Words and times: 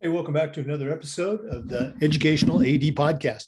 Hey, 0.00 0.06
welcome 0.06 0.32
back 0.32 0.52
to 0.52 0.60
another 0.60 0.92
episode 0.92 1.44
of 1.46 1.68
the 1.68 1.92
Educational 2.00 2.60
AD 2.60 2.94
Podcast. 2.94 3.46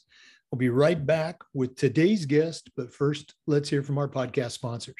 We'll 0.50 0.58
be 0.58 0.68
right 0.68 1.06
back 1.06 1.36
with 1.54 1.76
today's 1.76 2.26
guest, 2.26 2.72
but 2.76 2.92
first, 2.92 3.36
let's 3.46 3.68
hear 3.68 3.84
from 3.84 3.98
our 3.98 4.08
podcast 4.08 4.50
sponsors. 4.50 4.96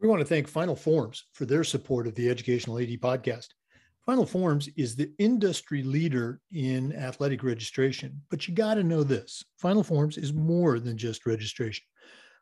We 0.00 0.08
want 0.08 0.22
to 0.22 0.26
thank 0.26 0.48
Final 0.48 0.74
Forms 0.74 1.22
for 1.34 1.44
their 1.44 1.62
support 1.62 2.08
of 2.08 2.16
the 2.16 2.28
Educational 2.28 2.80
AD 2.80 2.88
Podcast. 3.00 3.46
Final 4.04 4.26
Forms 4.26 4.68
is 4.76 4.96
the 4.96 5.12
industry 5.20 5.84
leader 5.84 6.40
in 6.50 6.96
athletic 6.96 7.44
registration, 7.44 8.20
but 8.28 8.48
you 8.48 8.54
got 8.56 8.74
to 8.74 8.82
know 8.82 9.04
this 9.04 9.44
Final 9.56 9.84
Forms 9.84 10.18
is 10.18 10.32
more 10.32 10.80
than 10.80 10.98
just 10.98 11.26
registration. 11.26 11.84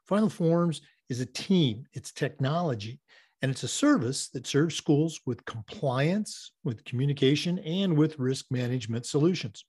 Final 0.06 0.30
Forms 0.30 0.80
is 1.10 1.20
a 1.20 1.27
team, 1.27 1.84
it's 1.92 2.10
technology, 2.10 3.00
and 3.44 3.50
it's 3.50 3.62
a 3.62 3.68
service 3.68 4.30
that 4.30 4.46
serves 4.46 4.74
schools 4.74 5.20
with 5.26 5.44
compliance, 5.44 6.52
with 6.64 6.82
communication, 6.86 7.58
and 7.58 7.94
with 7.94 8.18
risk 8.18 8.46
management 8.50 9.04
solutions. 9.04 9.66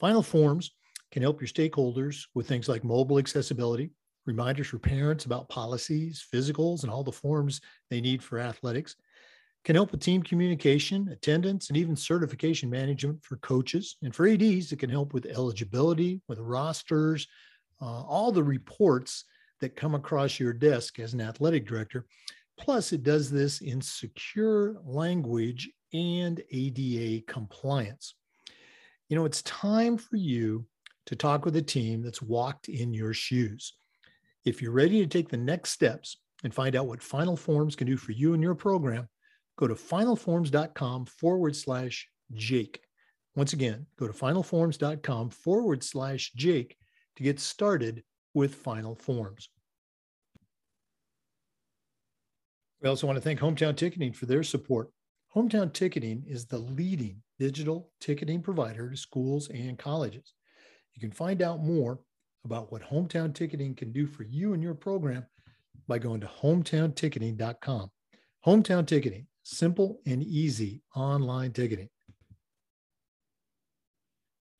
Final 0.00 0.22
Forms 0.22 0.70
can 1.10 1.20
help 1.20 1.38
your 1.38 1.48
stakeholders 1.48 2.22
with 2.34 2.48
things 2.48 2.70
like 2.70 2.82
mobile 2.82 3.18
accessibility, 3.18 3.90
reminders 4.24 4.68
for 4.68 4.78
parents 4.78 5.26
about 5.26 5.50
policies, 5.50 6.26
physicals, 6.32 6.82
and 6.82 6.90
all 6.90 7.04
the 7.04 7.12
forms 7.12 7.60
they 7.90 8.00
need 8.00 8.22
for 8.22 8.38
athletics. 8.38 8.96
Can 9.66 9.76
help 9.76 9.92
with 9.92 10.00
team 10.00 10.22
communication, 10.22 11.10
attendance, 11.12 11.68
and 11.68 11.76
even 11.76 11.94
certification 11.94 12.70
management 12.70 13.22
for 13.22 13.36
coaches. 13.36 13.98
And 14.02 14.14
for 14.14 14.26
ADs, 14.26 14.72
it 14.72 14.78
can 14.78 14.88
help 14.88 15.12
with 15.12 15.26
eligibility, 15.26 16.22
with 16.26 16.38
rosters, 16.38 17.26
uh, 17.82 17.84
all 17.84 18.32
the 18.32 18.42
reports 18.42 19.26
that 19.60 19.76
come 19.76 19.94
across 19.94 20.40
your 20.40 20.54
desk 20.54 20.98
as 20.98 21.12
an 21.12 21.20
athletic 21.20 21.66
director 21.66 22.06
Plus, 22.62 22.92
it 22.92 23.02
does 23.02 23.28
this 23.28 23.60
in 23.60 23.80
secure 23.80 24.80
language 24.84 25.68
and 25.92 26.40
ADA 26.52 27.24
compliance. 27.26 28.14
You 29.08 29.16
know, 29.16 29.24
it's 29.24 29.42
time 29.42 29.98
for 29.98 30.16
you 30.16 30.64
to 31.06 31.16
talk 31.16 31.44
with 31.44 31.56
a 31.56 31.62
team 31.62 32.02
that's 32.02 32.22
walked 32.22 32.68
in 32.68 32.94
your 32.94 33.12
shoes. 33.14 33.74
If 34.44 34.62
you're 34.62 34.70
ready 34.70 35.00
to 35.00 35.08
take 35.08 35.28
the 35.28 35.36
next 35.36 35.70
steps 35.70 36.18
and 36.44 36.54
find 36.54 36.76
out 36.76 36.86
what 36.86 37.02
Final 37.02 37.36
Forms 37.36 37.74
can 37.74 37.88
do 37.88 37.96
for 37.96 38.12
you 38.12 38.32
and 38.32 38.42
your 38.42 38.54
program, 38.54 39.08
go 39.56 39.66
to 39.66 39.74
finalforms.com 39.74 41.06
forward 41.06 41.56
slash 41.56 42.08
Jake. 42.32 42.80
Once 43.34 43.54
again, 43.54 43.86
go 43.98 44.06
to 44.06 44.12
finalforms.com 44.12 45.30
forward 45.30 45.82
slash 45.82 46.32
Jake 46.36 46.76
to 47.16 47.24
get 47.24 47.40
started 47.40 48.04
with 48.34 48.54
Final 48.54 48.94
Forms. 48.94 49.48
We 52.82 52.88
also 52.88 53.06
want 53.06 53.16
to 53.16 53.22
thank 53.22 53.38
Hometown 53.38 53.76
Ticketing 53.76 54.12
for 54.12 54.26
their 54.26 54.42
support. 54.42 54.90
Hometown 55.36 55.72
Ticketing 55.72 56.24
is 56.26 56.46
the 56.46 56.58
leading 56.58 57.22
digital 57.38 57.90
ticketing 58.00 58.42
provider 58.42 58.90
to 58.90 58.96
schools 58.96 59.48
and 59.50 59.78
colleges. 59.78 60.34
You 60.94 61.00
can 61.00 61.12
find 61.12 61.42
out 61.42 61.62
more 61.62 62.00
about 62.44 62.72
what 62.72 62.82
Hometown 62.82 63.32
Ticketing 63.32 63.76
can 63.76 63.92
do 63.92 64.06
for 64.06 64.24
you 64.24 64.52
and 64.52 64.62
your 64.62 64.74
program 64.74 65.24
by 65.86 65.98
going 65.98 66.20
to 66.20 66.26
hometownticketing.com. 66.26 67.90
Hometown 68.44 68.86
Ticketing, 68.86 69.28
simple 69.44 70.00
and 70.04 70.20
easy 70.22 70.82
online 70.96 71.52
ticketing. 71.52 71.88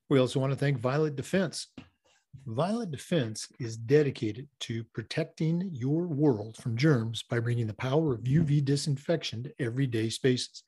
We 0.09 0.21
also 0.21 0.39
want 0.39 0.53
to 0.53 0.59
thank 0.59 0.79
Violet 0.79 1.17
Defense. 1.17 1.69
Violet 2.47 2.91
Defense 2.91 3.49
is 3.61 3.77
dedicated 3.77 4.49
to 4.61 4.85
protecting 4.93 5.71
your 5.73 6.07
world 6.07 6.57
from 6.57 6.77
germs 6.77 7.23
by 7.23 7.39
bringing 7.39 7.67
the 7.67 7.75
power 7.75 8.15
of 8.15 8.23
UV 8.23 8.65
disinfection 8.65 9.45
to 9.45 9.53
everyday 9.61 10.11
spaces. 10.11 10.65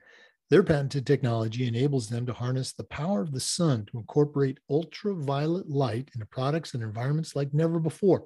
Their 0.51 0.63
patented 0.63 1.07
technology 1.07 1.67
enables 1.67 2.09
them 2.09 2.27
to 2.27 2.33
harness 2.33 2.73
the 2.73 2.85
power 2.85 3.23
of 3.23 3.33
the 3.33 3.41
sun 3.41 3.87
to 3.87 3.99
incorporate 3.99 4.61
ultraviolet 4.71 5.69
light 5.69 6.11
into 6.15 6.27
products 6.27 6.75
and 6.75 6.83
environments 6.83 7.35
like 7.35 7.53
never 7.53 7.81
before. 7.81 8.25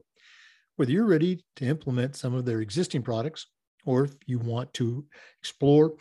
Whether 0.77 0.93
you're 0.93 1.07
ready 1.07 1.45
to 1.57 1.65
implement 1.65 2.17
some 2.17 2.35
of 2.35 2.45
their 2.45 2.61
existing 2.61 3.03
products, 3.03 3.47
or 3.87 4.05
if 4.05 4.15
you 4.27 4.39
want 4.39 4.75
to 4.75 5.07
explore 5.41 5.95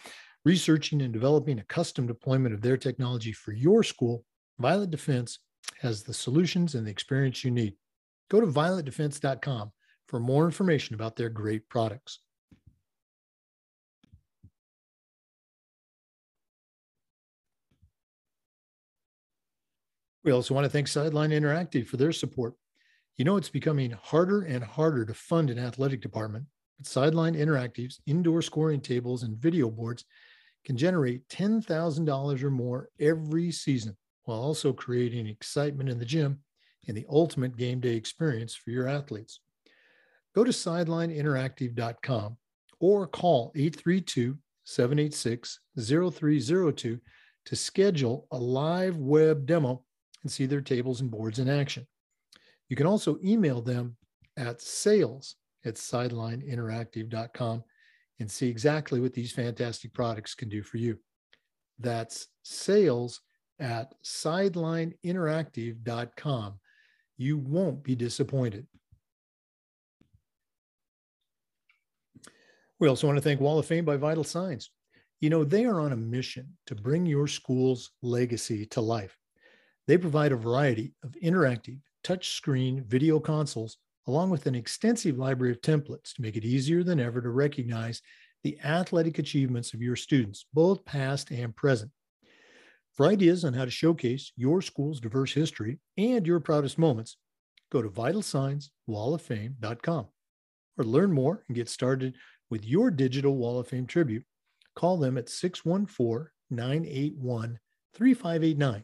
researching 0.43 1.01
and 1.01 1.13
developing 1.13 1.59
a 1.59 1.65
custom 1.65 2.07
deployment 2.07 2.53
of 2.53 2.61
their 2.61 2.77
technology 2.77 3.31
for 3.31 3.53
your 3.53 3.83
school, 3.83 4.25
Violet 4.59 4.91
Defense 4.91 5.39
has 5.81 6.03
the 6.03 6.13
solutions 6.13 6.75
and 6.75 6.85
the 6.85 6.91
experience 6.91 7.43
you 7.43 7.51
need. 7.51 7.75
Go 8.29 8.41
to 8.41 8.47
violetdefense.com 8.47 9.71
for 10.07 10.19
more 10.19 10.45
information 10.45 10.95
about 10.95 11.15
their 11.15 11.29
great 11.29 11.69
products. 11.69 12.19
We 20.23 20.33
also 20.33 20.53
want 20.53 20.65
to 20.65 20.69
thank 20.69 20.89
Sideline 20.89 21.29
Interactive 21.29 21.87
for 21.87 21.95
their 21.95 22.11
support. 22.11 22.53
You 23.15 23.23
know, 23.23 23.37
it's 23.37 23.49
becoming 23.49 23.91
harder 23.91 24.41
and 24.41 24.61
harder 24.61 25.05
to 25.05 25.13
fund 25.13 25.49
an 25.49 25.57
athletic 25.57 26.01
department, 26.01 26.45
but 26.77 26.85
Sideline 26.85 27.33
Interactive's 27.33 28.01
indoor 28.05 28.41
scoring 28.41 28.81
tables 28.81 29.23
and 29.23 29.37
video 29.37 29.69
boards 29.69 30.03
can 30.65 30.75
generate 30.75 31.27
$10,000 31.29 32.43
or 32.43 32.51
more 32.51 32.89
every 32.99 33.51
season 33.51 33.95
while 34.27 34.41
also 34.41 34.73
creating 34.73 35.25
excitement 35.25 35.87
in 35.89 35.97
the 35.97 36.05
gym 36.05 36.37
and 36.89 36.97
the 36.97 37.05
ultimate 37.09 37.55
game 37.55 37.79
day 37.79 37.95
experience 37.95 38.53
for 38.53 38.71
your 38.71 38.85
athletes. 38.85 39.39
Go 40.35 40.43
to 40.43 40.51
sidelineinteractive.com 40.51 42.35
or 42.81 43.07
call 43.07 43.53
832 43.55 44.37
786 44.65 45.59
0302 45.79 46.99
to 47.45 47.55
schedule 47.55 48.27
a 48.31 48.37
live 48.37 48.97
web 48.97 49.45
demo 49.45 49.81
and 50.23 50.31
see 50.31 50.45
their 50.45 50.59
tables 50.59 50.99
and 50.99 51.09
boards 51.09 51.39
in 51.39 51.49
action. 51.49 51.87
You 52.67 52.75
can 52.75 52.85
also 52.85 53.17
email 53.23 53.61
them 53.61 53.95
at 54.35 54.59
sales 54.59 55.37
at 55.63 55.75
sidelineinteractive.com 55.75 57.63
and 58.19 58.29
see 58.29 58.49
exactly 58.49 58.99
what 58.99 59.13
these 59.13 59.31
fantastic 59.31 59.93
products 59.93 60.35
can 60.35 60.49
do 60.49 60.63
for 60.63 60.75
you. 60.75 60.99
That's 61.79 62.27
sales 62.43 63.21
at 63.59 63.93
sidelineinteractive.com. 64.03 66.59
You 67.17 67.37
won't 67.37 67.83
be 67.83 67.95
disappointed. 67.95 68.67
We 72.79 72.87
also 72.87 73.07
want 73.07 73.17
to 73.17 73.23
thank 73.23 73.41
Wall 73.41 73.57
of 73.57 73.65
Fame 73.65 73.85
by 73.85 73.97
Vital 73.97 74.23
Signs. 74.23 74.69
You 75.19 75.31
know, 75.31 75.43
they 75.43 75.65
are 75.65 75.79
on 75.79 75.93
a 75.93 75.97
mission 75.97 76.55
to 76.67 76.75
bring 76.75 77.07
your 77.07 77.27
school's 77.27 77.89
legacy 78.03 78.67
to 78.67 78.81
life. 78.81 79.17
They 79.87 79.97
provide 79.97 80.31
a 80.31 80.35
variety 80.35 80.93
of 81.03 81.15
interactive 81.23 81.79
touchscreen 82.03 82.85
video 82.85 83.19
consoles, 83.19 83.77
along 84.05 84.29
with 84.29 84.45
an 84.45 84.53
extensive 84.53 85.17
library 85.17 85.51
of 85.51 85.61
templates 85.61 86.13
to 86.13 86.21
make 86.21 86.37
it 86.37 86.45
easier 86.45 86.83
than 86.83 86.99
ever 86.99 87.19
to 87.19 87.29
recognize 87.29 87.99
the 88.43 88.59
athletic 88.63 89.17
achievements 89.17 89.73
of 89.73 89.81
your 89.81 89.95
students, 89.95 90.45
both 90.53 90.85
past 90.85 91.31
and 91.31 91.55
present. 91.55 91.89
For 92.97 93.05
ideas 93.05 93.45
on 93.45 93.53
how 93.53 93.63
to 93.63 93.71
showcase 93.71 94.33
your 94.35 94.61
school's 94.63 94.99
diverse 94.99 95.31
history 95.31 95.77
and 95.97 96.25
your 96.25 96.39
proudest 96.39 96.79
moments, 96.79 97.17
go 97.71 97.83
to 97.83 97.89
vitalsignswalloffame.com 97.89 100.07
or 100.79 100.83
learn 100.83 101.11
more 101.11 101.43
and 101.47 101.55
get 101.55 101.69
started 101.69 102.15
with 102.49 102.65
your 102.65 102.89
digital 102.89 103.37
Wall 103.37 103.59
of 103.59 103.67
Fame 103.67 103.85
tribute. 103.85 104.23
Call 104.75 104.97
them 104.97 105.19
at 105.19 105.29
614 105.29 106.31
981 106.49 107.59
3589 107.93 108.83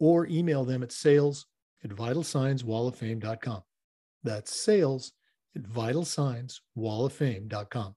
or 0.00 0.26
email 0.28 0.64
them 0.64 0.82
at 0.82 0.90
sales 0.90 1.44
at 1.84 1.90
vitalsignswalloffame.com. 1.90 3.60
That's 4.24 4.56
sales 4.56 5.12
at 5.54 5.64
vitalsignswalloffame.com. 5.64 7.94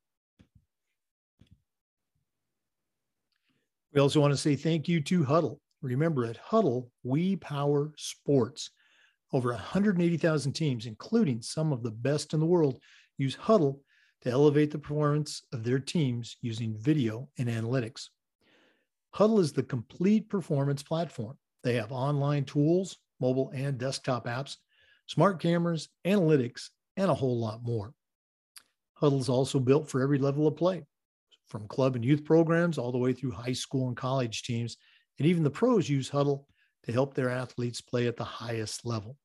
We 3.95 4.01
also 4.01 4.19
want 4.19 4.33
to 4.33 4.37
say 4.37 4.57
thank 4.57 4.89
you 4.89 4.99
to 4.99 5.23
Hudl. 5.23 5.57
Remember, 5.81 6.25
at 6.25 6.37
Hudl, 6.37 6.89
we 7.03 7.37
power 7.37 7.93
sports. 7.95 8.71
Over 9.31 9.51
180,000 9.51 10.51
teams, 10.51 10.85
including 10.85 11.41
some 11.41 11.71
of 11.71 11.81
the 11.81 11.91
best 11.91 12.33
in 12.33 12.41
the 12.41 12.45
world, 12.45 12.77
use 13.17 13.37
Hudl 13.37 13.79
to 14.23 14.29
elevate 14.29 14.71
the 14.71 14.79
performance 14.79 15.43
of 15.53 15.63
their 15.63 15.79
teams 15.79 16.35
using 16.41 16.75
video 16.77 17.29
and 17.37 17.47
analytics. 17.47 18.09
Hudl 19.15 19.39
is 19.39 19.53
the 19.53 19.63
complete 19.63 20.27
performance 20.27 20.83
platform. 20.83 21.37
They 21.63 21.75
have 21.75 21.93
online 21.93 22.43
tools, 22.43 22.97
mobile 23.21 23.49
and 23.55 23.77
desktop 23.77 24.27
apps, 24.27 24.57
smart 25.07 25.39
cameras, 25.39 25.87
analytics, 26.05 26.69
and 26.97 27.09
a 27.09 27.15
whole 27.15 27.39
lot 27.39 27.63
more. 27.63 27.93
Hudl 29.01 29.21
is 29.21 29.29
also 29.29 29.57
built 29.57 29.89
for 29.89 30.01
every 30.01 30.17
level 30.17 30.47
of 30.47 30.57
play 30.57 30.83
from 31.47 31.67
club 31.67 31.95
and 31.95 32.03
youth 32.03 32.23
programs 32.23 32.77
all 32.77 32.91
the 32.91 32.97
way 32.97 33.13
through 33.13 33.31
high 33.31 33.53
school 33.53 33.87
and 33.87 33.97
college 33.97 34.43
teams. 34.43 34.77
And 35.19 35.27
even 35.27 35.43
the 35.43 35.49
pros 35.49 35.89
use 35.89 36.09
Hudl 36.09 36.45
to 36.83 36.91
help 36.91 37.13
their 37.13 37.29
athletes 37.29 37.81
play 37.81 38.07
at 38.07 38.17
the 38.17 38.23
highest 38.23 38.85
level. 38.85 39.17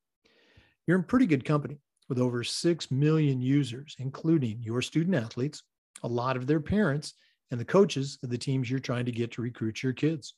You're 0.87 0.99
in 0.99 1.05
pretty 1.05 1.27
good 1.27 1.45
company 1.45 1.79
with 2.09 2.19
over 2.19 2.43
6 2.43 2.91
million 2.91 3.41
users, 3.41 3.97
including 3.99 4.63
your 4.63 4.83
student 4.83 5.17
athletes, 5.17 5.63
a 6.03 6.09
lot 6.09 6.37
of 6.37 6.47
their 6.47 6.61
parents, 6.61 7.15
and 7.51 7.61
the 7.61 7.65
coaches 7.65 8.19
of 8.23 8.31
the 8.31 8.39
teams 8.39 8.71
you're 8.71 8.81
trying 8.81 9.05
to 9.05 9.13
get 9.13 9.33
to 9.33 9.43
recruit 9.43 9.83
your 9.83 9.93
kids. 9.93 10.35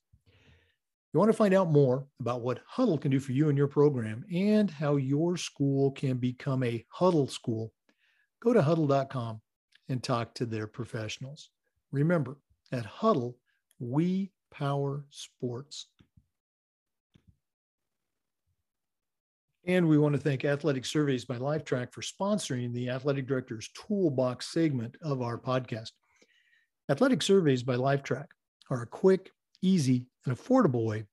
You 1.12 1.18
want 1.18 1.30
to 1.30 1.36
find 1.36 1.52
out 1.52 1.70
more 1.70 2.06
about 2.20 2.40
what 2.40 2.60
Hudl 2.66 3.00
can 3.00 3.10
do 3.10 3.20
for 3.20 3.32
you 3.32 3.50
and 3.50 3.58
your 3.58 3.68
program 3.68 4.24
and 4.32 4.70
how 4.70 4.96
your 4.96 5.36
school 5.36 5.90
can 5.90 6.16
become 6.16 6.62
a 6.62 6.84
Hudl 6.98 7.30
school, 7.30 7.72
go 8.40 8.54
to 8.54 8.62
hudl.com 8.62 9.40
and 9.90 10.02
talk 10.02 10.34
to 10.34 10.46
their 10.46 10.66
professionals. 10.66 11.50
Remember, 11.92 12.38
at 12.72 12.86
Hudl, 12.86 13.34
we 13.78 14.32
power 14.50 15.04
sports. 15.10 15.86
And 19.64 19.86
we 19.88 19.98
want 19.98 20.14
to 20.14 20.20
thank 20.20 20.44
Athletic 20.44 20.84
Surveys 20.84 21.24
by 21.24 21.36
Lifetrack 21.36 21.92
for 21.92 22.00
sponsoring 22.00 22.72
the 22.72 22.90
Athletic 22.90 23.28
Director's 23.28 23.70
Toolbox 23.74 24.48
segment 24.48 24.96
of 25.02 25.22
our 25.22 25.38
podcast. 25.38 25.90
Athletic 26.90 27.22
Surveys 27.22 27.62
by 27.62 27.76
Lifetrack 27.76 28.26
are 28.70 28.82
a 28.82 28.86
quick, 28.86 29.30
easy, 29.60 30.06
and 30.26 30.36
affordable 30.36 30.84
way 30.86 31.04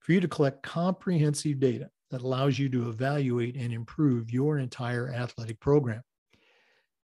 for 0.00 0.12
you 0.12 0.20
to 0.20 0.28
collect 0.28 0.62
comprehensive 0.62 1.58
data 1.60 1.88
that 2.10 2.20
allows 2.20 2.58
you 2.58 2.68
to 2.68 2.90
evaluate 2.90 3.56
and 3.56 3.72
improve 3.72 4.30
your 4.30 4.58
entire 4.58 5.10
athletic 5.14 5.58
program. 5.60 6.02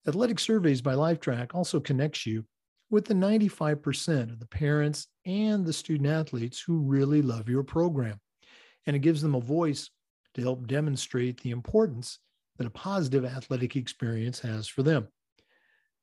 Athletic 0.07 0.39
Surveys 0.39 0.83
by 0.83 0.95
Lifetrack 0.95 1.55
also 1.55 1.81
connects 1.81 2.27
you 2.27 2.45
with 2.93 3.07
the 3.07 3.15
95% 3.15 4.31
of 4.31 4.39
the 4.39 4.47
parents 4.47 5.07
and 5.25 5.65
the 5.65 5.73
student 5.73 6.11
athletes 6.11 6.61
who 6.61 6.79
really 6.79 7.23
love 7.23 7.49
your 7.49 7.63
program. 7.63 8.21
And 8.87 8.95
it 8.95 8.99
gives 8.99 9.23
them 9.23 9.35
a 9.35 9.41
voice 9.41 9.89
to 10.35 10.43
help 10.43 10.67
demonstrate 10.67 11.41
the 11.41 11.53
importance 11.53 12.19
that 12.59 12.67
a 12.67 12.71
positive 12.71 13.25
athletic 13.25 13.77
experience 13.77 14.41
has 14.41 14.69
for 14.69 14.83
them. 14.83 15.09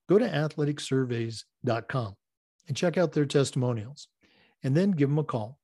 Go 0.09 0.18
to 0.18 0.27
athleticsurveys.com 0.27 2.15
and 2.68 2.75
check 2.75 2.97
out 2.97 3.12
their 3.12 3.25
testimonials 3.27 4.07
and 4.63 4.75
then 4.75 4.89
give 4.89 5.09
them 5.09 5.19
a 5.19 5.24
call 5.24 5.59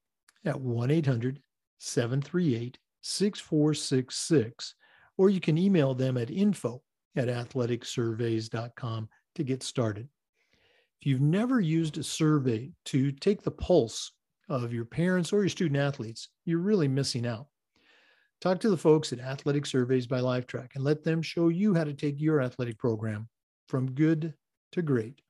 at 0.45 0.61
1 0.61 0.91
800 0.91 1.41
738 1.79 2.77
6466, 3.01 4.75
or 5.17 5.31
you 5.31 5.39
can 5.39 5.57
email 5.57 5.95
them 5.95 6.17
at 6.17 6.29
info 6.29 6.83
at 7.15 7.27
athleticsurveys.com 7.27 9.09
to 9.33 9.43
get 9.43 9.63
started. 9.63 10.07
If 11.01 11.07
you've 11.07 11.21
never 11.21 11.59
used 11.59 11.97
a 11.97 12.03
survey 12.03 12.71
to 12.85 13.11
take 13.11 13.41
the 13.43 13.51
pulse 13.51 14.11
of 14.49 14.73
your 14.73 14.85
parents 14.85 15.33
or 15.33 15.41
your 15.41 15.49
student 15.49 15.79
athletes, 15.79 16.29
you're 16.45 16.59
really 16.59 16.87
missing 16.87 17.27
out. 17.27 17.47
Talk 18.41 18.59
to 18.61 18.69
the 18.69 18.77
folks 18.77 19.13
at 19.13 19.19
Athletic 19.19 19.65
Surveys 19.65 20.07
by 20.07 20.19
Lifetrack 20.19 20.69
and 20.75 20.83
let 20.83 21.03
them 21.03 21.21
show 21.21 21.49
you 21.49 21.73
how 21.73 21.83
to 21.83 21.93
take 21.93 22.19
your 22.19 22.41
athletic 22.41 22.77
program 22.77 23.27
from 23.67 23.91
good 23.91 24.33
to 24.73 24.81
great. 24.81 25.21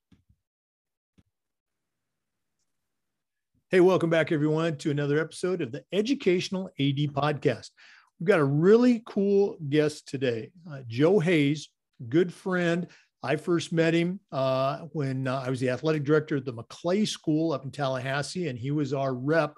Hey, 3.70 3.80
welcome 3.80 4.10
back, 4.10 4.32
everyone, 4.32 4.78
to 4.78 4.92
another 4.92 5.20
episode 5.20 5.62
of 5.62 5.72
the 5.72 5.84
Educational 5.92 6.68
AD 6.80 6.98
Podcast. 7.14 7.72
We've 8.20 8.28
got 8.28 8.40
a 8.40 8.46
really 8.46 9.02
cool 9.06 9.58
guest 9.70 10.08
today, 10.08 10.52
uh, 10.72 10.82
Joe 10.88 11.20
Hayes, 11.20 11.70
good 12.08 12.34
friend. 12.34 12.88
I 13.26 13.38
first 13.38 13.74
met 13.74 13.96
him 13.96 14.20
uh, 14.32 14.82
when 14.92 15.28
uh, 15.28 15.42
I 15.44 15.50
was 15.50 15.60
the 15.60 15.72
athletic 15.72 16.04
director 16.04 16.38
at 16.38 16.46
the 16.46 16.54
Maclay 16.54 17.06
School 17.06 17.54
up 17.54 17.66
in 17.66 17.72
Tallahassee, 17.72 18.50
and 18.50 18.60
he 18.60 18.70
was 18.70 18.94
our 18.94 19.16
rep 19.16 19.58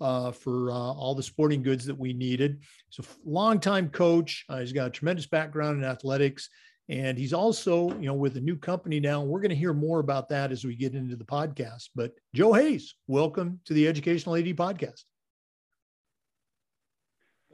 uh, 0.00 0.32
for 0.32 0.72
uh, 0.72 0.74
all 0.74 1.14
the 1.14 1.22
sporting 1.22 1.62
goods 1.62 1.86
that 1.86 1.96
we 1.96 2.12
needed. 2.12 2.60
He's 2.90 3.06
a 3.06 3.08
longtime 3.24 3.90
coach. 3.90 4.44
Uh, 4.48 4.58
he's 4.58 4.72
got 4.72 4.88
a 4.88 4.90
tremendous 4.90 5.26
background 5.26 5.78
in 5.78 5.88
athletics. 5.88 6.48
And 6.88 7.16
he's 7.16 7.32
also, 7.32 7.88
you 8.00 8.06
know, 8.06 8.14
with 8.14 8.36
a 8.36 8.40
new 8.40 8.56
company 8.56 8.98
now. 8.98 9.22
We're 9.22 9.40
going 9.40 9.50
to 9.50 9.56
hear 9.56 9.72
more 9.72 10.00
about 10.00 10.28
that 10.30 10.50
as 10.50 10.64
we 10.64 10.74
get 10.74 10.94
into 10.94 11.14
the 11.14 11.24
podcast. 11.24 11.90
But 11.94 12.12
Joe 12.34 12.52
Hayes, 12.52 12.96
welcome 13.06 13.60
to 13.66 13.74
the 13.74 13.86
Educational 13.86 14.34
AD 14.34 14.46
podcast. 14.56 15.04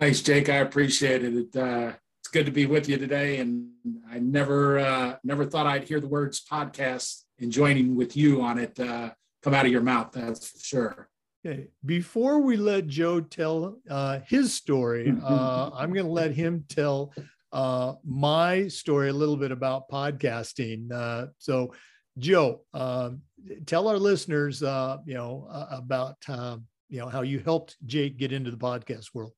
Thanks, 0.01 0.23
Jake. 0.23 0.49
I 0.49 0.57
appreciate 0.57 1.23
it. 1.23 1.35
it 1.35 1.57
uh, 1.57 1.93
good 2.31 2.47
to 2.47 2.53
be 2.53 2.67
with 2.67 2.89
you 2.89 2.97
today. 2.97 3.39
And 3.39 3.69
I 4.11 4.19
never, 4.19 4.79
uh, 4.79 5.17
never 5.25 5.45
thought 5.45 5.67
I'd 5.67 5.85
hear 5.85 6.01
the 6.01 6.09
words 6.09 6.43
podcast 6.45 7.23
and 7.39 7.51
joining 7.51 7.97
with 7.97 8.17
you 8.17 8.43
on 8.43 8.59
it 8.59 8.79
uh, 8.79 9.11
come 9.43 9.55
out 9.55 9.67
of 9.67 9.73
your 9.73 9.83
mouth. 9.83 10.13
That's 10.13 10.49
for 10.49 10.59
sure. 10.59 11.09
Okay. 11.45 11.69
Before 11.85 12.41
we 12.41 12.57
let 12.57 12.87
Joe 12.87 13.21
tell 13.21 13.79
uh, 13.89 14.21
his 14.27 14.53
story, 14.55 15.15
uh, 15.25 15.71
I'm 15.75 15.93
going 15.93 16.07
to 16.07 16.13
let 16.13 16.33
him 16.33 16.65
tell 16.69 17.13
uh, 17.53 17.95
my 18.05 18.69
story 18.69 19.09
a 19.09 19.13
little 19.15 19.37
bit 19.37 19.51
about 19.51 19.89
podcasting. 19.89 20.93
Uh, 20.93 21.27
so, 21.39 21.75
Joe, 22.19 22.61
um, 22.75 23.23
tell 23.67 23.89
our 23.89 23.99
listeners, 23.99 24.63
uh, 24.63 24.99
you 25.07 25.15
know, 25.15 25.49
uh, 25.51 25.67
about 25.71 26.17
um, 26.29 26.67
you 26.89 26.99
know 26.99 27.09
how 27.09 27.23
you 27.23 27.39
helped 27.39 27.77
Jake 27.87 28.19
get 28.19 28.33
into 28.33 28.51
the 28.51 28.57
podcast 28.57 29.15
world. 29.15 29.33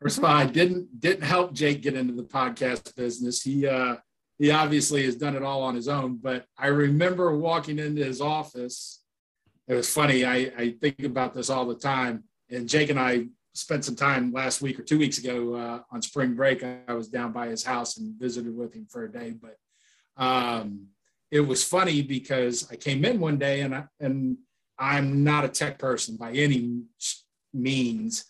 First 0.00 0.18
of 0.18 0.24
all, 0.24 0.30
I 0.30 0.46
didn't 0.46 1.00
didn't 1.00 1.24
help 1.24 1.52
Jake 1.52 1.82
get 1.82 1.94
into 1.94 2.14
the 2.14 2.22
podcast 2.22 2.94
business. 2.96 3.42
He 3.42 3.66
uh, 3.66 3.96
he 4.38 4.50
obviously 4.50 5.04
has 5.04 5.16
done 5.16 5.36
it 5.36 5.42
all 5.42 5.62
on 5.62 5.74
his 5.74 5.88
own. 5.88 6.18
But 6.18 6.46
I 6.58 6.68
remember 6.68 7.36
walking 7.36 7.78
into 7.78 8.04
his 8.04 8.20
office. 8.20 9.02
It 9.68 9.74
was 9.74 9.92
funny. 9.92 10.24
I, 10.24 10.52
I 10.56 10.74
think 10.80 11.02
about 11.02 11.34
this 11.34 11.50
all 11.50 11.66
the 11.66 11.74
time. 11.74 12.24
And 12.50 12.68
Jake 12.68 12.90
and 12.90 13.00
I 13.00 13.26
spent 13.54 13.84
some 13.84 13.96
time 13.96 14.32
last 14.32 14.60
week 14.60 14.78
or 14.78 14.82
two 14.82 14.98
weeks 14.98 15.18
ago 15.18 15.54
uh, 15.54 15.80
on 15.90 16.02
spring 16.02 16.34
break. 16.34 16.62
I 16.62 16.92
was 16.92 17.08
down 17.08 17.32
by 17.32 17.48
his 17.48 17.64
house 17.64 17.96
and 17.96 18.14
visited 18.20 18.54
with 18.54 18.74
him 18.74 18.86
for 18.88 19.04
a 19.04 19.10
day. 19.10 19.32
But 19.32 19.56
um, 20.22 20.88
it 21.30 21.40
was 21.40 21.64
funny 21.64 22.02
because 22.02 22.70
I 22.70 22.76
came 22.76 23.04
in 23.04 23.18
one 23.18 23.38
day 23.38 23.62
and 23.62 23.74
I, 23.74 23.84
and 23.98 24.36
I'm 24.78 25.24
not 25.24 25.44
a 25.44 25.48
tech 25.48 25.78
person 25.78 26.16
by 26.16 26.32
any 26.32 26.82
means, 27.52 28.26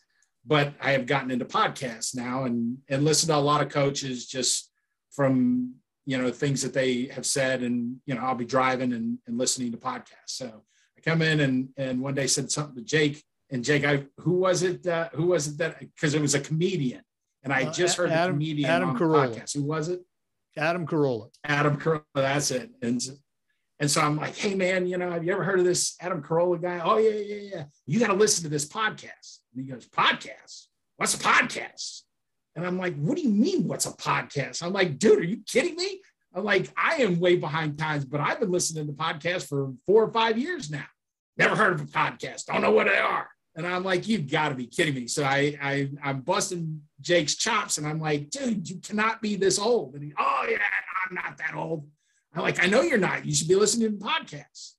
but 0.47 0.75
I 0.81 0.93
have 0.93 1.07
gotten 1.07 1.31
into 1.31 1.45
podcasts 1.45 2.15
now 2.15 2.45
and 2.45 2.79
and 2.89 3.05
listened 3.05 3.31
to 3.31 3.37
a 3.37 3.39
lot 3.39 3.63
of 3.63 3.69
coaches 3.69 4.27
just 4.27 4.71
from 5.11 5.75
you 6.05 6.19
know 6.19 6.31
things 6.31 6.63
that 6.63 6.73
they 6.73 7.07
have 7.07 7.27
said 7.27 7.63
and 7.63 7.97
you 8.07 8.15
know 8.15 8.21
I'll 8.21 8.35
be 8.35 8.45
driving 8.45 8.93
and, 8.93 9.19
and 9.27 9.39
listening 9.39 9.73
to 9.73 9.79
podcasts. 9.79 10.29
So 10.29 10.63
I 10.97 11.01
come 11.01 11.23
in 11.23 11.41
and 11.41 11.69
and 11.77 12.01
one 12.01 12.15
day 12.15 12.27
said 12.27 12.51
something 12.51 12.77
to 12.77 12.83
Jake 12.83 13.23
and 13.51 13.65
Jake, 13.65 13.85
I 13.85 14.05
who 14.19 14.33
was 14.33 14.63
it? 14.63 14.87
Uh, 14.87 15.09
who 15.13 15.29
was 15.29 15.49
it 15.49 15.59
that? 15.59 15.79
Because 15.79 16.15
it 16.15 16.21
was 16.21 16.35
a 16.35 16.41
comedian, 16.41 17.03
and 17.43 17.53
I 17.53 17.65
uh, 17.65 17.73
just 17.73 17.97
heard 17.97 18.11
Adam, 18.11 18.35
a 18.35 18.39
comedian 18.39 18.71
Adam 18.71 18.91
on 18.91 18.99
Carolla. 18.99 19.33
the 19.33 19.41
podcast. 19.41 19.55
Who 19.55 19.63
was 19.63 19.89
it? 19.89 20.01
Adam 20.57 20.87
Carolla. 20.87 21.29
Adam 21.45 21.77
Carolla. 21.79 22.03
That's 22.15 22.51
it. 22.51 22.71
And 22.83 23.01
and 23.79 23.91
so 23.91 24.01
I'm 24.01 24.17
like, 24.17 24.37
hey 24.37 24.55
man, 24.55 24.87
you 24.87 24.99
know, 24.99 25.11
have 25.11 25.25
you 25.25 25.33
ever 25.33 25.45
heard 25.45 25.59
of 25.61 25.65
this 25.65 25.97
Adam 26.01 26.23
Carolla 26.23 26.61
guy? 26.61 26.81
Oh 26.83 26.99
yeah, 26.99 27.11
yeah, 27.11 27.51
yeah. 27.55 27.65
You 27.87 28.01
got 28.01 28.09
to 28.09 28.15
listen 28.15 28.43
to 28.45 28.49
this 28.49 28.67
podcast. 28.67 29.39
And 29.57 29.65
he 29.65 29.73
goes, 29.73 29.89
podcast? 29.89 30.67
What's 30.97 31.15
a 31.15 31.19
podcast? 31.19 32.03
And 32.55 32.67
I'm 32.67 32.79
like, 32.79 32.95
what 32.97 33.17
do 33.17 33.23
you 33.23 33.31
mean? 33.31 33.67
What's 33.67 33.87
a 33.87 33.93
podcast? 33.93 34.63
I'm 34.63 34.73
like, 34.73 34.99
dude, 34.99 35.19
are 35.19 35.25
you 35.25 35.39
kidding 35.47 35.77
me? 35.77 36.01
I'm 36.35 36.45
like, 36.45 36.71
I 36.77 36.97
am 36.97 37.19
way 37.19 37.37
behind 37.37 37.79
times, 37.79 38.05
but 38.05 38.21
I've 38.21 38.39
been 38.39 38.51
listening 38.51 38.87
to 38.87 38.93
podcasts 38.93 39.49
for 39.49 39.73
four 39.87 40.05
or 40.05 40.13
five 40.13 40.37
years 40.37 40.71
now. 40.71 40.85
Never 41.39 41.57
heard 41.57 41.73
of 41.73 41.81
a 41.81 41.85
podcast. 41.85 42.47
Don't 42.47 42.61
know 42.61 42.71
what 42.71 42.87
they 42.87 42.99
are. 42.99 43.29
And 43.55 43.67
I'm 43.67 43.85
like, 43.85 44.07
you've 44.07 44.31
got 44.31 44.51
to 44.51 44.55
be 44.55 44.67
kidding 44.67 44.95
me. 44.95 45.07
So 45.07 45.25
I, 45.25 45.57
I 45.63 45.91
I'm 46.03 46.21
busting 46.21 46.83
Jake's 47.01 47.37
chops 47.37 47.79
and 47.79 47.87
I'm 47.87 48.01
like, 48.01 48.29
dude, 48.29 48.69
you 48.69 48.77
cannot 48.81 49.23
be 49.23 49.37
this 49.37 49.59
old. 49.59 49.95
And 49.95 50.05
he, 50.05 50.13
oh 50.19 50.47
yeah, 50.49 50.59
I'm 51.09 51.15
not 51.15 51.39
that 51.39 51.55
old. 51.55 51.89
I'm 52.35 52.43
like, 52.43 52.63
I 52.63 52.67
know 52.67 52.83
you're 52.83 52.99
not. 52.99 53.25
You 53.25 53.35
should 53.35 53.49
be 53.49 53.55
listening 53.55 53.99
to 53.99 54.05
podcasts. 54.05 54.73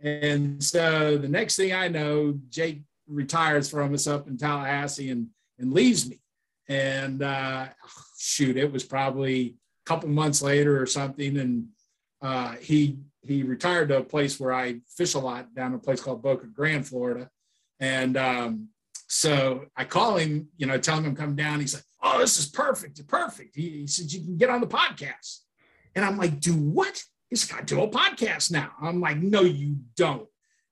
And 0.00 0.64
so 0.64 1.18
the 1.18 1.28
next 1.28 1.56
thing 1.56 1.74
I 1.74 1.88
know, 1.88 2.38
Jake 2.48 2.84
retires 3.06 3.70
from 3.70 3.94
us 3.94 4.06
up 4.06 4.28
in 4.28 4.36
Tallahassee 4.36 5.10
and 5.10 5.28
and 5.58 5.72
leaves 5.72 6.08
me. 6.08 6.20
And 6.68 7.22
uh, 7.22 7.68
shoot, 8.18 8.56
it 8.56 8.72
was 8.72 8.84
probably 8.84 9.56
a 9.84 9.84
couple 9.86 10.08
months 10.08 10.42
later 10.42 10.80
or 10.80 10.86
something. 10.86 11.38
And 11.38 11.66
uh, 12.20 12.52
he 12.60 12.98
he 13.22 13.42
retired 13.42 13.88
to 13.88 13.98
a 13.98 14.04
place 14.04 14.40
where 14.40 14.52
I 14.52 14.80
fish 14.96 15.14
a 15.14 15.18
lot 15.18 15.54
down 15.54 15.74
a 15.74 15.78
place 15.78 16.00
called 16.00 16.22
Boca 16.22 16.46
Grande, 16.46 16.86
Florida 16.86 17.28
and 17.82 18.16
um, 18.16 18.68
so 19.08 19.66
I 19.76 19.84
call 19.84 20.16
him, 20.16 20.48
you 20.56 20.66
know, 20.66 20.78
tell 20.78 20.96
him 20.96 21.04
I'm 21.04 21.16
coming 21.16 21.34
down. 21.34 21.58
He's 21.58 21.74
like, 21.74 21.82
oh, 22.00 22.20
this 22.20 22.38
is 22.38 22.46
perfect. 22.46 23.04
Perfect. 23.08 23.56
He, 23.56 23.70
he 23.70 23.86
said, 23.88 24.10
you 24.12 24.20
can 24.20 24.36
get 24.36 24.50
on 24.50 24.60
the 24.60 24.68
podcast. 24.68 25.40
And 25.96 26.04
I'm 26.04 26.16
like, 26.16 26.38
do 26.38 26.54
what? 26.54 27.02
He's 27.28 27.44
got 27.44 27.66
to 27.66 27.74
do 27.74 27.82
a 27.82 27.88
podcast 27.88 28.52
now. 28.52 28.70
I'm 28.80 29.00
like, 29.00 29.16
no, 29.16 29.40
you 29.40 29.78
don't. 29.96 30.28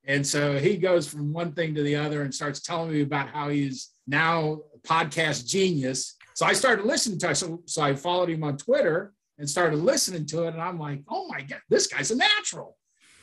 And 0.07 0.26
so 0.26 0.59
he 0.59 0.76
goes 0.76 1.07
from 1.07 1.33
one 1.33 1.52
thing 1.52 1.75
to 1.75 1.83
the 1.83 1.97
other 1.97 2.23
and 2.23 2.35
starts 2.35 2.61
telling 2.61 2.90
me 2.90 3.02
about 3.02 3.28
how 3.28 3.49
he's 3.49 3.90
now 4.07 4.61
a 4.75 4.78
podcast 4.87 5.47
genius. 5.47 6.16
So 6.35 6.47
I 6.47 6.52
started 6.52 6.87
listening 6.87 7.19
to 7.21 7.30
it. 7.30 7.37
So, 7.37 7.62
so 7.66 7.83
I 7.83 7.95
followed 7.95 8.30
him 8.30 8.42
on 8.42 8.57
Twitter 8.57 9.12
and 9.38 9.49
started 9.49 9.76
listening 9.76 10.26
to 10.26 10.45
it. 10.45 10.54
And 10.54 10.62
I'm 10.62 10.78
like, 10.78 11.02
oh 11.09 11.28
my 11.28 11.42
God, 11.42 11.61
this 11.69 11.87
guy's 11.87 12.11
a 12.11 12.16
natural. 12.16 12.76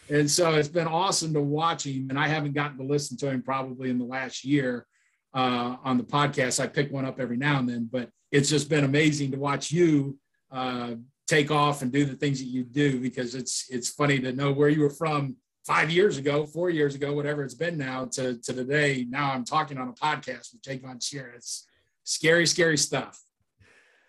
And 0.10 0.30
so 0.30 0.54
it's 0.54 0.70
been 0.70 0.88
awesome 0.88 1.34
to 1.34 1.42
watch 1.42 1.86
him. 1.86 2.08
And 2.10 2.20
I 2.20 2.28
haven't 2.28 2.54
gotten 2.54 2.78
to 2.78 2.84
listen 2.84 3.18
to 3.18 3.30
him 3.30 3.42
probably 3.42 3.90
in 3.90 3.98
the 3.98 4.06
last 4.06 4.46
year 4.46 4.86
uh, 5.34 5.78
on 5.84 5.98
the 5.98 6.04
podcast. 6.04 6.64
I 6.64 6.68
pick 6.68 6.92
one 6.92 7.06
up 7.06 7.20
every 7.20 7.38
now 7.38 7.60
and 7.60 7.68
then, 7.68 7.90
but 7.92 8.10
it's 8.32 8.50
just 8.50 8.70
been 8.70 8.84
amazing 8.84 9.32
to 9.32 9.38
watch 9.38 9.72
you 9.72 10.18
uh, 10.52 10.92
take 11.28 11.52
off 11.52 11.82
and 11.82 11.92
do 11.92 12.06
the 12.06 12.16
things 12.16 12.40
that 12.40 12.46
you 12.46 12.64
do 12.64 13.00
because 13.00 13.36
it's 13.36 13.66
it's 13.70 13.90
funny 13.90 14.20
to 14.20 14.32
know 14.32 14.52
where 14.52 14.70
you 14.70 14.82
were 14.82 14.90
from 14.90 15.36
five 15.68 15.92
years 15.92 16.18
ago, 16.18 16.46
four 16.46 16.70
years 16.70 16.96
ago, 16.96 17.12
whatever 17.14 17.44
it's 17.44 17.54
been 17.54 17.78
now 17.78 18.06
to, 18.06 18.38
to 18.42 18.54
today. 18.54 19.06
Now 19.10 19.34
I'm 19.34 19.44
talking 19.44 19.78
on 19.78 19.90
a 19.90 19.94
podcast 19.94 20.54
with 20.54 20.62
Jake 20.64 20.82
Von 20.82 20.98
Scherr. 20.98 21.36
It's 21.36 21.68
scary, 22.06 22.48
scary 22.48 22.78
stuff. 22.78 23.22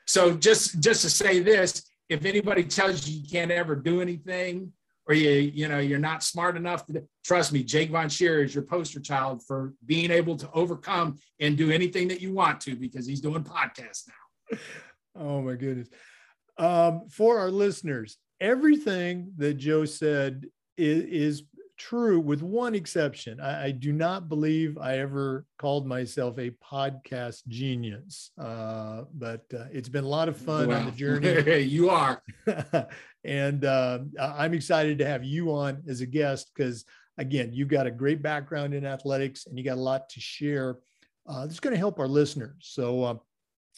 So 0.06 0.34
just 0.36 0.80
just 0.80 1.02
to 1.02 1.10
say 1.10 1.40
this, 1.40 1.82
if 2.08 2.24
anybody 2.24 2.62
tells 2.62 3.06
you 3.06 3.20
you 3.20 3.28
can't 3.28 3.50
ever 3.50 3.74
do 3.74 4.00
anything 4.00 4.72
or 5.08 5.14
you 5.14 5.30
you 5.30 5.68
know 5.68 5.80
you're 5.80 5.98
not 5.98 6.22
smart 6.22 6.56
enough 6.56 6.86
to 6.86 7.02
trust 7.24 7.52
me, 7.52 7.64
Jake 7.64 7.90
Von 7.90 8.06
Scherr 8.06 8.44
is 8.44 8.54
your 8.54 8.64
poster 8.64 9.00
child 9.00 9.44
for 9.44 9.74
being 9.84 10.12
able 10.12 10.36
to 10.36 10.48
overcome 10.52 11.18
and 11.40 11.58
do 11.58 11.72
anything 11.72 12.06
that 12.08 12.22
you 12.22 12.32
want 12.32 12.60
to 12.62 12.76
because 12.76 13.04
he's 13.04 13.20
doing 13.20 13.42
podcasts 13.42 14.04
now. 14.08 14.58
Oh 15.16 15.42
my 15.42 15.56
goodness. 15.56 15.88
Um, 16.56 17.08
for 17.10 17.40
our 17.40 17.50
listeners, 17.50 18.16
everything 18.40 19.32
that 19.36 19.54
Joe 19.54 19.84
said 19.84 20.46
is 20.78 21.42
true 21.78 22.20
with 22.20 22.42
one 22.42 22.74
exception. 22.74 23.40
I, 23.40 23.66
I, 23.66 23.70
do 23.70 23.92
not 23.92 24.28
believe 24.28 24.76
I 24.78 24.98
ever 24.98 25.46
called 25.58 25.86
myself 25.86 26.38
a 26.38 26.50
podcast 26.50 27.46
genius, 27.46 28.32
uh, 28.38 29.04
but 29.14 29.44
uh, 29.54 29.66
it's 29.72 29.88
been 29.88 30.04
a 30.04 30.08
lot 30.08 30.28
of 30.28 30.36
fun 30.36 30.68
wow. 30.68 30.80
on 30.80 30.86
the 30.86 30.92
journey. 30.96 31.60
you 31.62 31.88
are. 31.88 32.22
and 33.24 33.64
uh, 33.64 34.00
I'm 34.20 34.54
excited 34.54 34.98
to 34.98 35.06
have 35.06 35.24
you 35.24 35.52
on 35.52 35.82
as 35.88 36.00
a 36.00 36.06
guest 36.06 36.50
because, 36.54 36.84
again, 37.16 37.52
you've 37.52 37.68
got 37.68 37.86
a 37.86 37.90
great 37.90 38.22
background 38.22 38.74
in 38.74 38.84
athletics 38.84 39.46
and 39.46 39.56
you 39.56 39.64
got 39.64 39.78
a 39.78 39.80
lot 39.80 40.08
to 40.10 40.20
share. 40.20 40.78
Uh, 41.26 41.46
that's 41.46 41.60
going 41.60 41.74
to 41.74 41.78
help 41.78 41.98
our 42.00 42.08
listeners. 42.08 42.56
So, 42.60 43.04
uh, 43.04 43.14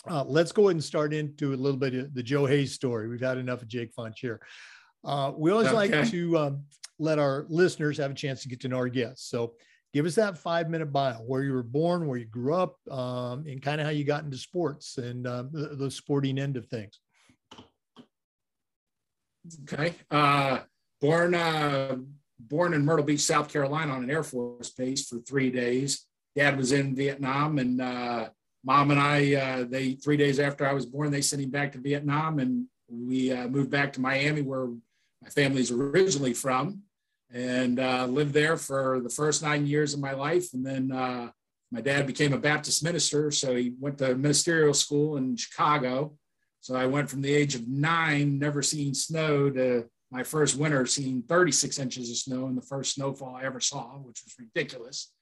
uh, 0.08 0.24
let's 0.24 0.52
go 0.52 0.62
ahead 0.64 0.76
and 0.76 0.84
start 0.84 1.12
into 1.12 1.52
a 1.52 1.56
little 1.56 1.78
bit 1.78 1.94
of 1.94 2.14
the 2.14 2.22
Joe 2.22 2.46
Hayes 2.46 2.72
story. 2.72 3.08
We've 3.08 3.20
had 3.20 3.36
enough 3.36 3.60
of 3.60 3.68
Jake 3.68 3.94
Scherr. 3.94 4.38
Uh, 5.04 5.32
we 5.36 5.50
always 5.50 5.68
okay. 5.68 5.76
like 5.76 6.10
to 6.10 6.38
um, 6.38 6.64
let 7.00 7.18
our 7.18 7.46
listeners 7.48 7.98
have 7.98 8.10
a 8.10 8.14
chance 8.14 8.42
to 8.42 8.48
get 8.48 8.60
to 8.60 8.68
know 8.68 8.76
our 8.76 8.88
guests. 8.88 9.28
So 9.28 9.54
give 9.92 10.06
us 10.06 10.14
that 10.14 10.38
five 10.38 10.68
minute 10.68 10.92
bio 10.92 11.14
where 11.14 11.42
you 11.42 11.52
were 11.52 11.62
born, 11.62 12.06
where 12.06 12.18
you 12.18 12.26
grew 12.26 12.54
up, 12.54 12.76
um, 12.90 13.44
and 13.48 13.60
kind 13.60 13.80
of 13.80 13.86
how 13.86 13.92
you 13.92 14.04
got 14.04 14.24
into 14.24 14.36
sports 14.36 14.98
and 14.98 15.26
uh, 15.26 15.44
the, 15.50 15.76
the, 15.76 15.90
sporting 15.90 16.38
end 16.38 16.56
of 16.56 16.66
things. 16.66 17.00
Okay. 19.62 19.94
Uh, 20.10 20.60
born, 21.00 21.34
uh, 21.34 21.96
born 22.38 22.74
in 22.74 22.84
Myrtle 22.84 23.04
Beach, 23.04 23.20
South 23.20 23.50
Carolina 23.50 23.92
on 23.92 24.04
an 24.04 24.10
Air 24.10 24.22
Force 24.22 24.70
base 24.70 25.08
for 25.08 25.18
three 25.20 25.50
days. 25.50 26.06
Dad 26.36 26.56
was 26.56 26.72
in 26.72 26.94
Vietnam 26.94 27.58
and 27.58 27.80
uh, 27.80 28.28
mom 28.62 28.90
and 28.90 29.00
I, 29.00 29.34
uh, 29.34 29.64
they 29.68 29.94
three 29.94 30.16
days 30.16 30.38
after 30.38 30.66
I 30.66 30.74
was 30.74 30.86
born, 30.86 31.10
they 31.10 31.22
sent 31.22 31.42
him 31.42 31.50
back 31.50 31.72
to 31.72 31.78
Vietnam 31.78 32.38
and 32.38 32.66
we 32.88 33.34
moved 33.46 33.70
back 33.70 33.92
to 33.94 34.00
Miami 34.00 34.42
where 34.42 34.66
my 35.22 35.28
family's 35.30 35.70
originally 35.70 36.34
from 36.34 36.82
and 37.32 37.78
uh, 37.78 38.06
lived 38.06 38.34
there 38.34 38.56
for 38.56 39.00
the 39.00 39.10
first 39.10 39.42
nine 39.42 39.66
years 39.66 39.94
of 39.94 40.00
my 40.00 40.12
life. 40.12 40.52
And 40.52 40.66
then 40.66 40.92
uh, 40.92 41.30
my 41.70 41.80
dad 41.80 42.06
became 42.06 42.32
a 42.32 42.38
Baptist 42.38 42.82
minister, 42.82 43.30
so 43.30 43.54
he 43.54 43.74
went 43.78 43.98
to 43.98 44.14
ministerial 44.14 44.74
school 44.74 45.16
in 45.16 45.36
Chicago. 45.36 46.16
So 46.60 46.74
I 46.74 46.86
went 46.86 47.08
from 47.08 47.22
the 47.22 47.32
age 47.32 47.54
of 47.54 47.68
nine, 47.68 48.38
never 48.38 48.62
seeing 48.62 48.94
snow, 48.94 49.50
to 49.50 49.86
my 50.10 50.22
first 50.24 50.56
winter 50.56 50.84
seeing 50.86 51.22
36 51.22 51.78
inches 51.78 52.10
of 52.10 52.16
snow 52.16 52.46
and 52.46 52.56
the 52.56 52.62
first 52.62 52.94
snowfall 52.94 53.36
I 53.36 53.44
ever 53.44 53.60
saw, 53.60 53.96
which 53.98 54.22
was 54.24 54.34
ridiculous. 54.38 55.12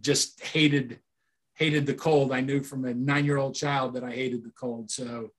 Just 0.00 0.42
hated 0.42 1.00
hated 1.56 1.86
the 1.86 1.94
cold. 1.94 2.32
I 2.32 2.40
knew 2.40 2.62
from 2.62 2.84
a 2.84 2.92
nine-year-old 2.92 3.54
child 3.54 3.94
that 3.94 4.02
I 4.02 4.10
hated 4.10 4.42
the 4.42 4.50
cold. 4.50 4.90
So, 4.90 5.30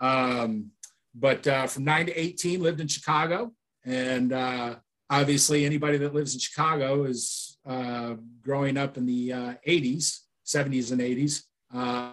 um, 0.00 0.70
but 1.14 1.44
uh, 1.48 1.66
from 1.66 1.82
nine 1.82 2.06
to 2.06 2.12
18, 2.12 2.62
lived 2.62 2.80
in 2.80 2.86
Chicago, 2.86 3.52
and 3.84 4.32
uh, 4.32 4.76
obviously 5.10 5.64
anybody 5.64 5.98
that 5.98 6.14
lives 6.14 6.34
in 6.34 6.40
Chicago 6.40 7.04
is 7.04 7.58
uh, 7.66 8.14
growing 8.42 8.76
up 8.76 8.96
in 8.96 9.06
the 9.06 9.32
uh, 9.32 9.54
80s, 9.66 10.20
70s 10.46 10.92
and 10.92 11.00
80s. 11.00 11.42
Uh, 11.74 12.12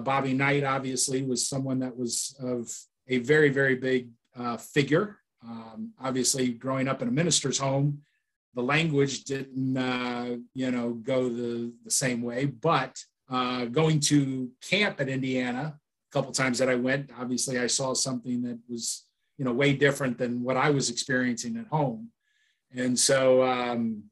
Bobby 0.00 0.34
Knight 0.34 0.64
obviously 0.64 1.22
was 1.22 1.48
someone 1.48 1.80
that 1.80 1.96
was 1.96 2.36
of 2.40 2.72
a 3.08 3.18
very, 3.18 3.48
very 3.48 3.74
big 3.74 4.08
uh, 4.36 4.56
figure. 4.56 5.18
Um, 5.42 5.92
obviously, 6.00 6.50
growing 6.50 6.86
up 6.86 7.02
in 7.02 7.08
a 7.08 7.12
minister's 7.12 7.58
home, 7.58 8.02
the 8.54 8.62
language 8.62 9.24
didn't, 9.24 9.76
uh, 9.76 10.36
you 10.54 10.70
know, 10.70 10.92
go 10.92 11.28
the, 11.28 11.72
the 11.84 11.90
same 11.90 12.22
way. 12.22 12.46
But 12.46 13.02
uh, 13.28 13.66
going 13.66 14.00
to 14.00 14.50
camp 14.60 15.00
at 15.00 15.08
Indiana, 15.08 15.78
a 15.78 16.12
couple 16.12 16.32
times 16.32 16.58
that 16.58 16.68
I 16.68 16.74
went, 16.74 17.10
obviously 17.18 17.58
I 17.58 17.68
saw 17.68 17.94
something 17.94 18.42
that 18.42 18.58
was 18.68 19.06
you 19.40 19.46
know, 19.46 19.52
way 19.52 19.72
different 19.72 20.18
than 20.18 20.42
what 20.42 20.58
I 20.58 20.68
was 20.68 20.90
experiencing 20.90 21.56
at 21.56 21.66
home. 21.68 22.10
And 22.76 22.96
so 22.98 23.42
um, 23.42 24.02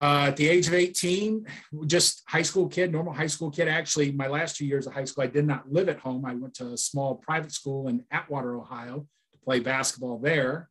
uh, 0.00 0.26
at 0.28 0.36
the 0.36 0.48
age 0.48 0.68
of 0.68 0.74
18, 0.74 1.44
just 1.86 2.22
high 2.28 2.42
school 2.42 2.68
kid, 2.68 2.92
normal 2.92 3.12
high 3.12 3.26
school 3.26 3.50
kid. 3.50 3.66
Actually, 3.66 4.12
my 4.12 4.28
last 4.28 4.54
two 4.54 4.66
years 4.66 4.86
of 4.86 4.94
high 4.94 5.04
school, 5.04 5.24
I 5.24 5.26
did 5.26 5.48
not 5.48 5.72
live 5.72 5.88
at 5.88 5.98
home. 5.98 6.24
I 6.24 6.34
went 6.34 6.54
to 6.54 6.74
a 6.74 6.76
small 6.76 7.16
private 7.16 7.50
school 7.50 7.88
in 7.88 8.04
Atwater, 8.12 8.56
Ohio 8.56 9.04
to 9.32 9.38
play 9.44 9.58
basketball 9.58 10.18
there. 10.18 10.70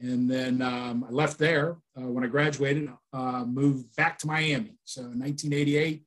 And 0.00 0.28
then 0.28 0.62
um, 0.62 1.06
I 1.08 1.12
left 1.12 1.38
there 1.38 1.76
uh, 1.96 2.08
when 2.08 2.24
I 2.24 2.26
graduated, 2.26 2.90
uh, 3.12 3.44
moved 3.46 3.94
back 3.94 4.18
to 4.18 4.26
Miami. 4.26 4.74
So 4.82 5.02
in 5.02 5.20
1988, 5.20 6.02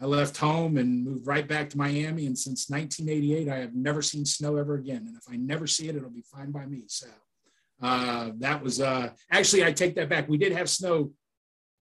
I 0.00 0.06
left 0.06 0.36
home 0.38 0.78
and 0.78 1.04
moved 1.04 1.26
right 1.26 1.46
back 1.46 1.68
to 1.70 1.78
Miami. 1.78 2.26
And 2.26 2.38
since 2.38 2.70
1988, 2.70 3.48
I 3.48 3.58
have 3.58 3.74
never 3.74 4.00
seen 4.00 4.24
snow 4.24 4.56
ever 4.56 4.76
again. 4.76 5.04
And 5.06 5.16
if 5.16 5.24
I 5.30 5.36
never 5.36 5.66
see 5.66 5.88
it, 5.88 5.96
it'll 5.96 6.08
be 6.08 6.22
fine 6.22 6.50
by 6.50 6.64
me. 6.64 6.84
So 6.86 7.06
uh, 7.82 8.30
that 8.38 8.62
was 8.62 8.80
uh, 8.80 9.10
actually, 9.30 9.64
I 9.64 9.72
take 9.72 9.94
that 9.96 10.08
back. 10.08 10.28
We 10.28 10.38
did 10.38 10.52
have 10.52 10.70
snow 10.70 11.12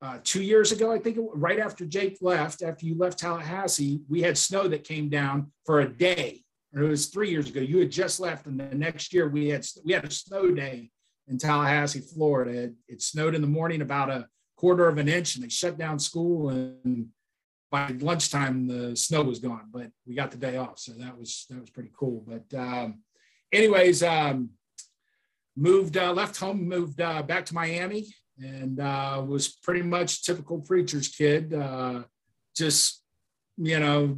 uh, 0.02 0.20
two 0.24 0.44
years 0.44 0.72
ago, 0.72 0.92
I 0.92 1.00
think, 1.00 1.18
right 1.34 1.60
after 1.60 1.86
Jake 1.86 2.18
left, 2.22 2.62
after 2.62 2.86
you 2.86 2.98
left 2.98 3.20
Tallahassee, 3.20 4.02
we 4.08 4.22
had 4.22 4.38
snow 4.38 4.68
that 4.68 4.84
came 4.84 5.10
down 5.10 5.52
for 5.66 5.82
a 5.82 5.90
day. 5.90 6.44
Or 6.76 6.84
it 6.84 6.90
was 6.90 7.08
three 7.08 7.32
years 7.32 7.50
ago. 7.50 7.62
You 7.62 7.80
had 7.80 7.92
just 7.92 8.20
left, 8.20 8.46
and 8.46 8.60
the 8.60 8.76
next 8.76 9.14
year 9.14 9.30
we 9.30 9.48
had 9.48 9.66
we 9.84 9.94
had 9.94 10.06
a 10.06 10.12
snow 10.12 10.52
day 10.52 10.92
in 11.28 11.38
Tallahassee, 11.38 12.02
Florida. 12.02 12.52
It, 12.52 12.74
it 12.88 13.02
snowed 13.02 13.34
in 13.34 13.42
the 13.42 13.48
morning 13.48 13.82
about 13.82 14.10
a 14.10 14.28
quarter 14.58 14.88
of 14.88 14.98
an 14.98 15.08
inch, 15.08 15.36
and 15.36 15.44
they 15.44 15.50
shut 15.50 15.78
down 15.78 15.98
school 15.98 16.50
and 16.50 17.08
by 17.70 17.90
lunchtime 18.00 18.68
the 18.68 18.96
snow 18.96 19.24
was 19.24 19.40
gone, 19.40 19.70
but 19.72 19.92
we 20.06 20.16
got 20.16 20.32
the 20.32 20.38
day 20.38 20.58
off, 20.58 20.80
so 20.80 20.94
that 20.94 21.18
was 21.18 21.46
that 21.50 21.60
was 21.60 21.70
pretty 21.70 21.92
cool. 21.98 22.26
But 22.26 22.58
um, 22.58 23.02
anyways, 23.52 24.04
um, 24.04 24.52
moved 25.56 25.98
uh, 25.98 26.14
left 26.14 26.38
home, 26.38 26.68
moved 26.68 27.02
uh, 27.02 27.24
back 27.24 27.46
to 27.48 27.56
Miami, 27.56 28.08
and 28.40 28.80
uh, 28.80 29.24
was 29.28 29.50
pretty 29.50 29.82
much 29.82 30.24
typical 30.24 30.62
preacher's 30.62 31.10
kid. 31.10 31.54
Uh, 31.54 32.04
just 32.56 33.04
you 33.58 33.80
know, 33.80 34.18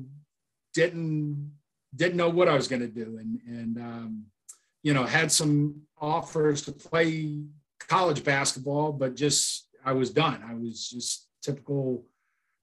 didn't 0.74 1.54
didn't 1.96 2.18
know 2.18 2.30
what 2.30 2.50
I 2.50 2.56
was 2.56 2.68
going 2.68 2.82
to 2.82 2.88
do, 2.88 3.18
and 3.18 3.40
and 3.48 3.78
um, 3.78 4.26
you 4.84 4.94
know 4.94 5.06
had 5.06 5.32
some 5.32 5.82
offers 6.00 6.62
to 6.64 6.72
play 6.72 7.40
college 7.88 8.24
basketball, 8.24 8.92
but 8.92 9.16
just 9.16 9.68
I 9.84 9.94
was 9.94 10.12
done. 10.12 10.44
I 10.48 10.54
was 10.54 10.88
just 10.90 11.28
typical 11.42 12.06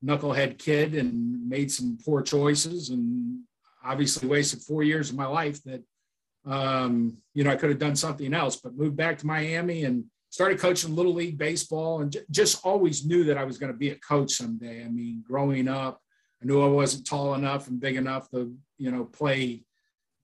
knucklehead 0.06 0.58
kid 0.58 0.94
and 0.94 1.48
made 1.48 1.70
some 1.70 1.98
poor 2.04 2.22
choices 2.22 2.90
and 2.90 3.40
obviously 3.84 4.28
wasted 4.28 4.60
four 4.62 4.82
years 4.82 5.10
of 5.10 5.16
my 5.16 5.26
life 5.26 5.62
that 5.64 5.82
um, 6.44 7.16
you 7.34 7.44
know 7.44 7.50
I 7.50 7.56
could 7.56 7.70
have 7.70 7.78
done 7.78 7.96
something 7.96 8.32
else, 8.32 8.56
but 8.56 8.76
moved 8.76 8.96
back 8.96 9.18
to 9.18 9.26
Miami 9.26 9.84
and 9.84 10.04
started 10.30 10.60
coaching 10.60 10.94
little 10.94 11.14
league 11.14 11.38
baseball 11.38 12.00
and 12.00 12.12
j- 12.12 12.20
just 12.30 12.64
always 12.64 13.04
knew 13.04 13.24
that 13.24 13.38
I 13.38 13.44
was 13.44 13.58
going 13.58 13.72
to 13.72 13.78
be 13.78 13.90
a 13.90 13.96
coach 13.96 14.32
someday. 14.32 14.84
I 14.84 14.88
mean, 14.88 15.24
growing 15.26 15.66
up, 15.66 16.00
I 16.42 16.46
knew 16.46 16.62
I 16.62 16.68
wasn't 16.68 17.06
tall 17.06 17.34
enough 17.34 17.68
and 17.68 17.80
big 17.80 17.96
enough 17.96 18.30
to 18.30 18.54
you 18.78 18.90
know 18.90 19.04
play 19.04 19.64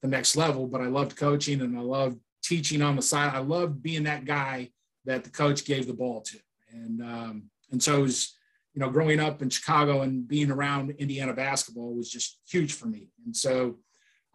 the 0.01 0.07
next 0.07 0.35
level, 0.35 0.67
but 0.67 0.81
I 0.81 0.87
loved 0.87 1.17
coaching 1.17 1.61
and 1.61 1.77
I 1.77 1.81
loved 1.81 2.19
teaching 2.43 2.81
on 2.81 2.95
the 2.95 3.01
side. 3.01 3.33
I 3.33 3.39
loved 3.39 3.81
being 3.81 4.03
that 4.03 4.25
guy 4.25 4.69
that 5.05 5.23
the 5.23 5.29
coach 5.29 5.65
gave 5.65 5.87
the 5.87 5.93
ball 5.93 6.21
to, 6.21 6.37
and 6.71 7.01
um, 7.01 7.43
and 7.71 7.83
so 7.83 7.99
it 7.99 8.03
was 8.03 8.37
you 8.73 8.79
know, 8.79 8.89
growing 8.89 9.19
up 9.19 9.41
in 9.41 9.49
Chicago 9.49 10.01
and 10.01 10.27
being 10.27 10.51
around 10.51 10.91
Indiana 10.91 11.33
basketball 11.33 11.93
was 11.93 12.09
just 12.09 12.39
huge 12.47 12.73
for 12.73 12.87
me. 12.87 13.09
And 13.25 13.35
so, 13.35 13.77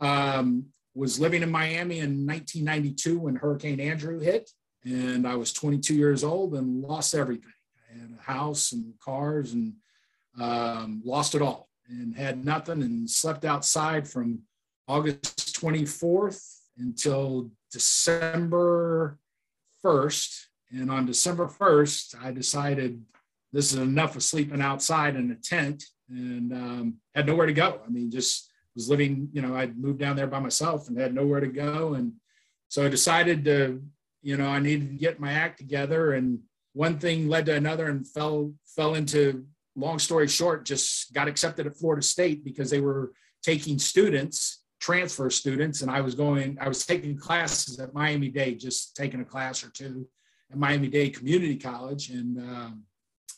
um, 0.01 0.67
was 0.95 1.21
living 1.21 1.43
in 1.43 1.51
Miami 1.51 1.99
in 1.99 2.27
1992 2.27 3.21
when 3.21 3.37
Hurricane 3.37 3.81
Andrew 3.81 4.19
hit, 4.19 4.51
and 4.85 5.27
I 5.27 5.37
was 5.37 5.53
22 5.53 5.95
years 5.95 6.25
old 6.25 6.55
and 6.55 6.83
lost 6.83 7.15
everything. 7.15 7.53
I 7.91 8.01
had 8.01 8.19
a 8.19 8.23
house 8.23 8.73
and 8.73 8.95
cars 8.99 9.53
and 9.53 9.75
um, 10.41 11.03
lost 11.05 11.35
it 11.35 11.43
all 11.43 11.69
and 11.89 12.15
had 12.15 12.45
nothing 12.45 12.83
and 12.83 13.09
slept 13.09 13.45
outside 13.45 14.09
from 14.09 14.41
August 14.87 15.61
24th 15.61 16.43
until 16.79 17.51
December 17.71 19.19
1st. 19.85 20.45
And 20.71 20.91
on 20.91 21.07
December 21.07 21.47
1st, 21.47 22.23
I 22.23 22.33
decided 22.33 23.03
this 23.53 23.73
is 23.73 23.79
enough 23.79 24.17
of 24.17 24.23
sleeping 24.23 24.61
outside 24.61 25.17
in 25.17 25.31
a 25.31 25.37
tent 25.37 25.85
and 26.11 26.53
um, 26.53 26.95
had 27.15 27.27
nowhere 27.27 27.47
to 27.47 27.53
go. 27.53 27.81
I 27.85 27.89
mean, 27.89 28.11
just 28.11 28.51
was 28.75 28.89
living, 28.89 29.29
you 29.33 29.43
know, 29.43 29.57
I'd 29.57 29.77
moved 29.77 29.99
down 29.99 30.17
there 30.17 30.27
by 30.27 30.39
myself 30.39 30.89
and 30.89 30.99
had 30.99 31.15
nowhere 31.15 31.41
to 31.41 31.49
go. 31.49 31.95
And 31.95 32.13
so 32.69 32.85
I 32.85 32.89
decided 32.89 33.45
to, 33.47 33.83
you 34.23 34.37
know, 34.37 34.47
I 34.47 34.61
needed 34.61 34.91
to 34.91 34.97
get 34.97 35.21
my 35.21 35.33
act 35.33 35.59
together. 35.59 36.13
And 36.13 36.41
one 36.75 36.99
thing 36.99 37.29
led 37.29 37.47
to 37.47 37.55
another 37.55 37.89
and 37.89 38.07
fell 38.07 38.53
fell 38.65 38.95
into 38.95 39.47
long 39.75 39.99
story 39.99 40.29
short, 40.29 40.65
just 40.65 41.13
got 41.13 41.29
accepted 41.29 41.67
at 41.67 41.77
Florida 41.77 42.03
State 42.03 42.45
because 42.45 42.71
they 42.71 42.81
were 42.81 43.13
taking 43.43 43.79
students, 43.79 44.63
transfer 44.81 45.31
students, 45.31 45.83
and 45.83 45.91
I 45.91 46.01
was 46.01 46.15
going, 46.15 46.59
I 46.61 46.69
was 46.69 46.85
taking 46.85 47.17
classes 47.17 47.79
at 47.79 47.95
Miami 47.95 48.29
Dade, 48.29 48.61
just 48.61 48.97
taking 48.97 49.21
a 49.21 49.25
class 49.25 49.65
or 49.65 49.71
two 49.71 50.07
at 50.51 50.59
Miami 50.59 50.89
Dade 50.89 51.17
Community 51.17 51.57
College, 51.57 52.11
and 52.11 52.39
um, 52.39 52.83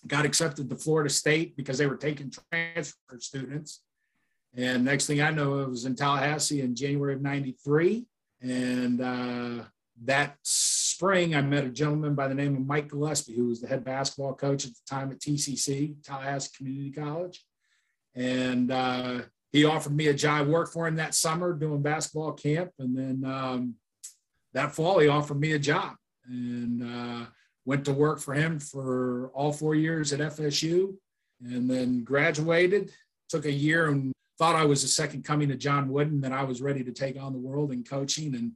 got 0.06 0.24
accepted 0.24 0.68
to 0.70 0.76
Florida 0.76 1.10
State 1.10 1.56
because 1.56 1.78
they 1.78 1.86
were 1.86 1.96
taking 1.96 2.32
transfer 2.50 3.18
students. 3.18 3.82
And 4.56 4.84
next 4.84 5.06
thing 5.06 5.20
I 5.20 5.30
know, 5.30 5.60
it 5.60 5.70
was 5.70 5.84
in 5.84 5.94
Tallahassee 5.94 6.62
in 6.62 6.74
January 6.74 7.14
of 7.14 7.22
'93, 7.22 8.04
and 8.40 9.00
uh, 9.00 9.64
that 10.04 10.36
spring, 10.42 11.34
I 11.34 11.42
met 11.42 11.64
a 11.64 11.70
gentleman 11.70 12.14
by 12.14 12.26
the 12.26 12.34
name 12.34 12.56
of 12.56 12.66
Mike 12.66 12.88
Gillespie, 12.88 13.36
who 13.36 13.46
was 13.46 13.60
the 13.60 13.68
head 13.68 13.84
basketball 13.84 14.34
coach 14.34 14.64
at 14.64 14.72
the 14.72 14.80
time 14.88 15.12
at 15.12 15.20
TCC, 15.20 15.94
Tallahassee 16.02 16.50
Community 16.56 16.90
College. 16.90 17.44
And 18.14 18.72
uh, 18.72 19.20
he 19.52 19.64
offered 19.64 19.94
me 19.94 20.08
a 20.08 20.14
job. 20.14 20.48
Worked 20.48 20.72
for 20.72 20.88
him 20.88 20.96
that 20.96 21.14
summer 21.14 21.52
doing 21.52 21.82
basketball 21.82 22.32
camp. 22.32 22.70
And 22.78 22.96
then 22.96 23.30
um, 23.30 23.74
that 24.52 24.74
fall, 24.74 24.98
he 24.98 25.08
offered 25.08 25.38
me 25.38 25.52
a 25.52 25.58
job 25.58 25.94
and 26.30 26.82
uh, 26.82 27.26
went 27.64 27.84
to 27.84 27.92
work 27.92 28.20
for 28.20 28.34
him 28.34 28.58
for 28.58 29.30
all 29.34 29.52
four 29.52 29.74
years 29.74 30.12
at 30.12 30.20
FSU. 30.20 30.94
And 31.42 31.70
then 31.70 32.04
graduated, 32.04 32.92
took 33.28 33.46
a 33.46 33.52
year 33.52 33.88
and 33.88 34.12
thought 34.38 34.56
I 34.56 34.64
was 34.64 34.82
the 34.82 34.88
second 34.88 35.24
coming 35.24 35.50
of 35.50 35.58
John 35.58 35.88
Wooden, 35.88 36.20
that 36.20 36.32
I 36.32 36.44
was 36.44 36.60
ready 36.60 36.84
to 36.84 36.92
take 36.92 37.20
on 37.20 37.32
the 37.32 37.38
world 37.38 37.72
in 37.72 37.82
coaching. 37.82 38.34
And 38.34 38.52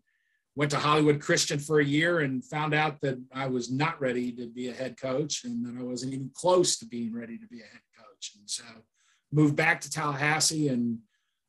went 0.56 0.70
to 0.70 0.78
Hollywood 0.78 1.20
Christian 1.20 1.58
for 1.58 1.80
a 1.80 1.84
year 1.84 2.20
and 2.20 2.44
found 2.44 2.74
out 2.74 3.00
that 3.00 3.20
I 3.32 3.46
was 3.46 3.70
not 3.70 4.00
ready 4.00 4.30
to 4.32 4.46
be 4.46 4.68
a 4.68 4.72
head 4.72 4.96
coach 4.96 5.44
and 5.44 5.64
that 5.66 5.78
I 5.78 5.82
wasn't 5.82 6.14
even 6.14 6.30
close 6.34 6.78
to 6.78 6.86
being 6.86 7.12
ready 7.12 7.38
to 7.38 7.46
be 7.48 7.60
a 7.60 7.64
head 7.64 7.82
coach. 7.98 8.32
And 8.38 8.48
so 8.48 8.62
moved 9.32 9.56
back 9.56 9.80
to 9.80 9.90
Tallahassee. 9.90 10.68
And 10.68 10.98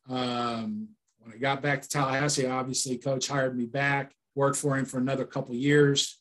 um, 0.10 0.90
when 1.20 1.34
I 1.34 1.38
got 1.38 1.62
back 1.62 1.82
to 1.84 1.90
Tallahassee, 1.90 2.48
obviously 2.48 2.98
coach 2.98 3.28
hired 3.28 3.56
me 3.56 3.66
back, 3.66 4.12
worked 4.34 4.58
for 4.58 4.76
him 4.76 4.86
for 4.86 4.98
another 4.98 5.26
couple 5.26 5.54
years. 5.54 6.20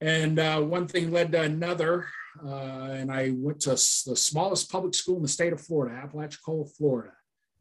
And 0.00 0.38
uh, 0.38 0.60
one 0.60 0.86
thing 0.86 1.10
led 1.10 1.32
to 1.32 1.42
another. 1.42 2.06
Uh, 2.44 2.90
and 2.92 3.10
I 3.10 3.32
went 3.34 3.60
to 3.60 3.70
the 3.70 3.76
smallest 3.76 4.70
public 4.70 4.94
school 4.94 5.16
in 5.16 5.22
the 5.22 5.28
state 5.28 5.52
of 5.52 5.60
Florida, 5.60 5.96
Apalachicola, 5.96 6.66
Florida. 6.66 7.12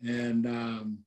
And 0.05 0.45
um, 0.45 0.99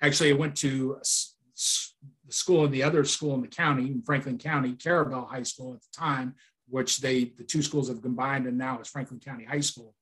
actually, 0.00 0.30
I 0.30 0.36
went 0.36 0.56
to 0.56 0.98
the 1.00 2.32
school 2.32 2.64
and 2.64 2.74
the 2.74 2.82
other 2.82 3.04
school 3.04 3.34
in 3.34 3.42
the 3.42 3.48
county, 3.48 3.86
in 3.86 4.02
Franklin 4.02 4.38
County, 4.38 4.72
Carrabelle 4.72 5.26
High 5.26 5.44
School 5.44 5.74
at 5.74 5.80
the 5.80 5.96
time, 5.96 6.34
which 6.68 6.98
they 6.98 7.24
the 7.36 7.44
two 7.44 7.62
schools 7.62 7.88
have 7.88 8.02
combined 8.02 8.46
and 8.46 8.58
now 8.58 8.80
is 8.80 8.88
Franklin 8.88 9.20
County 9.20 9.44
High 9.44 9.60
School. 9.60 9.94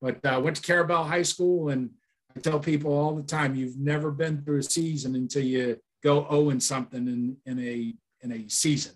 But 0.00 0.24
uh, 0.24 0.40
went 0.42 0.56
to 0.56 0.62
Carrabelle 0.62 1.04
High 1.04 1.22
School, 1.22 1.70
and 1.70 1.90
I 2.36 2.40
tell 2.40 2.60
people 2.60 2.92
all 2.92 3.14
the 3.14 3.22
time, 3.22 3.54
you've 3.54 3.78
never 3.78 4.10
been 4.10 4.42
through 4.42 4.58
a 4.58 4.62
season 4.62 5.16
until 5.16 5.44
you 5.44 5.78
go 6.02 6.26
0 6.30 6.50
and 6.50 6.62
something 6.62 7.06
in, 7.08 7.36
in 7.46 7.58
a 7.58 7.94
in 8.22 8.32
a 8.32 8.48
season, 8.48 8.92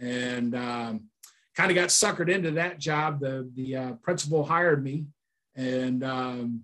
and 0.00 0.54
um, 0.54 1.04
kind 1.56 1.70
of 1.70 1.74
got 1.74 1.88
suckered 1.88 2.28
into 2.28 2.52
that 2.52 2.78
job. 2.78 3.20
The 3.20 3.50
the 3.54 3.76
uh, 3.76 3.92
principal 3.94 4.44
hired 4.44 4.82
me, 4.82 5.06
and 5.56 6.04
um, 6.04 6.62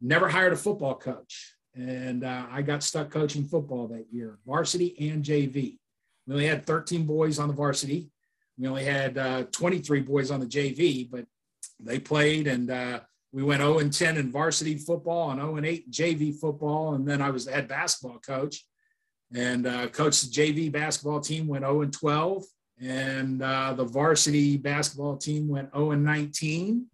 never 0.00 0.28
hired 0.28 0.52
a 0.52 0.56
football 0.56 0.94
coach. 0.94 1.54
And 1.74 2.24
uh, 2.24 2.46
I 2.50 2.62
got 2.62 2.82
stuck 2.82 3.10
coaching 3.10 3.44
football 3.44 3.86
that 3.88 4.06
year, 4.10 4.38
varsity 4.46 5.10
and 5.10 5.24
JV. 5.24 5.78
We 6.26 6.34
only 6.34 6.46
had 6.46 6.66
13 6.66 7.04
boys 7.04 7.38
on 7.38 7.48
the 7.48 7.54
varsity. 7.54 8.10
We 8.58 8.66
only 8.66 8.84
had 8.84 9.16
uh, 9.16 9.44
23 9.52 10.00
boys 10.00 10.30
on 10.30 10.40
the 10.40 10.46
JV, 10.46 11.10
but 11.10 11.26
they 11.78 11.98
played 11.98 12.46
and 12.46 12.70
uh, 12.70 13.00
we 13.32 13.42
went 13.42 13.62
0 13.62 13.78
and 13.78 13.92
10 13.92 14.16
in 14.16 14.32
varsity 14.32 14.76
football 14.76 15.30
and 15.30 15.40
0 15.40 15.56
and 15.56 15.66
8 15.66 15.90
JV 15.90 16.34
football. 16.34 16.94
And 16.94 17.06
then 17.06 17.22
I 17.22 17.30
was 17.30 17.44
the 17.44 17.52
head 17.52 17.68
basketball 17.68 18.18
coach 18.18 18.64
and 19.34 19.66
uh, 19.66 19.88
coached 19.88 20.22
the 20.24 20.30
JV 20.30 20.70
basketball 20.72 21.20
team 21.20 21.46
went 21.46 21.64
0 21.64 21.82
and 21.82 21.92
12. 21.92 22.44
And 22.82 23.42
uh, 23.42 23.74
the 23.74 23.84
varsity 23.84 24.56
basketball 24.56 25.16
team 25.16 25.48
went 25.48 25.72
0 25.74 25.92
and 25.92 26.04
19. 26.04 26.86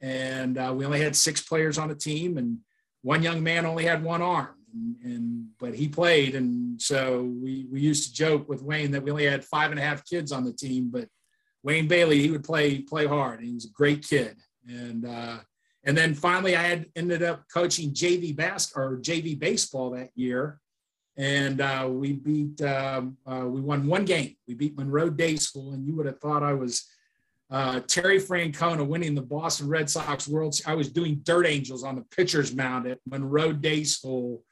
And 0.00 0.58
uh, 0.58 0.72
we 0.76 0.84
only 0.84 1.00
had 1.00 1.16
six 1.16 1.40
players 1.40 1.78
on 1.78 1.88
the 1.88 1.94
team. 1.94 2.38
And 2.38 2.58
one 3.02 3.22
young 3.22 3.42
man 3.42 3.66
only 3.66 3.84
had 3.84 4.02
one 4.02 4.22
arm, 4.22 4.54
and, 4.72 4.96
and, 5.02 5.46
but 5.58 5.74
he 5.74 5.88
played, 5.88 6.34
and 6.34 6.80
so 6.80 7.22
we 7.22 7.66
we 7.70 7.80
used 7.80 8.08
to 8.08 8.14
joke 8.14 8.48
with 8.48 8.62
Wayne 8.62 8.90
that 8.90 9.02
we 9.02 9.10
only 9.10 9.24
had 9.24 9.44
five 9.44 9.70
and 9.70 9.78
a 9.78 9.82
half 9.82 10.04
kids 10.04 10.32
on 10.32 10.44
the 10.44 10.52
team, 10.52 10.90
but 10.90 11.08
Wayne 11.62 11.88
Bailey 11.88 12.20
he 12.20 12.30
would 12.30 12.44
play 12.44 12.80
play 12.80 13.06
hard. 13.06 13.40
He 13.40 13.54
was 13.54 13.66
a 13.66 13.70
great 13.72 14.06
kid, 14.06 14.36
and 14.66 15.06
uh, 15.06 15.38
and 15.84 15.96
then 15.96 16.14
finally 16.14 16.56
I 16.56 16.62
had 16.62 16.86
ended 16.96 17.22
up 17.22 17.44
coaching 17.52 17.92
JV 17.92 18.34
bas- 18.34 18.72
or 18.74 18.98
JV 18.98 19.38
baseball 19.38 19.90
that 19.90 20.10
year, 20.14 20.60
and 21.18 21.60
uh, 21.60 21.88
we 21.90 22.12
beat 22.12 22.62
um, 22.62 23.16
uh, 23.26 23.44
we 23.44 23.60
won 23.60 23.86
one 23.86 24.04
game. 24.04 24.36
We 24.46 24.54
beat 24.54 24.78
Munroe 24.78 25.10
Day 25.10 25.36
School, 25.36 25.72
and 25.72 25.84
you 25.84 25.94
would 25.96 26.06
have 26.06 26.20
thought 26.20 26.44
I 26.44 26.54
was 26.54 26.88
uh, 27.50 27.80
Terry 27.80 28.20
Francona 28.20 28.86
winning 28.86 29.16
the 29.16 29.22
Boston 29.22 29.68
Red 29.68 29.90
Sox 29.90 30.28
World. 30.28 30.58
I 30.64 30.76
was 30.76 30.90
doing 30.92 31.20
dirt 31.24 31.46
angels 31.46 31.82
on 31.82 31.96
the 31.96 32.04
pitcher's 32.16 32.54
mound 32.54 32.86
at 32.86 33.00
Munroe 33.04 33.52
Day 33.52 33.82
School 33.82 34.44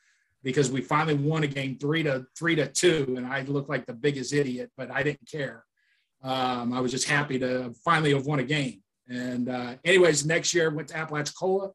because 0.43 0.71
we 0.71 0.81
finally 0.81 1.15
won 1.15 1.45
a 1.45 1.47
game 1.47 1.79
three 1.79 2.03
to 2.03 2.27
three 2.37 2.57
to 2.57 2.67
two, 2.67 3.15
and 3.17 3.27
I 3.27 3.43
looked 3.43 3.69
like 3.69 3.87
the 3.87 3.95
biggest 3.95 4.33
idiot, 4.33 4.71
but 4.77 4.91
I 4.91 5.05
didn't 5.05 5.29
care. 5.31 5.65
Um, 6.23 6.73
I 6.73 6.81
was 6.81 6.91
just 6.91 7.09
happy 7.09 7.39
to 7.39 7.73
finally 7.85 8.13
have 8.13 8.27
won 8.27 8.41
a 8.41 8.45
game. 8.45 8.83
And 9.09 9.49
uh, 9.49 9.75
anyways, 9.85 10.27
next 10.27 10.53
year 10.53 10.71
went 10.71 10.89
to 10.89 10.95
Apalachicola 10.95 11.71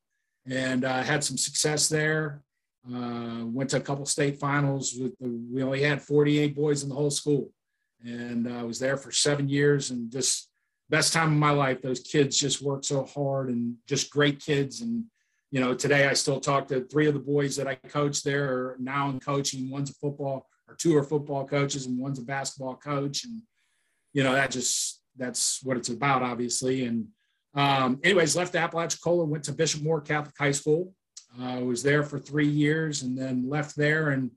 and 0.49 0.83
uh, 0.83 1.01
had 1.01 1.23
some 1.23 1.37
success 1.37 1.87
there. 1.87 2.43
Uh, 2.87 3.45
went 3.45 3.69
to 3.69 3.77
a 3.77 3.81
couple 3.81 4.05
state 4.05 4.39
finals. 4.39 4.95
With 4.99 5.17
the, 5.19 5.29
we 5.51 5.61
only 5.61 5.83
had 5.83 6.01
48 6.01 6.55
boys 6.55 6.83
in 6.83 6.89
the 6.89 6.95
whole 6.95 7.11
school, 7.11 7.51
and 8.03 8.51
I 8.51 8.63
was 8.63 8.79
there 8.79 8.97
for 8.97 9.11
seven 9.11 9.47
years 9.47 9.91
and 9.91 10.11
just 10.11 10.51
best 10.91 11.13
time 11.13 11.31
of 11.31 11.37
my 11.37 11.51
life. 11.51 11.81
Those 11.81 12.01
kids 12.01 12.37
just 12.37 12.61
worked 12.61 12.85
so 12.85 13.05
hard 13.05 13.49
and 13.49 13.75
just 13.87 14.11
great 14.11 14.43
kids. 14.43 14.81
And, 14.81 15.05
you 15.49 15.61
know, 15.61 15.73
today 15.73 16.07
I 16.07 16.13
still 16.13 16.39
talk 16.39 16.67
to 16.67 16.81
three 16.81 17.07
of 17.07 17.13
the 17.13 17.19
boys 17.19 17.55
that 17.55 17.65
I 17.65 17.75
coached 17.75 18.25
there 18.25 18.43
are 18.43 18.77
now 18.77 19.09
in 19.09 19.19
coaching. 19.19 19.69
One's 19.71 19.89
a 19.89 19.93
football 19.93 20.45
or 20.67 20.75
two 20.75 20.95
are 20.97 21.03
football 21.03 21.47
coaches 21.47 21.85
and 21.85 21.97
one's 21.97 22.19
a 22.19 22.23
basketball 22.23 22.75
coach. 22.75 23.23
And, 23.23 23.41
you 24.11 24.23
know, 24.23 24.33
that 24.33 24.51
just, 24.51 25.01
that's 25.17 25.63
what 25.63 25.77
it's 25.77 25.89
about, 25.89 26.23
obviously. 26.23 26.85
And, 26.85 27.07
um, 27.55 27.99
anyways, 28.03 28.35
left 28.35 28.55
Apalachicola, 28.55 29.25
went 29.25 29.45
to 29.45 29.53
Bishop 29.53 29.81
Moore 29.81 30.01
Catholic 30.01 30.35
High 30.37 30.51
School. 30.51 30.93
I 31.39 31.57
uh, 31.57 31.59
was 31.61 31.83
there 31.83 32.03
for 32.03 32.19
three 32.19 32.47
years 32.47 33.03
and 33.03 33.17
then 33.17 33.49
left 33.49 33.75
there 33.75 34.09
and 34.09 34.31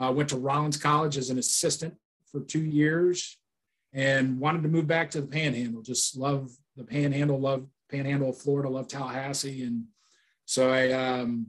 uh, 0.00 0.12
went 0.12 0.28
to 0.30 0.36
Rollins 0.36 0.76
College 0.76 1.16
as 1.16 1.30
an 1.30 1.38
assistant 1.38 1.94
for 2.30 2.40
two 2.40 2.64
years 2.64 3.38
and 3.92 4.38
wanted 4.38 4.62
to 4.62 4.68
move 4.68 4.86
back 4.86 5.10
to 5.10 5.20
the 5.20 5.26
Panhandle. 5.26 5.82
Just 5.82 6.16
love 6.16 6.50
the 6.76 6.84
Panhandle, 6.84 7.40
love 7.40 7.66
Panhandle 7.90 8.30
of 8.30 8.38
Florida, 8.38 8.68
love 8.68 8.88
Tallahassee, 8.88 9.62
and 9.64 9.84
so 10.44 10.70
I 10.70 10.90
um, 10.92 11.48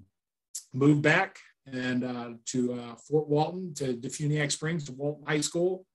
moved 0.73 1.01
back 1.01 1.39
and 1.71 2.03
uh, 2.03 2.29
to 2.47 2.73
uh, 2.73 2.95
Fort 2.95 3.27
Walton 3.27 3.73
to 3.75 3.93
Defuniak 3.93 4.51
Springs 4.51 4.85
to 4.85 4.91
Walton 4.93 5.25
High 5.27 5.41
School. 5.41 5.85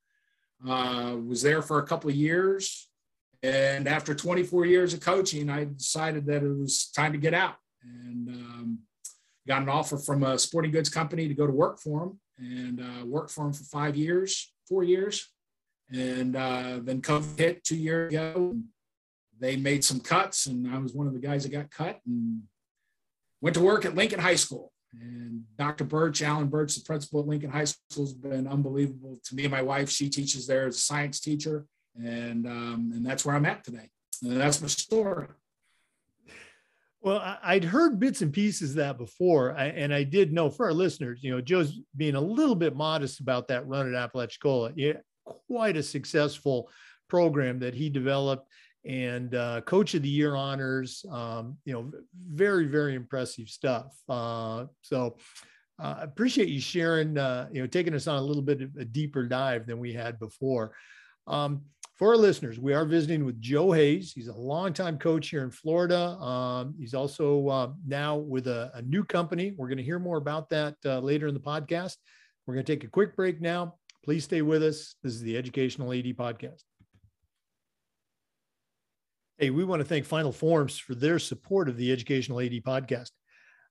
Uh, 0.66 1.16
was 1.24 1.42
there 1.42 1.62
for 1.62 1.78
a 1.78 1.86
couple 1.86 2.08
of 2.10 2.16
years, 2.16 2.88
and 3.42 3.86
after 3.86 4.14
24 4.14 4.66
years 4.66 4.94
of 4.94 5.00
coaching, 5.00 5.50
I 5.50 5.64
decided 5.64 6.26
that 6.26 6.42
it 6.42 6.56
was 6.56 6.90
time 6.94 7.12
to 7.12 7.18
get 7.18 7.34
out 7.34 7.56
and 7.82 8.28
um, 8.28 8.78
got 9.46 9.62
an 9.62 9.68
offer 9.68 9.96
from 9.96 10.22
a 10.22 10.38
sporting 10.38 10.70
goods 10.70 10.88
company 10.88 11.28
to 11.28 11.34
go 11.34 11.46
to 11.46 11.52
work 11.52 11.78
for 11.78 12.00
them 12.00 12.20
and 12.38 12.80
uh, 12.80 13.06
worked 13.06 13.30
for 13.30 13.44
them 13.44 13.52
for 13.52 13.64
five 13.64 13.96
years, 13.96 14.52
four 14.68 14.82
years, 14.82 15.30
and 15.90 16.36
uh, 16.36 16.80
then 16.82 17.00
COVID 17.00 17.38
hit 17.38 17.64
two 17.64 17.76
years 17.76 18.12
ago. 18.12 18.56
They 19.38 19.56
made 19.56 19.84
some 19.84 20.00
cuts, 20.00 20.46
and 20.46 20.68
I 20.72 20.78
was 20.78 20.94
one 20.94 21.06
of 21.06 21.12
the 21.12 21.20
guys 21.20 21.42
that 21.42 21.52
got 21.52 21.70
cut 21.70 22.00
and 22.06 22.42
went 23.40 23.54
to 23.54 23.60
work 23.60 23.84
at 23.84 23.94
Lincoln 23.94 24.20
High 24.20 24.36
School. 24.36 24.72
And 24.92 25.44
Dr. 25.58 25.84
Birch, 25.84 26.22
Alan 26.22 26.48
Birch, 26.48 26.74
the 26.74 26.84
principal 26.84 27.20
at 27.20 27.26
Lincoln 27.26 27.50
High 27.50 27.64
School, 27.64 28.04
has 28.04 28.14
been 28.14 28.46
unbelievable 28.46 29.18
to 29.24 29.34
me 29.34 29.44
and 29.44 29.52
my 29.52 29.60
wife. 29.60 29.90
She 29.90 30.08
teaches 30.08 30.46
there 30.46 30.66
as 30.66 30.76
a 30.76 30.80
science 30.80 31.20
teacher, 31.20 31.66
and 32.02 32.46
um, 32.46 32.92
and 32.94 33.04
that's 33.04 33.24
where 33.24 33.36
I'm 33.36 33.44
at 33.44 33.62
today. 33.62 33.90
And 34.22 34.40
that's 34.40 34.62
my 34.62 34.68
story. 34.68 35.26
Well, 37.06 37.38
I'd 37.40 37.62
heard 37.62 38.00
bits 38.00 38.22
and 38.22 38.32
pieces 38.32 38.70
of 38.70 38.76
that 38.78 38.98
before, 38.98 39.50
and 39.50 39.94
I 39.94 40.02
did 40.02 40.32
know 40.32 40.50
for 40.50 40.66
our 40.66 40.72
listeners, 40.72 41.20
you 41.22 41.30
know, 41.30 41.40
Joe's 41.40 41.78
being 41.96 42.16
a 42.16 42.20
little 42.20 42.56
bit 42.56 42.74
modest 42.74 43.20
about 43.20 43.46
that 43.46 43.64
run 43.68 43.86
at 43.86 43.94
Apalachicola. 43.94 44.72
Yeah, 44.74 44.94
quite 45.24 45.76
a 45.76 45.84
successful 45.84 46.68
program 47.08 47.60
that 47.60 47.74
he 47.74 47.90
developed. 47.90 48.48
and 48.84 49.36
uh, 49.36 49.60
Coach 49.60 49.94
of 49.94 50.02
the 50.02 50.08
Year 50.08 50.34
honors. 50.34 51.04
Um, 51.08 51.58
you 51.64 51.74
know, 51.74 51.92
very 52.28 52.66
very 52.66 52.96
impressive 52.96 53.48
stuff. 53.48 53.96
Uh, 54.08 54.66
so. 54.82 55.16
I 55.78 55.90
uh, 55.90 55.98
appreciate 56.04 56.48
you 56.48 56.58
sharing, 56.58 57.18
uh, 57.18 57.50
you 57.52 57.60
know, 57.60 57.66
taking 57.66 57.92
us 57.92 58.06
on 58.06 58.16
a 58.16 58.22
little 58.22 58.40
bit 58.40 58.62
of 58.62 58.74
a 58.78 58.84
deeper 58.86 59.26
dive 59.26 59.66
than 59.66 59.78
we 59.78 59.92
had 59.92 60.18
before. 60.18 60.72
Um, 61.26 61.66
for 61.96 62.10
our 62.10 62.16
listeners, 62.16 62.60
we 62.60 62.74
are 62.74 62.84
visiting 62.84 63.24
with 63.24 63.40
Joe 63.40 63.72
Hayes. 63.72 64.12
He's 64.12 64.28
a 64.28 64.34
longtime 64.34 64.98
coach 64.98 65.30
here 65.30 65.42
in 65.42 65.50
Florida. 65.50 66.10
Um, 66.20 66.74
he's 66.78 66.92
also 66.92 67.48
uh, 67.48 67.72
now 67.86 68.16
with 68.16 68.48
a, 68.48 68.70
a, 68.74 68.82
new 68.82 69.02
company. 69.02 69.54
We're 69.56 69.68
going 69.68 69.78
to 69.78 69.84
hear 69.84 69.98
more 69.98 70.18
about 70.18 70.50
that 70.50 70.74
uh, 70.84 70.98
later 70.98 71.26
in 71.26 71.32
the 71.32 71.40
podcast. 71.40 71.96
We're 72.46 72.52
going 72.52 72.66
to 72.66 72.72
take 72.72 72.84
a 72.84 72.90
quick 72.90 73.16
break 73.16 73.40
now. 73.40 73.76
Please 74.04 74.24
stay 74.24 74.42
with 74.42 74.62
us. 74.62 74.96
This 75.02 75.14
is 75.14 75.22
the 75.22 75.38
Educational 75.38 75.90
AD 75.90 76.04
Podcast. 76.16 76.62
Hey, 79.38 79.48
we 79.48 79.64
want 79.64 79.80
to 79.80 79.88
thank 79.88 80.04
Final 80.04 80.32
Forms 80.32 80.78
for 80.78 80.94
their 80.94 81.18
support 81.18 81.66
of 81.66 81.78
the 81.78 81.90
Educational 81.92 82.40
AD 82.40 82.62
Podcast. 82.62 83.10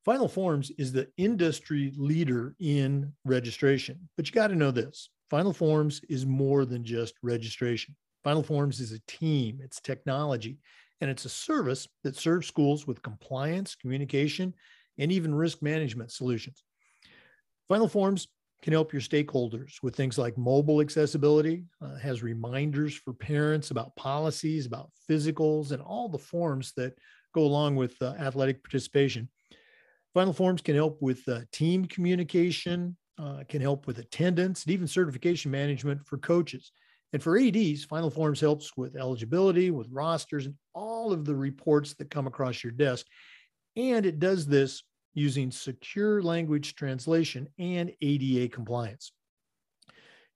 Final 0.04 0.28
Forms 0.28 0.72
is 0.80 0.92
the 0.92 1.08
industry 1.18 1.94
leader 1.96 2.56
in 2.60 3.14
registration, 3.24 4.10
but 4.18 4.28
you 4.28 4.34
got 4.34 4.48
to 4.48 4.56
know 4.56 4.72
this 4.72 5.12
Final 5.30 5.54
Forms 5.54 6.02
is 6.10 6.26
more 6.26 6.66
than 6.66 6.84
just 6.84 7.14
registration. 7.22 7.96
Final 8.26 8.42
Forms 8.42 8.80
is 8.80 8.92
a 8.92 9.00
team, 9.08 9.60
it's 9.62 9.80
technology, 9.80 10.58
and 11.00 11.12
it's 11.12 11.26
a 11.26 11.30
service 11.30 11.88
that 12.04 12.16
serves 12.16 12.48
schools 12.48 12.88
with 12.88 13.04
compliance, 13.04 13.76
communication, 13.76 14.52
and 14.98 15.12
even 15.12 15.36
risk 15.36 15.62
management 15.62 16.12
solutions. 16.12 16.64
Final 17.70 17.88
Forms 17.88 18.28
can 18.64 18.74
help 18.74 18.92
your 18.92 19.02
stakeholders 19.04 19.74
with 19.84 19.96
things 19.96 20.18
like 20.18 20.40
mobile 20.40 20.82
accessibility, 20.82 21.66
uh, 21.84 21.98
has 21.98 22.24
reminders 22.24 22.96
for 22.96 23.14
parents 23.14 23.70
about 23.70 23.96
policies, 23.96 24.66
about 24.66 24.90
physicals, 25.08 25.72
and 25.72 25.80
all 25.80 26.10
the 26.10 26.18
forms 26.18 26.74
that 26.76 26.98
go 27.32 27.42
along 27.42 27.76
with 27.76 27.94
uh, 28.02 28.16
athletic 28.18 28.64
participation. 28.64 29.30
Final 30.16 30.34
Forms 30.34 30.64
can 30.64 30.74
help 30.74 31.00
with 31.00 31.22
uh, 31.28 31.42
team 31.52 31.86
communication, 31.86 32.98
uh, 33.20 33.44
can 33.48 33.62
help 33.62 33.86
with 33.86 34.00
attendance, 34.00 34.64
and 34.64 34.74
even 34.74 34.88
certification 34.88 35.52
management 35.52 36.04
for 36.08 36.18
coaches. 36.18 36.72
And 37.16 37.24
for 37.24 37.40
ADs, 37.40 37.86
Final 37.86 38.10
Forms 38.10 38.42
helps 38.42 38.76
with 38.76 38.98
eligibility, 38.98 39.72
with 39.72 39.88
rosters, 39.90 40.48
and 40.48 40.56
all 40.74 41.14
of 41.14 41.24
the 41.24 41.34
reports 41.34 41.94
that 41.94 42.10
come 42.10 42.28
across 42.28 42.62
your 42.62 42.74
desk. 42.74 43.06
And 43.78 44.06
it 44.06 44.20
does 44.20 44.46
this 44.46 44.84
using 45.14 45.50
secure 45.50 46.22
language 46.22 46.76
translation 46.76 47.48
and 47.58 47.94
ADA 48.02 48.50
compliance. 48.50 49.14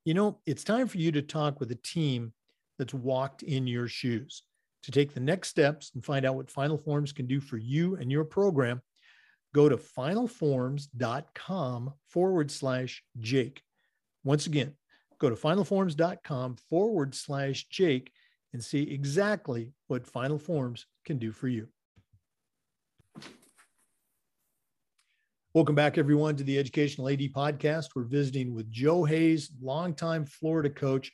You 0.06 0.14
know, 0.14 0.40
it's 0.46 0.64
time 0.64 0.88
for 0.88 1.00
you 1.00 1.12
to 1.12 1.22
talk 1.22 1.60
with 1.60 1.70
a 1.72 1.76
team 1.76 2.32
that's 2.78 2.94
walked 2.94 3.44
in 3.44 3.68
your 3.68 3.90
shoes. 3.90 4.44
To 4.84 4.92
take 4.92 5.14
the 5.14 5.20
next 5.20 5.50
steps 5.50 5.92
and 5.96 6.06
find 6.06 6.26
out 6.26 6.38
what 6.38 6.50
Final 6.50 6.78
Forms 6.78 7.12
can 7.12 7.28
do 7.28 7.42
for 7.42 7.58
you 7.58 7.98
and 7.98 8.10
your 8.10 8.24
program, 8.24 8.82
go 9.54 9.68
to 9.68 9.76
finalforms.com 9.76 11.94
forward 12.08 12.50
slash 12.50 13.04
Jake. 13.20 13.62
Once 14.24 14.48
again, 14.48 14.76
go 15.20 15.30
to 15.30 15.36
finalforms.com 15.36 16.56
forward 16.70 17.14
slash 17.14 17.68
Jake 17.70 18.12
and 18.54 18.64
see 18.64 18.84
exactly 18.84 19.74
what 19.88 20.08
Final 20.08 20.40
Forms 20.40 20.86
can 21.06 21.18
do 21.18 21.32
for 21.32 21.48
you. 21.48 21.68
Welcome 25.54 25.76
back, 25.76 25.98
everyone, 25.98 26.36
to 26.38 26.44
the 26.44 26.58
Educational 26.58 27.10
AD 27.10 27.20
podcast. 27.36 27.88
We're 27.96 28.04
visiting 28.04 28.54
with 28.54 28.72
Joe 28.72 29.04
Hayes, 29.04 29.52
longtime 29.62 30.26
Florida 30.26 30.70
coach. 30.70 31.12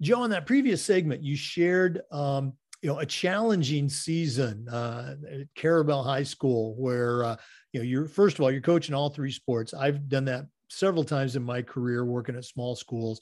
Joe, 0.00 0.24
in 0.24 0.30
that 0.30 0.46
previous 0.46 0.82
segment, 0.82 1.22
you 1.22 1.36
shared 1.36 2.00
um, 2.10 2.54
you 2.80 2.88
know 2.88 3.00
a 3.00 3.06
challenging 3.06 3.88
season 3.88 4.68
uh, 4.68 5.16
at 5.30 5.54
Carrabelle 5.54 6.04
High 6.04 6.22
School, 6.22 6.74
where 6.78 7.24
uh, 7.24 7.36
you 7.72 7.80
know 7.80 7.84
you're 7.84 8.06
first 8.06 8.38
of 8.38 8.42
all 8.42 8.50
you're 8.50 8.60
coaching 8.60 8.94
all 8.94 9.10
three 9.10 9.32
sports. 9.32 9.74
I've 9.74 10.08
done 10.08 10.24
that 10.26 10.46
several 10.70 11.04
times 11.04 11.36
in 11.36 11.42
my 11.42 11.62
career 11.62 12.04
working 12.04 12.36
at 12.36 12.44
small 12.44 12.74
schools. 12.74 13.20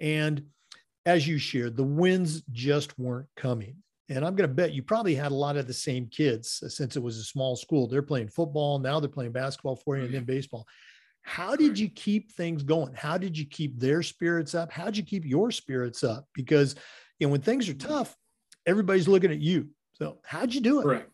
And 0.00 0.44
as 1.06 1.26
you 1.26 1.38
shared, 1.38 1.76
the 1.76 1.84
wins 1.84 2.42
just 2.52 2.98
weren't 2.98 3.28
coming. 3.36 3.76
And 4.08 4.24
I'm 4.24 4.34
going 4.34 4.48
to 4.48 4.54
bet 4.54 4.72
you 4.72 4.82
probably 4.82 5.14
had 5.14 5.30
a 5.30 5.36
lot 5.36 5.56
of 5.56 5.66
the 5.66 5.72
same 5.72 6.06
kids 6.06 6.62
since 6.66 6.96
it 6.96 7.02
was 7.02 7.16
a 7.18 7.22
small 7.22 7.54
school. 7.54 7.86
They're 7.86 8.02
playing 8.02 8.28
football, 8.28 8.78
now 8.78 8.98
they're 8.98 9.08
playing 9.08 9.32
basketball 9.32 9.76
for 9.76 9.96
you, 9.96 10.04
and 10.04 10.12
then 10.12 10.24
baseball. 10.24 10.66
How 11.22 11.54
did 11.54 11.78
you 11.78 11.88
keep 11.88 12.32
things 12.32 12.62
going? 12.62 12.94
How 12.94 13.18
did 13.18 13.38
you 13.38 13.46
keep 13.46 13.78
their 13.78 14.02
spirits 14.02 14.54
up? 14.54 14.72
How 14.72 14.86
did 14.86 14.96
you 14.96 15.04
keep 15.04 15.24
your 15.24 15.50
spirits 15.50 16.02
up? 16.02 16.26
Because 16.34 16.74
you 17.18 17.26
know, 17.26 17.30
when 17.30 17.42
things 17.42 17.68
are 17.68 17.74
tough, 17.74 18.16
everybody's 18.66 19.06
looking 19.06 19.30
at 19.30 19.38
you. 19.38 19.68
So 19.94 20.18
how'd 20.24 20.52
you 20.52 20.60
do 20.60 20.80
it? 20.80 20.86
Right. 20.86 21.08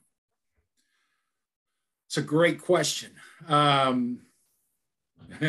It's 2.09 2.17
a 2.19 2.23
great 2.23 2.63
question. 2.63 3.11
Um, 3.49 4.21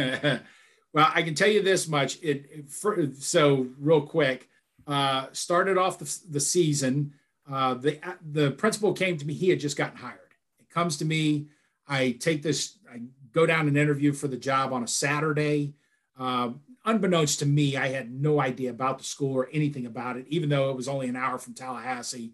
well, 0.93 1.11
I 1.13 1.21
can 1.21 1.35
tell 1.35 1.49
you 1.49 1.61
this 1.61 1.87
much. 1.87 2.17
It, 2.21 2.45
it 2.51 2.69
for, 2.69 3.09
so 3.13 3.67
real 3.79 4.01
quick. 4.01 4.49
Uh, 4.85 5.27
started 5.33 5.77
off 5.77 5.99
the, 5.99 6.19
the 6.31 6.39
season. 6.39 7.13
Uh, 7.49 7.73
the 7.73 7.99
the 8.31 8.51
principal 8.51 8.93
came 8.93 9.17
to 9.17 9.25
me. 9.25 9.33
He 9.33 9.49
had 9.49 9.59
just 9.59 9.77
gotten 9.77 9.97
hired. 9.97 10.33
It 10.59 10.69
comes 10.69 10.97
to 10.97 11.05
me. 11.05 11.47
I 11.87 12.11
take 12.11 12.41
this. 12.41 12.77
I 12.91 13.01
go 13.33 13.45
down 13.45 13.67
and 13.67 13.77
interview 13.77 14.13
for 14.13 14.27
the 14.27 14.37
job 14.37 14.73
on 14.73 14.83
a 14.83 14.87
Saturday. 14.87 15.73
Uh, 16.17 16.51
unbeknownst 16.85 17.39
to 17.39 17.45
me, 17.45 17.77
I 17.77 17.89
had 17.89 18.11
no 18.11 18.39
idea 18.39 18.69
about 18.69 18.97
the 18.97 19.03
school 19.03 19.35
or 19.35 19.49
anything 19.51 19.85
about 19.85 20.17
it, 20.17 20.25
even 20.29 20.49
though 20.49 20.69
it 20.71 20.75
was 20.75 20.87
only 20.87 21.09
an 21.09 21.15
hour 21.15 21.37
from 21.37 21.53
Tallahassee. 21.53 22.33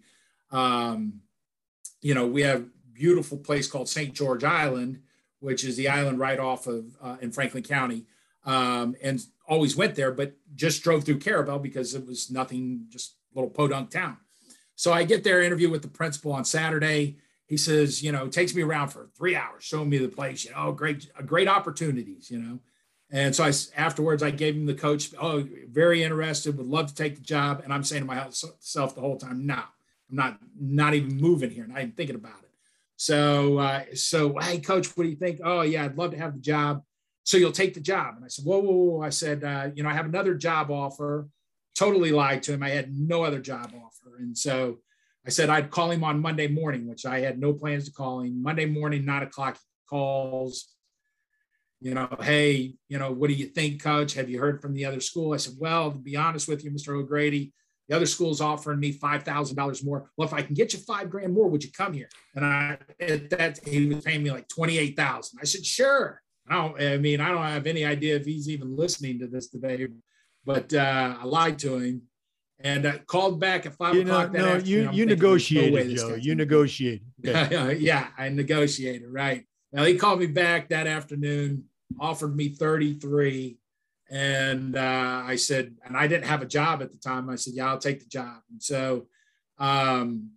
Um, 0.50 1.20
you 2.00 2.14
know, 2.14 2.26
we 2.26 2.42
have 2.42 2.66
beautiful 2.92 3.36
place 3.36 3.66
called 3.66 3.88
St. 3.88 4.14
George 4.14 4.44
Island, 4.44 5.00
which 5.44 5.62
is 5.62 5.76
the 5.76 5.88
island 5.88 6.18
right 6.18 6.38
off 6.38 6.66
of 6.66 6.96
uh, 7.02 7.16
in 7.20 7.30
Franklin 7.30 7.62
County, 7.62 8.06
um, 8.46 8.96
and 9.02 9.20
always 9.46 9.76
went 9.76 9.94
there, 9.94 10.10
but 10.10 10.32
just 10.54 10.82
drove 10.82 11.04
through 11.04 11.18
Carrabelle 11.18 11.58
because 11.58 11.94
it 11.94 12.06
was 12.06 12.30
nothing, 12.30 12.86
just 12.88 13.16
little 13.34 13.50
podunk 13.50 13.90
town. 13.90 14.16
So 14.74 14.92
I 14.92 15.04
get 15.04 15.22
there, 15.22 15.42
interview 15.42 15.70
with 15.70 15.82
the 15.82 15.88
principal 15.88 16.32
on 16.32 16.44
Saturday. 16.44 17.18
He 17.46 17.58
says, 17.58 18.02
you 18.02 18.10
know, 18.10 18.26
takes 18.26 18.54
me 18.54 18.62
around 18.62 18.88
for 18.88 19.10
three 19.16 19.36
hours, 19.36 19.64
showing 19.64 19.90
me 19.90 19.98
the 19.98 20.08
place. 20.08 20.44
You 20.44 20.52
know, 20.52 20.72
great, 20.72 21.10
great 21.26 21.46
opportunities. 21.46 22.30
You 22.30 22.38
know, 22.38 22.58
and 23.10 23.36
so 23.36 23.44
I 23.44 23.52
afterwards 23.76 24.22
I 24.22 24.30
gave 24.30 24.56
him 24.56 24.66
the 24.66 24.74
coach. 24.74 25.10
Oh, 25.20 25.46
very 25.68 26.02
interested, 26.02 26.56
would 26.56 26.66
love 26.66 26.86
to 26.88 26.94
take 26.94 27.16
the 27.16 27.22
job. 27.22 27.60
And 27.62 27.72
I'm 27.72 27.84
saying 27.84 28.02
to 28.02 28.06
myself 28.06 28.94
the 28.94 29.00
whole 29.00 29.18
time, 29.18 29.46
no, 29.46 29.54
I'm 29.54 30.16
not, 30.16 30.38
not 30.58 30.94
even 30.94 31.16
moving 31.16 31.50
here, 31.50 31.66
not 31.66 31.78
even 31.78 31.92
thinking 31.92 32.16
about 32.16 32.40
it. 32.42 32.43
So, 33.04 33.58
uh, 33.58 33.82
so 33.92 34.38
hey, 34.38 34.60
coach, 34.60 34.86
what 34.96 35.04
do 35.04 35.10
you 35.10 35.16
think? 35.16 35.40
Oh, 35.44 35.60
yeah, 35.60 35.84
I'd 35.84 35.98
love 35.98 36.12
to 36.12 36.16
have 36.16 36.32
the 36.32 36.40
job. 36.40 36.82
So 37.22 37.36
you'll 37.36 37.52
take 37.52 37.74
the 37.74 37.80
job. 37.80 38.14
And 38.16 38.24
I 38.24 38.28
said, 38.28 38.46
whoa, 38.46 38.60
whoa, 38.60 38.72
whoa. 38.72 39.02
I 39.02 39.10
said, 39.10 39.44
uh, 39.44 39.68
you 39.74 39.82
know, 39.82 39.90
I 39.90 39.92
have 39.92 40.06
another 40.06 40.34
job 40.34 40.70
offer. 40.70 41.28
Totally 41.78 42.12
lied 42.12 42.42
to 42.44 42.54
him. 42.54 42.62
I 42.62 42.70
had 42.70 42.96
no 42.96 43.22
other 43.22 43.40
job 43.40 43.74
offer. 43.76 44.16
And 44.16 44.36
so 44.38 44.78
I 45.26 45.28
said 45.28 45.50
I'd 45.50 45.70
call 45.70 45.90
him 45.90 46.02
on 46.02 46.22
Monday 46.22 46.48
morning, 46.48 46.86
which 46.86 47.04
I 47.04 47.20
had 47.20 47.38
no 47.38 47.52
plans 47.52 47.84
to 47.84 47.92
call 47.92 48.20
him. 48.20 48.42
Monday 48.42 48.64
morning, 48.64 49.04
nine 49.04 49.24
o'clock 49.24 49.58
calls. 49.86 50.74
You 51.82 51.92
know, 51.92 52.08
hey, 52.22 52.76
you 52.88 52.98
know, 52.98 53.12
what 53.12 53.28
do 53.28 53.34
you 53.34 53.48
think, 53.48 53.82
coach? 53.82 54.14
Have 54.14 54.30
you 54.30 54.40
heard 54.40 54.62
from 54.62 54.72
the 54.72 54.86
other 54.86 55.00
school? 55.00 55.34
I 55.34 55.36
said, 55.36 55.56
well, 55.58 55.92
to 55.92 55.98
be 55.98 56.16
honest 56.16 56.48
with 56.48 56.64
you, 56.64 56.70
Mr. 56.70 56.98
O'Grady, 56.98 57.52
the 57.88 57.96
other 57.96 58.06
school's 58.06 58.40
offering 58.40 58.80
me 58.80 58.92
five 58.92 59.22
thousand 59.22 59.56
dollars 59.56 59.84
more. 59.84 60.10
Well, 60.16 60.26
if 60.26 60.34
I 60.34 60.42
can 60.42 60.54
get 60.54 60.72
you 60.72 60.78
five 60.78 61.10
grand 61.10 61.32
more, 61.32 61.48
would 61.48 61.62
you 61.62 61.70
come 61.70 61.92
here? 61.92 62.08
And 62.34 62.44
I 62.44 62.78
at 63.00 63.30
that 63.30 63.60
he 63.66 63.86
was 63.86 64.04
paying 64.04 64.22
me 64.22 64.30
like 64.30 64.48
twenty 64.48 64.78
eight 64.78 64.96
thousand. 64.96 65.38
I 65.40 65.44
said, 65.44 65.64
sure. 65.64 66.20
I 66.48 66.54
don't. 66.54 66.80
I 66.80 66.98
mean, 66.98 67.20
I 67.20 67.28
don't 67.28 67.42
have 67.42 67.66
any 67.66 67.84
idea 67.84 68.16
if 68.16 68.26
he's 68.26 68.48
even 68.48 68.76
listening 68.76 69.18
to 69.20 69.26
this 69.26 69.48
today, 69.48 69.86
but 70.44 70.72
uh, 70.74 71.16
I 71.20 71.24
lied 71.24 71.58
to 71.60 71.78
him 71.78 72.02
and 72.60 72.86
I 72.86 72.98
called 72.98 73.40
back 73.40 73.66
at 73.66 73.74
five 73.74 73.94
you 73.94 74.02
o'clock. 74.02 74.32
Know, 74.32 74.58
no, 74.58 74.64
you 74.64 74.90
you 74.92 75.06
negotiated, 75.06 75.88
no 75.88 75.94
Joe. 75.94 76.14
You 76.14 76.34
negotiated. 76.34 77.02
yeah, 77.22 78.08
I 78.16 78.28
negotiated. 78.28 79.08
Right. 79.10 79.44
Now 79.72 79.84
he 79.84 79.96
called 79.96 80.20
me 80.20 80.26
back 80.26 80.68
that 80.68 80.86
afternoon, 80.86 81.64
offered 82.00 82.36
me 82.36 82.50
thirty 82.50 82.94
three 82.94 83.58
and 84.14 84.76
uh, 84.76 85.24
I 85.26 85.34
said, 85.34 85.74
and 85.84 85.96
I 85.96 86.06
didn't 86.06 86.26
have 86.26 86.40
a 86.40 86.46
job 86.46 86.82
at 86.82 86.92
the 86.92 86.98
time. 86.98 87.28
I 87.28 87.34
said, 87.34 87.54
yeah, 87.56 87.68
I'll 87.68 87.78
take 87.78 87.98
the 87.98 88.08
job. 88.08 88.36
And 88.48 88.62
so, 88.62 89.08
um, 89.58 90.30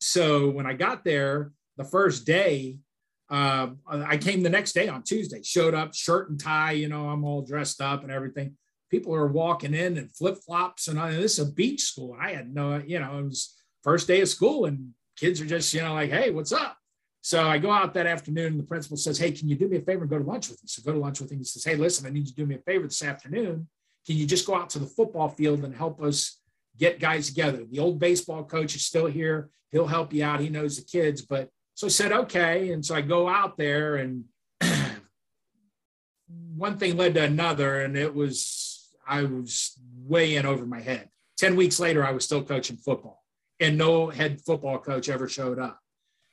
so 0.00 0.48
when 0.48 0.64
I 0.64 0.74
got 0.74 1.04
there 1.04 1.50
the 1.76 1.82
first 1.82 2.24
day, 2.24 2.78
uh, 3.28 3.70
I 3.88 4.16
came 4.16 4.44
the 4.44 4.48
next 4.48 4.74
day 4.74 4.86
on 4.86 5.02
Tuesday, 5.02 5.42
showed 5.42 5.74
up, 5.74 5.92
shirt 5.92 6.30
and 6.30 6.38
tie, 6.38 6.72
you 6.72 6.88
know, 6.88 7.08
I'm 7.08 7.24
all 7.24 7.42
dressed 7.42 7.80
up 7.80 8.04
and 8.04 8.12
everything. 8.12 8.56
People 8.92 9.12
are 9.12 9.26
walking 9.26 9.74
in 9.74 9.98
and 9.98 10.14
flip 10.14 10.38
flops, 10.46 10.86
and 10.86 10.96
this 11.20 11.40
is 11.40 11.48
a 11.48 11.52
beach 11.52 11.82
school. 11.82 12.16
I 12.20 12.30
had 12.30 12.54
no, 12.54 12.76
you 12.76 13.00
know, 13.00 13.18
it 13.18 13.24
was 13.24 13.56
first 13.82 14.06
day 14.06 14.20
of 14.20 14.28
school, 14.28 14.66
and 14.66 14.90
kids 15.16 15.40
are 15.40 15.46
just, 15.46 15.74
you 15.74 15.82
know, 15.82 15.94
like, 15.94 16.10
hey, 16.10 16.30
what's 16.30 16.52
up? 16.52 16.76
So 17.26 17.48
I 17.48 17.58
go 17.58 17.72
out 17.72 17.92
that 17.94 18.06
afternoon 18.06 18.52
and 18.52 18.58
the 18.60 18.62
principal 18.62 18.96
says, 18.96 19.18
Hey, 19.18 19.32
can 19.32 19.48
you 19.48 19.56
do 19.56 19.66
me 19.66 19.78
a 19.78 19.80
favor 19.80 20.02
and 20.02 20.10
go 20.10 20.16
to 20.16 20.24
lunch 20.24 20.48
with 20.48 20.62
me? 20.62 20.68
So 20.68 20.80
go 20.80 20.92
to 20.92 20.98
lunch 21.00 21.20
with 21.20 21.32
him. 21.32 21.38
He 21.38 21.44
says, 21.44 21.64
Hey, 21.64 21.74
listen, 21.74 22.06
I 22.06 22.10
need 22.10 22.20
you 22.20 22.26
to 22.26 22.34
do 22.34 22.46
me 22.46 22.54
a 22.54 22.58
favor 22.58 22.86
this 22.86 23.02
afternoon. 23.02 23.66
Can 24.06 24.16
you 24.16 24.26
just 24.26 24.46
go 24.46 24.54
out 24.54 24.70
to 24.70 24.78
the 24.78 24.86
football 24.86 25.28
field 25.28 25.64
and 25.64 25.74
help 25.74 26.00
us 26.00 26.38
get 26.78 27.00
guys 27.00 27.26
together. 27.26 27.64
The 27.68 27.80
old 27.80 27.98
baseball 27.98 28.44
coach 28.44 28.76
is 28.76 28.84
still 28.84 29.06
here. 29.06 29.50
He'll 29.72 29.88
help 29.88 30.12
you 30.12 30.22
out. 30.22 30.38
He 30.38 30.50
knows 30.50 30.76
the 30.76 30.84
kids. 30.84 31.20
But 31.20 31.50
so 31.74 31.88
I 31.88 31.90
said, 31.90 32.12
okay. 32.12 32.70
And 32.70 32.86
so 32.86 32.94
I 32.94 33.00
go 33.00 33.28
out 33.28 33.56
there 33.56 33.96
and 33.96 34.24
one 36.56 36.78
thing 36.78 36.96
led 36.96 37.14
to 37.14 37.24
another. 37.24 37.80
And 37.80 37.96
it 37.96 38.14
was, 38.14 38.88
I 39.04 39.24
was 39.24 39.76
way 39.98 40.36
in 40.36 40.46
over 40.46 40.64
my 40.64 40.80
head. 40.80 41.08
10 41.38 41.56
weeks 41.56 41.80
later, 41.80 42.06
I 42.06 42.12
was 42.12 42.24
still 42.24 42.44
coaching 42.44 42.76
football 42.76 43.24
and 43.58 43.76
no 43.76 44.10
head 44.10 44.40
football 44.42 44.78
coach 44.78 45.08
ever 45.08 45.28
showed 45.28 45.58
up. 45.58 45.80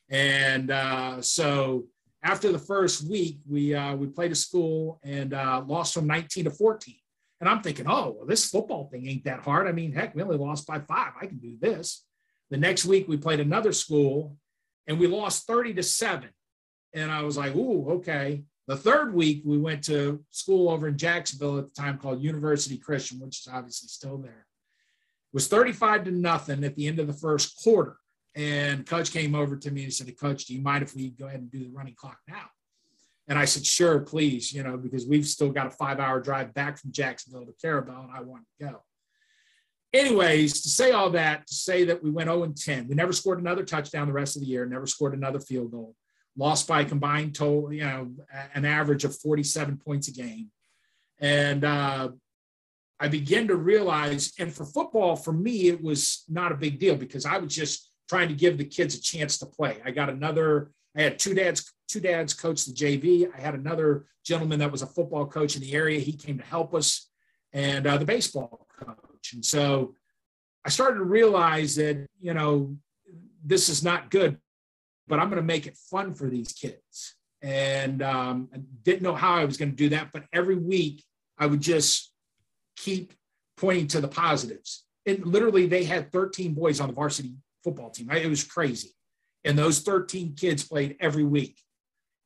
And 0.09 0.71
uh, 0.71 1.21
so 1.21 1.85
after 2.23 2.51
the 2.51 2.59
first 2.59 3.07
week, 3.09 3.39
we, 3.49 3.75
uh, 3.75 3.95
we 3.95 4.07
played 4.07 4.31
a 4.31 4.35
school 4.35 4.99
and 5.03 5.33
uh, 5.33 5.63
lost 5.65 5.93
from 5.93 6.07
19 6.07 6.45
to 6.45 6.51
14. 6.51 6.95
And 7.41 7.49
I'm 7.49 7.61
thinking, 7.61 7.87
oh, 7.87 8.15
well, 8.17 8.25
this 8.25 8.49
football 8.49 8.87
thing 8.89 9.07
ain't 9.07 9.25
that 9.25 9.41
hard. 9.41 9.67
I 9.67 9.73
mean, 9.73 9.91
heck, 9.91 10.15
we 10.15 10.21
only 10.21 10.37
lost 10.37 10.65
by 10.65 10.79
five. 10.79 11.11
I 11.19 11.25
can 11.25 11.39
do 11.39 11.57
this. 11.59 12.05
The 12.49 12.57
next 12.57 12.85
week, 12.85 13.07
we 13.07 13.17
played 13.17 13.41
another 13.41 13.73
school 13.73 14.37
and 14.87 14.99
we 14.99 15.07
lost 15.07 15.47
30 15.47 15.73
to 15.73 15.83
seven. 15.83 16.29
And 16.93 17.11
I 17.11 17.23
was 17.23 17.37
like, 17.37 17.55
ooh, 17.55 17.89
okay. 17.95 18.43
The 18.67 18.77
third 18.77 19.13
week, 19.13 19.41
we 19.43 19.57
went 19.57 19.83
to 19.85 20.23
school 20.29 20.69
over 20.69 20.87
in 20.87 20.97
Jacksonville 20.97 21.57
at 21.57 21.73
the 21.73 21.81
time 21.81 21.97
called 21.97 22.21
University 22.21 22.77
Christian, 22.77 23.19
which 23.19 23.39
is 23.39 23.49
obviously 23.51 23.89
still 23.89 24.17
there. 24.17 24.45
It 25.33 25.35
was 25.35 25.47
35 25.47 26.05
to 26.05 26.11
nothing 26.11 26.63
at 26.63 26.75
the 26.75 26.87
end 26.87 26.99
of 26.99 27.07
the 27.07 27.13
first 27.13 27.61
quarter. 27.61 27.97
And 28.35 28.85
coach 28.85 29.11
came 29.11 29.35
over 29.35 29.55
to 29.55 29.71
me 29.71 29.83
and 29.83 29.93
said, 29.93 30.15
Coach, 30.17 30.45
do 30.45 30.53
you 30.53 30.61
mind 30.61 30.83
if 30.83 30.95
we 30.95 31.11
go 31.11 31.27
ahead 31.27 31.39
and 31.39 31.51
do 31.51 31.59
the 31.59 31.69
running 31.69 31.95
clock 31.95 32.17
now? 32.27 32.49
And 33.27 33.39
I 33.39 33.45
said, 33.45 33.65
sure, 33.65 33.99
please, 34.01 34.51
you 34.51 34.63
know, 34.63 34.75
because 34.75 35.07
we've 35.07 35.25
still 35.25 35.49
got 35.49 35.67
a 35.67 35.71
five 35.71 35.99
hour 35.99 36.19
drive 36.19 36.53
back 36.53 36.77
from 36.77 36.91
Jacksonville 36.91 37.45
to 37.45 37.53
Carrabelle 37.61 38.03
and 38.03 38.11
I 38.11 38.21
want 38.21 38.43
to 38.59 38.65
go. 38.65 38.83
Anyways, 39.93 40.63
to 40.63 40.69
say 40.69 40.91
all 40.91 41.11
that, 41.11 41.45
to 41.47 41.53
say 41.53 41.85
that 41.85 42.03
we 42.03 42.09
went 42.09 42.27
0 42.27 42.43
and 42.43 42.57
10, 42.57 42.87
we 42.87 42.95
never 42.95 43.13
scored 43.13 43.39
another 43.39 43.63
touchdown 43.63 44.07
the 44.07 44.13
rest 44.13 44.35
of 44.35 44.41
the 44.41 44.47
year, 44.47 44.65
never 44.65 44.87
scored 44.87 45.13
another 45.13 45.39
field 45.39 45.71
goal, 45.71 45.95
lost 46.35 46.67
by 46.67 46.83
combined 46.83 47.35
total, 47.35 47.71
you 47.71 47.83
know, 47.83 48.11
an 48.55 48.65
average 48.65 49.03
of 49.03 49.17
47 49.19 49.77
points 49.77 50.07
a 50.07 50.11
game. 50.11 50.49
And 51.19 51.63
uh, 51.63 52.09
I 52.99 53.07
began 53.07 53.47
to 53.49 53.55
realize, 53.55 54.33
and 54.39 54.51
for 54.51 54.65
football, 54.65 55.15
for 55.15 55.31
me, 55.31 55.67
it 55.67 55.81
was 55.81 56.23
not 56.27 56.51
a 56.51 56.57
big 56.57 56.79
deal 56.79 56.95
because 56.95 57.25
I 57.25 57.37
was 57.37 57.53
just 57.53 57.92
trying 58.13 58.27
to 58.27 58.35
give 58.35 58.59
the 58.59 58.63
kids 58.63 58.93
a 58.93 59.01
chance 59.01 59.39
to 59.39 59.45
play. 59.47 59.77
I 59.83 59.89
got 59.89 60.07
another, 60.07 60.69
I 60.95 61.01
had 61.01 61.17
two 61.17 61.33
dads 61.33 61.73
two 61.87 61.99
dads 61.99 62.35
coached 62.35 62.67
the 62.67 62.73
JV. 62.73 63.27
I 63.35 63.41
had 63.41 63.55
another 63.55 64.05
gentleman 64.23 64.59
that 64.59 64.71
was 64.71 64.83
a 64.83 64.87
football 64.87 65.25
coach 65.25 65.55
in 65.55 65.61
the 65.61 65.73
area. 65.73 65.99
He 65.99 66.13
came 66.13 66.37
to 66.37 66.45
help 66.45 66.75
us, 66.75 67.09
and 67.53 67.87
uh, 67.87 67.97
the 67.97 68.05
baseball 68.05 68.67
coach. 68.79 69.33
And 69.33 69.43
so 69.43 69.95
I 70.63 70.69
started 70.69 70.97
to 70.97 71.05
realize 71.05 71.75
that 71.77 72.05
you 72.21 72.35
know 72.35 72.77
this 73.43 73.67
is 73.67 73.83
not 73.83 74.11
good, 74.11 74.37
but 75.07 75.19
I'm 75.19 75.29
going 75.29 75.41
to 75.41 75.47
make 75.55 75.65
it 75.65 75.75
fun 75.89 76.13
for 76.13 76.29
these 76.29 76.53
kids. 76.53 77.15
And 77.41 78.03
um, 78.03 78.49
I 78.53 78.59
didn't 78.83 79.01
know 79.01 79.15
how 79.15 79.33
I 79.33 79.45
was 79.45 79.57
going 79.57 79.71
to 79.71 79.75
do 79.75 79.89
that, 79.89 80.11
but 80.13 80.25
every 80.31 80.55
week 80.55 81.03
I 81.39 81.47
would 81.47 81.61
just 81.61 82.13
keep 82.77 83.11
pointing 83.57 83.87
to 83.87 84.01
the 84.01 84.07
positives. 84.07 84.85
And 85.07 85.25
literally, 85.25 85.65
they 85.65 85.83
had 85.83 86.11
13 86.11 86.53
boys 86.53 86.79
on 86.79 86.87
the 86.87 86.93
varsity 86.93 87.33
football 87.63 87.89
team. 87.89 88.09
It 88.11 88.29
was 88.29 88.43
crazy. 88.43 88.91
And 89.43 89.57
those 89.57 89.79
13 89.79 90.35
kids 90.35 90.63
played 90.63 90.95
every 90.99 91.23
week 91.23 91.57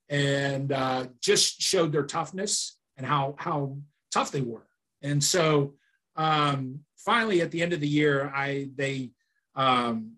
and 0.10 0.72
uh, 0.72 1.08
just 1.22 1.62
showed 1.62 1.92
their 1.92 2.06
toughness 2.06 2.78
and 2.96 3.06
how 3.06 3.36
how 3.38 3.78
tough 4.12 4.32
they 4.32 4.42
were. 4.42 4.68
And 5.02 5.24
so 5.24 5.74
um, 6.16 6.80
finally, 6.98 7.42
at 7.42 7.52
the 7.52 7.62
end 7.62 7.74
of 7.74 7.80
the 7.80 7.88
year, 7.88 8.32
I 8.34 8.70
they 8.76 9.12
um, 9.56 10.14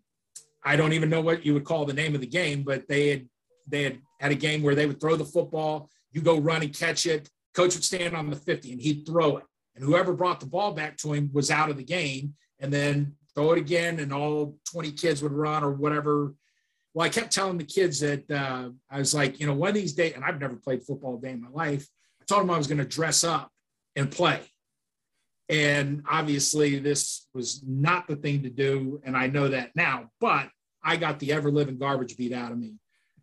I 0.64 0.76
don't 0.76 0.94
even 0.94 1.10
know 1.10 1.22
what 1.22 1.46
you 1.46 1.54
would 1.54 1.64
call 1.64 1.86
the 1.86 1.94
name 1.94 2.16
of 2.16 2.22
the 2.22 2.28
game, 2.28 2.64
but 2.64 2.88
they 2.88 3.10
had 3.10 3.30
they 3.68 3.84
had 3.84 4.00
had 4.20 4.32
a 4.32 4.36
game 4.36 4.62
where 4.62 4.76
they 4.76 4.86
would 4.86 5.00
throw 5.00 5.16
the 5.16 5.26
football, 5.26 5.90
you 6.12 6.22
go 6.22 6.40
run 6.40 6.62
and 6.62 6.78
catch 6.78 7.06
it. 7.06 7.30
Coach 7.54 7.76
would 7.76 7.84
stand 7.84 8.16
on 8.16 8.30
the 8.30 8.36
50 8.36 8.72
and 8.72 8.82
he'd 8.82 9.06
throw 9.06 9.38
it. 9.38 9.46
And 9.76 9.84
whoever 9.84 10.14
brought 10.14 10.40
the 10.40 10.46
ball 10.46 10.74
back 10.74 10.98
to 10.98 11.14
him 11.14 11.30
was 11.34 11.50
out 11.50 11.70
of 11.70 11.78
the 11.78 11.84
game. 11.84 12.36
And 12.60 12.72
then 12.72 13.16
throw 13.40 13.54
it 13.54 13.60
again, 13.60 14.00
and 14.00 14.14
all 14.14 14.58
20 14.72 14.92
kids 14.92 15.24
would 15.24 15.32
run 15.32 15.64
or 15.64 15.72
whatever 15.72 16.34
well, 16.94 17.06
I 17.06 17.10
kept 17.10 17.32
telling 17.32 17.58
the 17.58 17.64
kids 17.64 18.00
that 18.00 18.30
uh, 18.32 18.70
I 18.90 19.00
was 19.00 19.14
like, 19.14 19.40
you 19.40 19.46
know, 19.46 19.54
one 19.54 19.70
of 19.70 19.76
these 19.76 19.94
days, 19.94 20.14
and 20.16 20.24
I've 20.24 20.42
never 20.42 20.56
played 20.56 20.84
football 20.84 21.18
a 21.18 21.22
day 21.22 21.32
in 21.32 21.42
my 21.42 21.50
life. 21.50 21.88
I 22.22 22.26
told 22.26 22.42
them 22.42 22.50
I 22.50 22.58
was 22.58 22.68
going 22.68 22.80
to 22.80 22.86
dress 22.86 23.24
up 23.24 23.52
and 23.96 24.12
play. 24.12 24.42
And 25.50 26.04
obviously, 26.10 26.80
this 26.80 27.28
was 27.34 27.64
not 27.66 28.08
the 28.08 28.16
thing 28.16 28.44
to 28.44 28.50
do. 28.50 29.02
And 29.04 29.16
I 29.16 29.28
know 29.28 29.48
that 29.50 29.76
now, 29.76 30.10
but 30.20 30.50
I 30.84 30.96
got 30.98 31.20
the 31.20 31.32
ever 31.32 31.52
living 31.52 31.78
garbage 31.78 32.18
beat 32.18 32.34
out 32.34 32.52
of 32.52 32.58
me. 32.58 32.74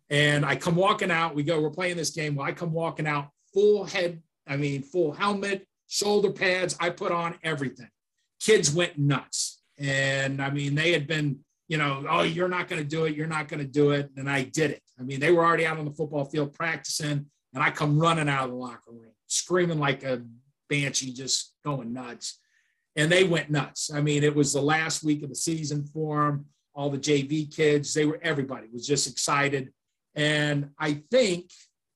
And 0.09 0.45
I 0.45 0.55
come 0.55 0.75
walking 0.75 1.11
out. 1.11 1.35
We 1.35 1.43
go, 1.43 1.61
we're 1.61 1.69
playing 1.69 1.97
this 1.97 2.11
game. 2.11 2.35
Well, 2.35 2.47
I 2.47 2.53
come 2.53 2.71
walking 2.71 3.07
out 3.07 3.29
full 3.53 3.83
head, 3.83 4.21
I 4.47 4.55
mean, 4.55 4.81
full 4.81 5.11
helmet, 5.11 5.67
shoulder 5.87 6.31
pads. 6.31 6.75
I 6.79 6.89
put 6.89 7.11
on 7.11 7.35
everything. 7.43 7.89
Kids 8.39 8.73
went 8.73 8.97
nuts. 8.97 9.56
And 9.77 10.41
I 10.41 10.49
mean, 10.49 10.75
they 10.75 10.91
had 10.91 11.07
been 11.07 11.39
you 11.67 11.77
know, 11.77 12.05
oh, 12.09 12.23
you're 12.23 12.47
not 12.47 12.67
going 12.67 12.81
to 12.81 12.87
do 12.87 13.05
it. 13.05 13.15
You're 13.15 13.27
not 13.27 13.47
going 13.47 13.59
to 13.59 13.67
do 13.67 13.91
it. 13.91 14.09
And 14.15 14.29
I 14.29 14.43
did 14.43 14.71
it. 14.71 14.81
I 14.99 15.03
mean, 15.03 15.19
they 15.19 15.31
were 15.31 15.45
already 15.45 15.65
out 15.65 15.77
on 15.77 15.85
the 15.85 15.91
football 15.91 16.25
field 16.25 16.53
practicing, 16.53 17.25
and 17.53 17.63
I 17.63 17.71
come 17.71 17.99
running 17.99 18.29
out 18.29 18.45
of 18.45 18.51
the 18.51 18.55
locker 18.55 18.91
room, 18.91 19.11
screaming 19.27 19.79
like 19.79 20.03
a 20.03 20.23
banshee, 20.69 21.13
just 21.13 21.53
going 21.63 21.93
nuts. 21.93 22.39
And 22.95 23.11
they 23.11 23.23
went 23.23 23.51
nuts. 23.51 23.91
I 23.93 24.01
mean, 24.01 24.23
it 24.23 24.35
was 24.35 24.53
the 24.53 24.61
last 24.61 25.03
week 25.03 25.23
of 25.23 25.29
the 25.29 25.35
season 25.35 25.85
for 25.85 26.25
them. 26.25 26.45
All 26.73 26.89
the 26.89 26.97
JV 26.97 27.53
kids, 27.53 27.93
they 27.93 28.05
were, 28.05 28.19
everybody 28.21 28.67
was 28.71 28.87
just 28.87 29.07
excited. 29.07 29.71
And 30.15 30.69
I 30.79 31.03
think 31.11 31.51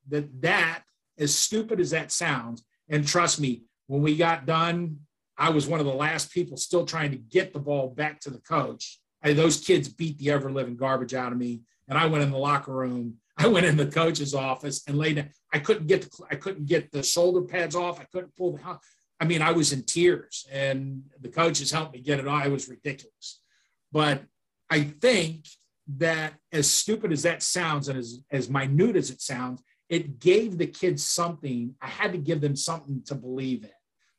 that 0.10 0.42
that, 0.42 0.84
as 1.18 1.36
stupid 1.36 1.80
as 1.80 1.92
that 1.92 2.12
sounds, 2.12 2.64
and 2.90 3.08
trust 3.08 3.40
me, 3.40 3.64
when 3.88 4.02
we 4.02 4.16
got 4.16 4.46
done, 4.46 5.00
I 5.42 5.50
was 5.50 5.68
one 5.68 5.80
of 5.80 5.86
the 5.86 5.94
last 5.94 6.32
people 6.32 6.56
still 6.56 6.86
trying 6.86 7.12
to 7.12 7.18
get 7.18 7.52
the 7.52 7.60
ball 7.60 7.90
back 7.90 8.20
to 8.22 8.30
the 8.30 8.40
coach 8.40 9.02
I, 9.24 9.34
those 9.34 9.60
kids 9.60 9.88
beat 9.88 10.18
the 10.18 10.32
ever 10.32 10.52
living 10.52 10.76
garbage 10.76 11.14
out 11.14 11.32
of 11.32 11.38
me. 11.38 11.62
And 11.88 11.98
I 11.98 12.06
went 12.06 12.24
in 12.24 12.32
the 12.32 12.38
locker 12.38 12.74
room. 12.74 13.16
I 13.38 13.48
went 13.48 13.66
in 13.66 13.78
the 13.78 13.88
coach's 13.88 14.34
office 14.34 14.84
and 14.88 14.98
laid 14.98 15.18
down. 15.18 15.30
I 15.54 15.60
couldn't 15.60 15.88
get 15.88 16.04
the, 16.04 16.10
I 16.30 16.36
couldn't 16.36 16.66
get 16.66 16.92
the 16.92 17.04
shoulder 17.04 17.42
pads 17.42 17.76
off. 17.76 18.00
I 18.00 18.06
couldn't 18.06 18.36
pull 18.36 18.54
the. 18.54 18.80
I 19.20 19.26
mean, 19.26 19.42
I 19.42 19.52
was 19.52 19.72
in 19.72 19.84
tears, 19.84 20.48
and 20.52 21.04
the 21.20 21.30
coaches 21.30 21.72
helped 21.72 21.94
me 21.94 22.02
get 22.02 22.20
it 22.20 22.28
off. 22.28 22.46
It 22.46 22.52
was 22.52 22.68
ridiculous, 22.68 23.42
but 23.92 24.24
I 24.70 24.84
think 24.84 25.46
that 25.98 26.34
as 26.52 26.70
stupid 26.70 27.12
as 27.12 27.24
that 27.24 27.44
sounds, 27.44 27.88
and 27.88 28.00
as 28.00 28.20
as 28.32 28.50
minute 28.50 28.96
as 28.96 29.12
it 29.12 29.22
sounds, 29.22 29.62
it 29.90 30.20
gave 30.20 30.58
the 30.58 30.68
kids 30.68 31.06
something. 31.06 31.76
I 31.82 31.88
had 31.88 32.14
to 32.14 32.18
give 32.18 32.42
them 32.42 32.56
something 32.56 33.04
to 33.06 33.16
believe 33.16 33.64
in 33.64 33.70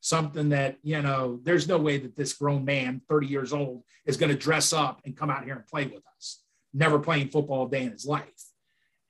something 0.03 0.49
that, 0.49 0.77
you 0.83 1.01
know, 1.01 1.39
there's 1.45 1.69
no 1.69 1.79
way 1.79 1.97
that 1.97 2.17
this 2.17 2.33
grown 2.35 2.65
man, 2.65 3.01
30 3.09 3.29
years 3.29 3.53
old, 3.53 3.85
is 4.05 4.17
going 4.17 4.33
to 4.33 4.37
dress 4.39 4.73
up 4.73 5.01
and 5.05 5.17
come 5.17 5.31
out 5.31 5.45
here 5.45 5.55
and 5.55 5.67
play 5.67 5.87
with 5.87 6.03
us, 6.17 6.43
never 6.75 6.99
playing 6.99 7.29
football 7.29 7.69
day 7.69 7.85
in 7.85 7.93
his 7.93 8.05
life. 8.05 8.27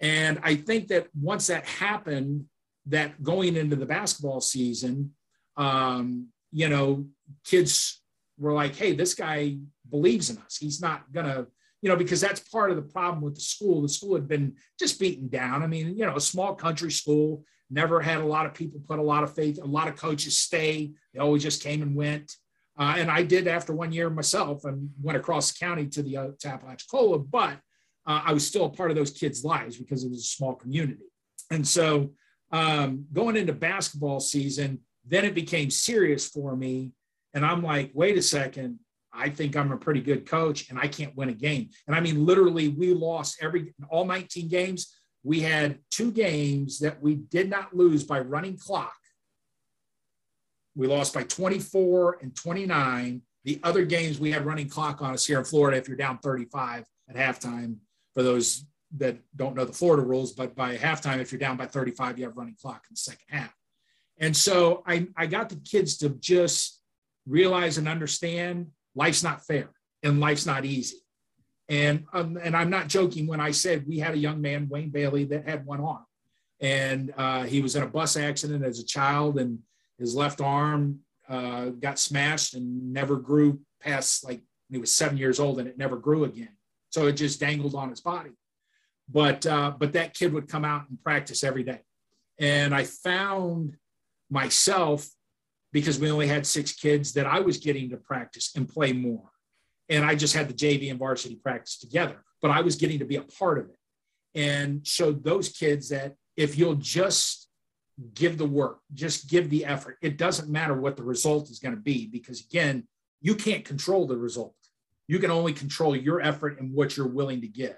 And 0.00 0.38
I 0.42 0.54
think 0.54 0.88
that 0.88 1.08
once 1.18 1.46
that 1.46 1.64
happened, 1.64 2.44
that 2.86 3.22
going 3.22 3.56
into 3.56 3.74
the 3.74 3.86
basketball 3.86 4.42
season, 4.42 5.14
um, 5.56 6.28
you 6.50 6.68
know, 6.68 7.06
kids 7.46 8.02
were 8.36 8.52
like, 8.52 8.76
hey, 8.76 8.92
this 8.92 9.14
guy 9.14 9.56
believes 9.88 10.28
in 10.28 10.36
us. 10.38 10.58
He's 10.58 10.82
not 10.82 11.10
going 11.10 11.26
to, 11.26 11.46
you 11.80 11.88
know, 11.88 11.96
because 11.96 12.20
that's 12.20 12.40
part 12.40 12.70
of 12.70 12.76
the 12.76 12.82
problem 12.82 13.22
with 13.22 13.36
the 13.36 13.40
school. 13.40 13.80
The 13.80 13.88
school 13.88 14.14
had 14.14 14.28
been 14.28 14.56
just 14.78 15.00
beaten 15.00 15.28
down. 15.28 15.62
I 15.62 15.66
mean, 15.66 15.96
you 15.96 16.04
know, 16.04 16.16
a 16.16 16.20
small 16.20 16.54
country 16.54 16.90
school, 16.90 17.44
never 17.72 18.00
had 18.00 18.18
a 18.18 18.26
lot 18.26 18.46
of 18.46 18.54
people 18.54 18.80
put 18.86 18.98
a 18.98 19.02
lot 19.02 19.24
of 19.24 19.34
faith. 19.34 19.58
A 19.62 19.66
lot 19.66 19.88
of 19.88 19.96
coaches 19.96 20.38
stay. 20.38 20.92
They 21.12 21.20
always 21.20 21.42
just 21.42 21.62
came 21.62 21.82
and 21.82 21.96
went. 21.96 22.36
Uh, 22.78 22.94
and 22.98 23.10
I 23.10 23.22
did 23.22 23.48
after 23.48 23.74
one 23.74 23.92
year 23.92 24.08
myself 24.08 24.64
and 24.64 24.90
went 25.00 25.18
across 25.18 25.52
the 25.52 25.58
county 25.58 25.86
to 25.88 26.02
the 26.02 26.16
uh, 26.16 26.28
to 26.40 26.48
Apalachicola, 26.48 27.18
but 27.18 27.58
uh, 28.06 28.22
I 28.24 28.32
was 28.32 28.46
still 28.46 28.64
a 28.64 28.70
part 28.70 28.90
of 28.90 28.96
those 28.96 29.10
kids' 29.10 29.44
lives 29.44 29.76
because 29.76 30.04
it 30.04 30.10
was 30.10 30.20
a 30.20 30.36
small 30.36 30.54
community. 30.54 31.04
And 31.50 31.66
so 31.66 32.12
um, 32.50 33.06
going 33.12 33.36
into 33.36 33.52
basketball 33.52 34.20
season, 34.20 34.80
then 35.06 35.24
it 35.24 35.34
became 35.34 35.70
serious 35.70 36.26
for 36.26 36.56
me. 36.56 36.92
And 37.34 37.44
I'm 37.44 37.62
like, 37.62 37.90
wait 37.94 38.16
a 38.16 38.22
second, 38.22 38.78
I 39.12 39.28
think 39.28 39.56
I'm 39.56 39.72
a 39.72 39.76
pretty 39.76 40.00
good 40.00 40.26
coach 40.26 40.70
and 40.70 40.78
I 40.78 40.88
can't 40.88 41.16
win 41.16 41.28
a 41.28 41.34
game. 41.34 41.70
And 41.86 41.94
I 41.94 42.00
mean, 42.00 42.24
literally, 42.24 42.68
we 42.68 42.94
lost 42.94 43.38
every 43.42 43.74
all 43.90 44.04
19 44.04 44.48
games 44.48 44.94
we 45.24 45.40
had 45.40 45.78
two 45.90 46.10
games 46.10 46.80
that 46.80 47.00
we 47.00 47.14
did 47.14 47.48
not 47.48 47.74
lose 47.76 48.04
by 48.04 48.20
running 48.20 48.56
clock. 48.56 48.96
We 50.74 50.86
lost 50.86 51.14
by 51.14 51.22
24 51.22 52.18
and 52.22 52.34
29. 52.34 53.22
The 53.44 53.60
other 53.62 53.84
games 53.84 54.18
we 54.18 54.32
had 54.32 54.46
running 54.46 54.68
clock 54.68 55.02
on 55.02 55.14
us 55.14 55.26
here 55.26 55.38
in 55.38 55.44
Florida. 55.44 55.76
If 55.76 55.88
you're 55.88 55.96
down 55.96 56.18
35 56.18 56.86
at 57.08 57.16
halftime, 57.16 57.76
for 58.14 58.22
those 58.22 58.64
that 58.96 59.18
don't 59.36 59.56
know 59.56 59.64
the 59.64 59.72
Florida 59.72 60.02
rules, 60.02 60.32
but 60.32 60.54
by 60.54 60.76
halftime, 60.76 61.18
if 61.18 61.32
you're 61.32 61.38
down 61.38 61.56
by 61.56 61.66
35, 61.66 62.18
you 62.18 62.24
have 62.24 62.36
running 62.36 62.56
clock 62.60 62.84
in 62.88 62.94
the 62.94 62.96
second 62.96 63.26
half. 63.28 63.54
And 64.18 64.36
so 64.36 64.82
I, 64.86 65.08
I 65.16 65.26
got 65.26 65.48
the 65.48 65.56
kids 65.56 65.98
to 65.98 66.10
just 66.10 66.80
realize 67.26 67.78
and 67.78 67.88
understand 67.88 68.68
life's 68.94 69.22
not 69.22 69.46
fair 69.46 69.70
and 70.02 70.20
life's 70.20 70.46
not 70.46 70.64
easy. 70.64 70.98
And, 71.68 72.04
um, 72.12 72.38
and 72.42 72.56
I'm 72.56 72.70
not 72.70 72.88
joking 72.88 73.26
when 73.26 73.40
I 73.40 73.50
said 73.50 73.86
we 73.86 73.98
had 73.98 74.14
a 74.14 74.18
young 74.18 74.40
man, 74.40 74.68
Wayne 74.68 74.90
Bailey, 74.90 75.24
that 75.26 75.48
had 75.48 75.64
one 75.64 75.80
arm. 75.80 76.04
And 76.60 77.12
uh, 77.16 77.44
he 77.44 77.60
was 77.60 77.76
in 77.76 77.82
a 77.82 77.88
bus 77.88 78.16
accident 78.16 78.64
as 78.64 78.78
a 78.78 78.84
child, 78.84 79.38
and 79.38 79.58
his 79.98 80.14
left 80.14 80.40
arm 80.40 81.00
uh, 81.28 81.66
got 81.70 81.98
smashed 81.98 82.54
and 82.54 82.92
never 82.92 83.16
grew 83.16 83.60
past 83.80 84.24
like 84.24 84.40
he 84.70 84.78
was 84.78 84.92
seven 84.92 85.18
years 85.18 85.40
old, 85.40 85.58
and 85.58 85.68
it 85.68 85.76
never 85.76 85.96
grew 85.96 86.24
again. 86.24 86.56
So 86.90 87.06
it 87.06 87.12
just 87.12 87.40
dangled 87.40 87.74
on 87.74 87.90
his 87.90 88.00
body. 88.00 88.30
But 89.08 89.44
uh, 89.44 89.72
but 89.76 89.92
that 89.94 90.14
kid 90.14 90.32
would 90.32 90.48
come 90.48 90.64
out 90.64 90.88
and 90.88 91.02
practice 91.02 91.42
every 91.42 91.64
day, 91.64 91.80
and 92.38 92.74
I 92.74 92.84
found 92.84 93.76
myself 94.30 95.08
because 95.72 95.98
we 95.98 96.10
only 96.10 96.28
had 96.28 96.46
six 96.46 96.72
kids 96.72 97.12
that 97.14 97.26
I 97.26 97.40
was 97.40 97.58
getting 97.58 97.90
to 97.90 97.96
practice 97.96 98.52
and 98.54 98.68
play 98.68 98.92
more. 98.92 99.31
And 99.92 100.06
I 100.06 100.14
just 100.14 100.34
had 100.34 100.48
the 100.48 100.54
JV 100.54 100.90
and 100.90 100.98
varsity 100.98 101.36
practice 101.36 101.78
together, 101.78 102.24
but 102.40 102.50
I 102.50 102.62
was 102.62 102.76
getting 102.76 102.98
to 103.00 103.04
be 103.04 103.16
a 103.16 103.22
part 103.22 103.58
of 103.58 103.66
it 103.68 103.76
and 104.34 104.86
showed 104.86 105.22
those 105.22 105.50
kids 105.50 105.90
that 105.90 106.14
if 106.34 106.56
you'll 106.56 106.76
just 106.76 107.48
give 108.14 108.38
the 108.38 108.46
work, 108.46 108.78
just 108.94 109.28
give 109.28 109.50
the 109.50 109.66
effort, 109.66 109.98
it 110.00 110.16
doesn't 110.16 110.48
matter 110.48 110.72
what 110.72 110.96
the 110.96 111.02
result 111.02 111.50
is 111.50 111.58
going 111.58 111.74
to 111.74 111.80
be 111.80 112.06
because, 112.06 112.40
again, 112.40 112.88
you 113.20 113.34
can't 113.34 113.66
control 113.66 114.06
the 114.06 114.16
result. 114.16 114.54
You 115.08 115.18
can 115.18 115.30
only 115.30 115.52
control 115.52 115.94
your 115.94 116.22
effort 116.22 116.58
and 116.58 116.72
what 116.72 116.96
you're 116.96 117.06
willing 117.06 117.42
to 117.42 117.48
give. 117.48 117.76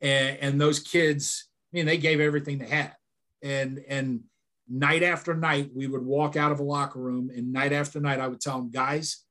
And, 0.00 0.38
and 0.38 0.60
those 0.60 0.80
kids, 0.80 1.48
I 1.72 1.76
mean, 1.76 1.84
they 1.84 1.98
gave 1.98 2.18
everything 2.18 2.58
they 2.58 2.68
had. 2.68 2.94
And, 3.42 3.84
and 3.86 4.22
night 4.70 5.02
after 5.02 5.34
night, 5.34 5.70
we 5.74 5.86
would 5.86 6.02
walk 6.02 6.34
out 6.34 6.50
of 6.50 6.60
a 6.60 6.64
locker 6.64 6.98
room, 6.98 7.30
and 7.34 7.52
night 7.52 7.74
after 7.74 8.00
night, 8.00 8.20
I 8.20 8.28
would 8.28 8.40
tell 8.40 8.56
them, 8.58 8.70
guys, 8.70 9.22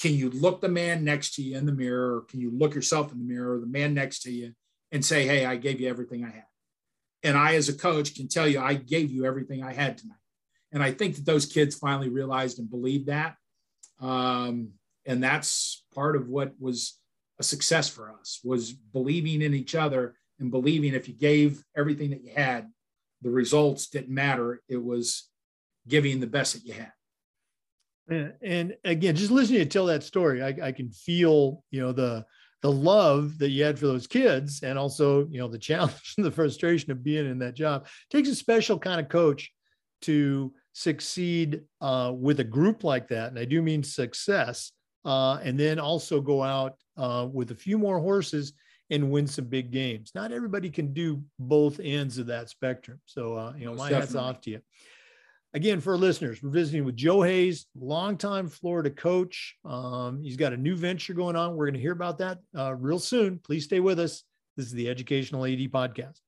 can 0.00 0.14
you 0.14 0.30
look 0.30 0.60
the 0.60 0.68
man 0.68 1.04
next 1.04 1.34
to 1.34 1.42
you 1.42 1.56
in 1.56 1.66
the 1.66 1.72
mirror? 1.72 2.16
Or 2.16 2.20
can 2.22 2.40
you 2.40 2.50
look 2.50 2.74
yourself 2.74 3.12
in 3.12 3.18
the 3.18 3.24
mirror 3.24 3.56
or 3.56 3.60
the 3.60 3.66
man 3.66 3.94
next 3.94 4.22
to 4.22 4.32
you 4.32 4.52
and 4.92 5.04
say, 5.04 5.26
hey, 5.26 5.44
I 5.44 5.56
gave 5.56 5.80
you 5.80 5.88
everything 5.88 6.24
I 6.24 6.30
had? 6.30 6.44
And 7.22 7.36
I, 7.36 7.56
as 7.56 7.68
a 7.68 7.74
coach, 7.74 8.14
can 8.14 8.28
tell 8.28 8.48
you, 8.48 8.60
I 8.60 8.74
gave 8.74 9.10
you 9.10 9.26
everything 9.26 9.62
I 9.62 9.74
had 9.74 9.98
tonight. 9.98 10.16
And 10.72 10.82
I 10.82 10.92
think 10.92 11.16
that 11.16 11.26
those 11.26 11.44
kids 11.44 11.74
finally 11.74 12.08
realized 12.08 12.58
and 12.58 12.70
believed 12.70 13.08
that. 13.08 13.36
Um, 14.00 14.70
and 15.04 15.22
that's 15.22 15.84
part 15.94 16.16
of 16.16 16.28
what 16.28 16.54
was 16.58 16.98
a 17.38 17.42
success 17.42 17.88
for 17.88 18.10
us 18.10 18.40
was 18.42 18.72
believing 18.72 19.42
in 19.42 19.52
each 19.52 19.74
other 19.74 20.14
and 20.38 20.50
believing 20.50 20.94
if 20.94 21.08
you 21.08 21.14
gave 21.14 21.62
everything 21.76 22.10
that 22.10 22.24
you 22.24 22.32
had 22.34 22.70
the 23.22 23.30
results 23.30 23.88
didn't 23.88 24.14
matter. 24.14 24.62
It 24.68 24.82
was 24.82 25.28
giving 25.86 26.20
the 26.20 26.26
best 26.26 26.54
that 26.54 26.64
you 26.64 26.72
had. 26.72 26.92
And, 28.10 28.32
and 28.42 28.76
again, 28.84 29.14
just 29.14 29.30
listening 29.30 29.60
to 29.60 29.66
tell 29.66 29.86
that 29.86 30.02
story, 30.02 30.42
I, 30.42 30.48
I, 30.62 30.72
can 30.72 30.90
feel, 30.90 31.62
you 31.70 31.80
know, 31.80 31.92
the 31.92 32.26
the 32.62 32.70
love 32.70 33.38
that 33.38 33.48
you 33.48 33.64
had 33.64 33.78
for 33.78 33.86
those 33.86 34.06
kids, 34.06 34.62
and 34.62 34.78
also, 34.78 35.26
you 35.28 35.38
know, 35.38 35.48
the 35.48 35.58
challenge 35.58 36.14
and 36.18 36.26
the 36.26 36.30
frustration 36.30 36.90
of 36.90 37.02
being 37.02 37.24
in 37.24 37.38
that 37.38 37.54
job. 37.54 37.86
It 37.86 38.16
takes 38.16 38.28
a 38.28 38.34
special 38.34 38.78
kind 38.78 39.00
of 39.00 39.08
coach 39.08 39.50
to 40.02 40.52
succeed 40.74 41.62
uh, 41.80 42.12
with 42.14 42.40
a 42.40 42.44
group 42.44 42.84
like 42.84 43.08
that, 43.08 43.30
and 43.30 43.38
I 43.38 43.44
do 43.46 43.62
mean 43.62 43.82
success, 43.82 44.72
uh, 45.04 45.38
and 45.42 45.58
then 45.58 45.78
also 45.78 46.20
go 46.20 46.42
out 46.42 46.74
uh, 46.98 47.28
with 47.32 47.50
a 47.50 47.56
few 47.56 47.78
more 47.78 47.98
horses 47.98 48.52
and 48.90 49.10
win 49.10 49.26
some 49.26 49.46
big 49.46 49.70
games. 49.70 50.10
Not 50.14 50.32
everybody 50.32 50.68
can 50.68 50.92
do 50.92 51.22
both 51.38 51.80
ends 51.80 52.18
of 52.18 52.26
that 52.26 52.50
spectrum. 52.50 53.00
So, 53.06 53.36
uh, 53.36 53.52
you 53.56 53.64
know, 53.64 53.74
my 53.74 53.88
Definitely. 53.88 54.00
hats 54.00 54.14
off 54.16 54.40
to 54.42 54.50
you. 54.50 54.60
Again, 55.52 55.80
for 55.80 55.94
our 55.94 55.98
listeners, 55.98 56.40
we're 56.40 56.50
visiting 56.50 56.84
with 56.84 56.94
Joe 56.94 57.22
Hayes, 57.22 57.66
longtime 57.74 58.48
Florida 58.48 58.88
coach. 58.88 59.56
Um, 59.64 60.22
he's 60.22 60.36
got 60.36 60.52
a 60.52 60.56
new 60.56 60.76
venture 60.76 61.12
going 61.12 61.34
on. 61.34 61.56
We're 61.56 61.66
going 61.66 61.74
to 61.74 61.80
hear 61.80 61.92
about 61.92 62.18
that 62.18 62.38
uh, 62.56 62.74
real 62.74 63.00
soon. 63.00 63.40
Please 63.40 63.64
stay 63.64 63.80
with 63.80 63.98
us. 63.98 64.22
This 64.56 64.66
is 64.66 64.72
the 64.72 64.88
Educational 64.88 65.44
AD 65.44 65.58
Podcast. 65.72 66.20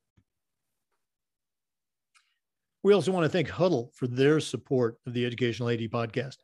We 2.83 2.95
also 2.95 3.13
want 3.13 3.23
to 3.25 3.29
thank 3.29 3.49
Hudl 3.49 3.95
for 3.95 4.09
their 4.09 4.41
support 4.41 4.97
of 5.07 5.15
the 5.15 5.25
Educational 5.25 5.69
AD 5.69 5.83
Podcast. 5.83 6.39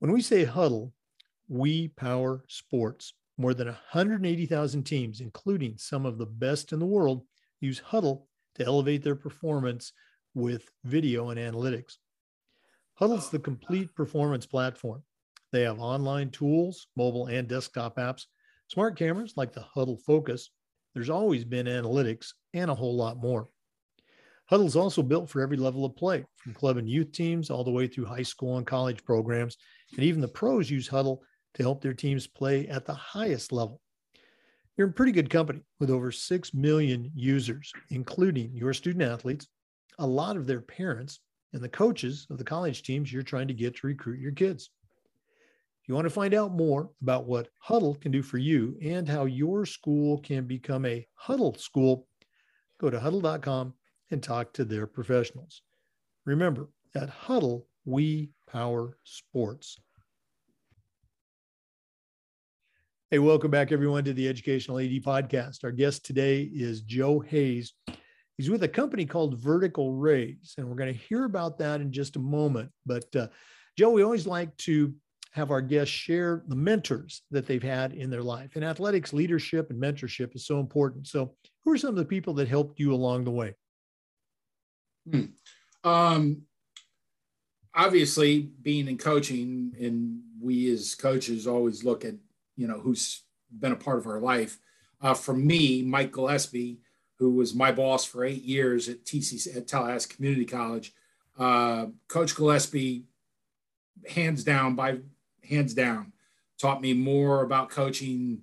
When 0.00 0.12
we 0.12 0.20
say 0.20 0.44
Hudl, 0.44 0.92
we 1.48 1.88
power 1.88 2.44
sports. 2.48 3.14
More 3.38 3.54
than 3.54 3.68
180,000 3.68 4.82
teams, 4.82 5.22
including 5.22 5.78
some 5.78 6.04
of 6.04 6.18
the 6.18 6.26
best 6.26 6.74
in 6.74 6.80
the 6.80 6.84
world, 6.84 7.22
use 7.62 7.80
Hudl 7.80 8.24
to 8.56 8.66
elevate 8.66 9.02
their 9.02 9.16
performance 9.16 9.94
with 10.34 10.68
video 10.84 11.30
and 11.30 11.40
analytics. 11.40 11.96
Hudl's 13.00 13.30
the 13.30 13.38
complete 13.38 13.94
performance 13.94 14.44
platform. 14.44 15.02
They 15.52 15.62
have 15.62 15.80
online 15.80 16.30
tools, 16.30 16.86
mobile 16.96 17.26
and 17.26 17.48
desktop 17.48 17.96
apps, 17.96 18.26
smart 18.68 18.96
cameras 18.96 19.34
like 19.36 19.52
the 19.52 19.64
Hudl 19.74 19.98
Focus. 20.02 20.50
There's 20.92 21.08
always 21.08 21.44
been 21.44 21.66
analytics 21.66 22.34
and 22.52 22.70
a 22.70 22.74
whole 22.74 22.94
lot 22.94 23.16
more. 23.16 23.48
Hudl's 24.50 24.76
also 24.76 25.02
built 25.02 25.30
for 25.30 25.40
every 25.40 25.56
level 25.56 25.84
of 25.84 25.96
play, 25.96 26.26
from 26.36 26.52
club 26.52 26.76
and 26.76 26.88
youth 26.88 27.12
teams 27.12 27.48
all 27.48 27.64
the 27.64 27.70
way 27.70 27.86
through 27.86 28.04
high 28.04 28.22
school 28.22 28.58
and 28.58 28.66
college 28.66 29.02
programs. 29.04 29.56
And 29.94 30.04
even 30.04 30.20
the 30.20 30.28
pros 30.28 30.68
use 30.68 30.88
Hudl 30.88 31.20
to 31.54 31.62
help 31.62 31.80
their 31.80 31.94
teams 31.94 32.26
play 32.26 32.68
at 32.68 32.84
the 32.84 32.94
highest 32.94 33.50
level. 33.50 33.80
You're 34.76 34.88
in 34.88 34.92
pretty 34.92 35.12
good 35.12 35.30
company 35.30 35.62
with 35.78 35.88
over 35.88 36.12
6 36.12 36.54
million 36.54 37.10
users, 37.14 37.72
including 37.88 38.54
your 38.54 38.74
student 38.74 39.04
athletes, 39.04 39.46
a 39.98 40.06
lot 40.06 40.36
of 40.36 40.46
their 40.46 40.60
parents, 40.60 41.20
and 41.52 41.62
the 41.62 41.68
coaches 41.68 42.26
of 42.30 42.38
the 42.38 42.44
college 42.44 42.82
teams 42.82 43.12
you're 43.12 43.22
trying 43.22 43.48
to 43.48 43.54
get 43.54 43.76
to 43.76 43.86
recruit 43.86 44.20
your 44.20 44.32
kids. 44.32 44.70
If 45.82 45.88
you 45.88 45.94
want 45.94 46.06
to 46.06 46.10
find 46.10 46.34
out 46.34 46.52
more 46.52 46.90
about 47.02 47.26
what 47.26 47.48
Hudl 47.66 48.00
can 48.00 48.12
do 48.12 48.22
for 48.22 48.38
you 48.38 48.76
and 48.82 49.08
how 49.08 49.24
your 49.24 49.66
school 49.66 50.18
can 50.18 50.46
become 50.46 50.84
a 50.86 51.06
Hudl 51.20 51.58
school, 51.58 52.06
go 52.78 52.90
to 52.90 52.98
hudl.com 52.98 53.74
and 54.10 54.22
talk 54.22 54.52
to 54.54 54.64
their 54.64 54.86
professionals. 54.86 55.62
Remember, 56.24 56.68
at 56.94 57.10
Hudl, 57.10 57.64
we 57.84 58.30
power 58.46 58.96
sports. 59.04 59.78
Hey, 63.10 63.18
welcome 63.18 63.50
back, 63.50 63.72
everyone, 63.72 64.04
to 64.04 64.12
the 64.12 64.28
Educational 64.28 64.78
AD 64.78 65.02
Podcast. 65.02 65.64
Our 65.64 65.72
guest 65.72 66.04
today 66.04 66.42
is 66.42 66.82
Joe 66.82 67.18
Hayes. 67.18 67.74
He's 68.40 68.48
with 68.48 68.62
a 68.62 68.68
company 68.68 69.04
called 69.04 69.38
Vertical 69.38 69.92
Raise, 69.92 70.54
and 70.56 70.66
we're 70.66 70.74
going 70.74 70.94
to 70.94 70.98
hear 70.98 71.26
about 71.26 71.58
that 71.58 71.82
in 71.82 71.92
just 71.92 72.16
a 72.16 72.20
moment. 72.20 72.70
But, 72.86 73.04
uh, 73.14 73.26
Joe, 73.76 73.90
we 73.90 74.02
always 74.02 74.26
like 74.26 74.56
to 74.58 74.94
have 75.32 75.50
our 75.50 75.60
guests 75.60 75.92
share 75.92 76.42
the 76.48 76.56
mentors 76.56 77.20
that 77.32 77.46
they've 77.46 77.62
had 77.62 77.92
in 77.92 78.08
their 78.08 78.22
life. 78.22 78.52
And 78.54 78.64
athletics, 78.64 79.12
leadership 79.12 79.68
and 79.68 79.78
mentorship 79.78 80.34
is 80.34 80.46
so 80.46 80.58
important. 80.58 81.06
So, 81.06 81.34
who 81.66 81.72
are 81.72 81.76
some 81.76 81.90
of 81.90 81.96
the 81.96 82.04
people 82.06 82.32
that 82.32 82.48
helped 82.48 82.80
you 82.80 82.94
along 82.94 83.24
the 83.24 83.30
way? 83.30 83.54
Hmm. 85.12 85.24
Um, 85.84 86.42
obviously, 87.74 88.52
being 88.62 88.88
in 88.88 88.96
coaching, 88.96 89.74
and 89.78 90.18
we 90.40 90.72
as 90.72 90.94
coaches 90.94 91.46
always 91.46 91.84
look 91.84 92.06
at 92.06 92.14
you 92.56 92.66
know, 92.66 92.80
who's 92.80 93.22
been 93.58 93.72
a 93.72 93.76
part 93.76 93.98
of 93.98 94.06
our 94.06 94.18
life. 94.18 94.58
Uh, 95.02 95.12
for 95.12 95.34
me, 95.34 95.82
Mike 95.82 96.12
Gillespie, 96.12 96.78
who 97.20 97.30
was 97.30 97.54
my 97.54 97.70
boss 97.70 98.02
for 98.06 98.24
eight 98.24 98.42
years 98.42 98.88
at 98.88 99.04
TCC 99.04 99.54
at 99.54 99.68
Tallahassee 99.68 100.12
Community 100.12 100.46
College, 100.46 100.94
uh, 101.38 101.86
Coach 102.08 102.34
Gillespie, 102.34 103.04
hands 104.08 104.42
down 104.42 104.74
by 104.74 105.00
hands 105.46 105.74
down, 105.74 106.14
taught 106.58 106.80
me 106.80 106.94
more 106.94 107.42
about 107.42 107.68
coaching 107.68 108.40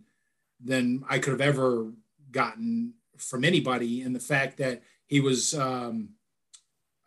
than 0.64 1.04
I 1.10 1.18
could 1.18 1.32
have 1.32 1.42
ever 1.42 1.92
gotten 2.32 2.94
from 3.18 3.44
anybody. 3.44 4.04
And 4.04 4.16
the 4.16 4.20
fact 4.20 4.58
that 4.58 4.84
he 5.08 5.22
was 5.22 5.56
um, 5.56 6.10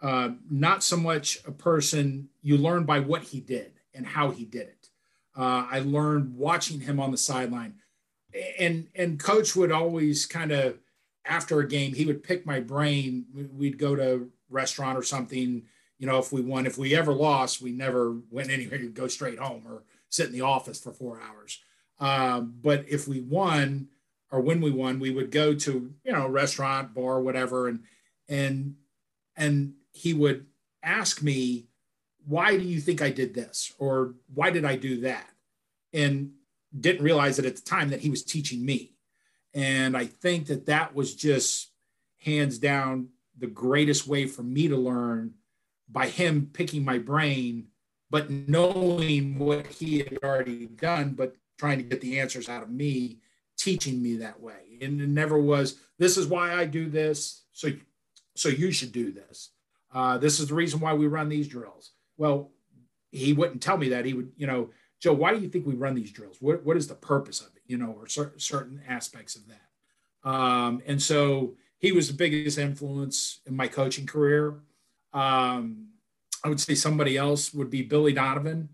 uh, 0.02 0.30
not 0.50 0.82
so 0.82 0.96
much 0.96 1.38
a 1.46 1.52
person 1.52 2.30
you 2.42 2.56
learn 2.56 2.82
by 2.82 2.98
what 2.98 3.22
he 3.22 3.38
did 3.38 3.74
and 3.94 4.04
how 4.04 4.32
he 4.32 4.44
did 4.44 4.66
it. 4.66 4.88
Uh, 5.36 5.66
I 5.70 5.78
learned 5.84 6.36
watching 6.36 6.80
him 6.80 6.98
on 6.98 7.12
the 7.12 7.16
sideline, 7.16 7.74
and 8.58 8.88
and 8.96 9.20
coach 9.20 9.54
would 9.54 9.70
always 9.70 10.26
kind 10.26 10.50
of 10.50 10.78
after 11.24 11.60
a 11.60 11.68
game 11.68 11.94
he 11.94 12.06
would 12.06 12.22
pick 12.22 12.46
my 12.46 12.60
brain. 12.60 13.26
We'd 13.32 13.78
go 13.78 13.94
to 13.94 14.14
a 14.14 14.20
restaurant 14.48 14.98
or 14.98 15.02
something. 15.02 15.62
You 15.98 16.06
know, 16.06 16.18
if 16.18 16.32
we 16.32 16.40
won, 16.40 16.66
if 16.66 16.78
we 16.78 16.96
ever 16.96 17.12
lost, 17.12 17.60
we 17.60 17.72
never 17.72 18.16
went 18.30 18.50
anywhere. 18.50 18.78
We'd 18.78 18.94
go 18.94 19.08
straight 19.08 19.38
home 19.38 19.64
or 19.66 19.82
sit 20.08 20.26
in 20.26 20.32
the 20.32 20.40
office 20.40 20.80
for 20.80 20.92
four 20.92 21.20
hours. 21.20 21.60
Um, 21.98 22.54
but 22.62 22.86
if 22.88 23.06
we 23.06 23.20
won, 23.20 23.88
or 24.32 24.40
when 24.40 24.60
we 24.60 24.70
won, 24.70 24.98
we 24.98 25.10
would 25.10 25.30
go 25.30 25.54
to 25.54 25.92
you 26.04 26.12
know 26.12 26.26
restaurant, 26.28 26.94
bar, 26.94 27.20
whatever, 27.20 27.68
and 27.68 27.80
and 28.28 28.76
and 29.36 29.74
he 29.92 30.14
would 30.14 30.46
ask 30.82 31.22
me 31.22 31.66
why 32.26 32.56
do 32.56 32.62
you 32.62 32.80
think 32.80 33.02
I 33.02 33.10
did 33.10 33.34
this? 33.34 33.72
Or 33.78 34.14
why 34.32 34.50
did 34.50 34.64
I 34.64 34.76
do 34.76 35.00
that? 35.00 35.28
And 35.92 36.32
didn't 36.78 37.02
realize 37.02 37.36
that 37.36 37.46
at 37.46 37.56
the 37.56 37.62
time 37.62 37.90
that 37.90 38.00
he 38.00 38.10
was 38.10 38.22
teaching 38.22 38.64
me. 38.64 38.94
And 39.54 39.96
I 39.96 40.06
think 40.06 40.46
that 40.46 40.66
that 40.66 40.94
was 40.94 41.14
just 41.14 41.72
hands 42.18 42.58
down 42.58 43.08
the 43.38 43.46
greatest 43.46 44.06
way 44.06 44.26
for 44.26 44.42
me 44.42 44.68
to 44.68 44.76
learn 44.76 45.34
by 45.88 46.06
him 46.06 46.50
picking 46.52 46.84
my 46.84 46.98
brain 46.98 47.66
but 48.10 48.28
knowing 48.28 49.38
what 49.38 49.66
he 49.68 49.98
had 49.98 50.18
already 50.22 50.66
done, 50.66 51.12
but 51.12 51.36
trying 51.58 51.78
to 51.78 51.84
get 51.84 52.00
the 52.00 52.18
answers 52.18 52.48
out 52.48 52.62
of 52.62 52.70
me, 52.70 53.18
teaching 53.56 54.02
me 54.02 54.16
that 54.16 54.40
way. 54.40 54.78
And 54.82 55.00
it 55.00 55.08
never 55.08 55.38
was, 55.38 55.78
this 55.98 56.16
is 56.16 56.26
why 56.26 56.54
I 56.54 56.64
do 56.64 56.88
this. 56.88 57.44
So, 57.52 57.68
so 58.34 58.48
you 58.48 58.72
should 58.72 58.92
do 58.92 59.12
this. 59.12 59.50
Uh, 59.94 60.18
this 60.18 60.40
is 60.40 60.48
the 60.48 60.54
reason 60.54 60.80
why 60.80 60.94
we 60.94 61.06
run 61.06 61.28
these 61.28 61.48
drills. 61.48 61.92
Well, 62.16 62.50
he 63.12 63.32
wouldn't 63.32 63.62
tell 63.62 63.76
me 63.76 63.90
that. 63.90 64.04
He 64.04 64.14
would, 64.14 64.32
you 64.36 64.46
know, 64.46 64.70
Joe, 65.00 65.12
why 65.12 65.32
do 65.32 65.40
you 65.40 65.48
think 65.48 65.66
we 65.66 65.74
run 65.74 65.94
these 65.94 66.12
drills? 66.12 66.36
What, 66.40 66.64
what 66.64 66.76
is 66.76 66.88
the 66.88 66.94
purpose 66.94 67.40
of 67.40 67.48
it? 67.54 67.59
You 67.70 67.78
know, 67.78 67.92
or 67.92 68.08
cer- 68.08 68.34
certain 68.36 68.82
aspects 68.88 69.36
of 69.36 69.42
that. 69.46 70.28
Um, 70.28 70.82
and 70.86 71.00
so 71.00 71.54
he 71.78 71.92
was 71.92 72.08
the 72.08 72.14
biggest 72.14 72.58
influence 72.58 73.40
in 73.46 73.54
my 73.54 73.68
coaching 73.68 74.06
career. 74.06 74.56
Um, 75.12 75.90
I 76.42 76.48
would 76.48 76.60
say 76.60 76.74
somebody 76.74 77.16
else 77.16 77.54
would 77.54 77.70
be 77.70 77.82
Billy 77.82 78.12
Donovan. 78.12 78.70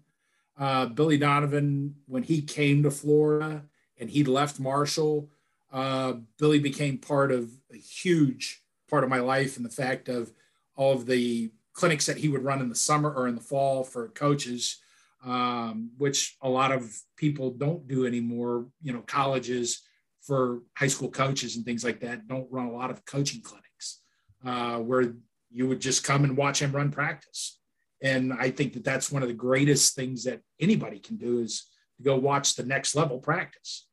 Uh, 0.58 0.86
Billy 0.86 1.18
Donovan, 1.18 1.96
when 2.06 2.22
he 2.22 2.40
came 2.40 2.82
to 2.82 2.90
Florida 2.90 3.64
and 3.98 4.08
he 4.08 4.24
left 4.24 4.58
Marshall, 4.58 5.28
uh, 5.70 6.14
Billy 6.38 6.58
became 6.58 6.96
part 6.96 7.30
of 7.30 7.50
a 7.70 7.76
huge 7.76 8.62
part 8.88 9.04
of 9.04 9.10
my 9.10 9.20
life 9.20 9.56
and 9.56 9.66
the 9.66 9.70
fact 9.70 10.08
of 10.08 10.32
all 10.74 10.94
of 10.94 11.04
the 11.04 11.50
clinics 11.74 12.06
that 12.06 12.16
he 12.18 12.28
would 12.28 12.44
run 12.44 12.60
in 12.60 12.70
the 12.70 12.74
summer 12.74 13.12
or 13.12 13.28
in 13.28 13.34
the 13.34 13.40
fall 13.40 13.84
for 13.84 14.08
coaches, 14.08 14.78
um, 15.24 15.90
which 15.96 16.36
a 16.42 16.48
lot 16.48 16.72
of 16.72 16.94
people 17.16 17.50
don't 17.50 17.86
do 17.88 18.06
anymore. 18.06 18.66
You 18.82 18.92
know, 18.92 19.02
colleges 19.06 19.82
for 20.22 20.60
high 20.76 20.88
school 20.88 21.10
coaches 21.10 21.56
and 21.56 21.64
things 21.64 21.84
like 21.84 22.00
that 22.00 22.26
don't 22.26 22.50
run 22.50 22.66
a 22.66 22.72
lot 22.72 22.90
of 22.90 23.04
coaching 23.04 23.40
clinics 23.42 24.00
uh, 24.44 24.78
where 24.78 25.14
you 25.50 25.68
would 25.68 25.80
just 25.80 26.04
come 26.04 26.24
and 26.24 26.36
watch 26.36 26.60
him 26.60 26.72
run 26.72 26.90
practice. 26.90 27.58
And 28.02 28.32
I 28.32 28.50
think 28.50 28.74
that 28.74 28.84
that's 28.84 29.10
one 29.10 29.22
of 29.22 29.28
the 29.28 29.34
greatest 29.34 29.94
things 29.94 30.24
that 30.24 30.40
anybody 30.60 30.98
can 30.98 31.16
do 31.16 31.38
is 31.38 31.66
to 31.96 32.02
go 32.02 32.16
watch 32.16 32.54
the 32.54 32.64
next 32.64 32.94
level 32.94 33.18
practice. 33.18 33.86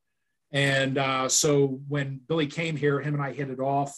And 0.52 0.98
uh, 0.98 1.30
so 1.30 1.80
when 1.88 2.20
Billy 2.28 2.48
came 2.48 2.76
here, 2.76 3.00
him 3.00 3.14
and 3.14 3.24
I 3.24 3.32
hit 3.32 3.50
it 3.50 3.60
off. 3.60 3.98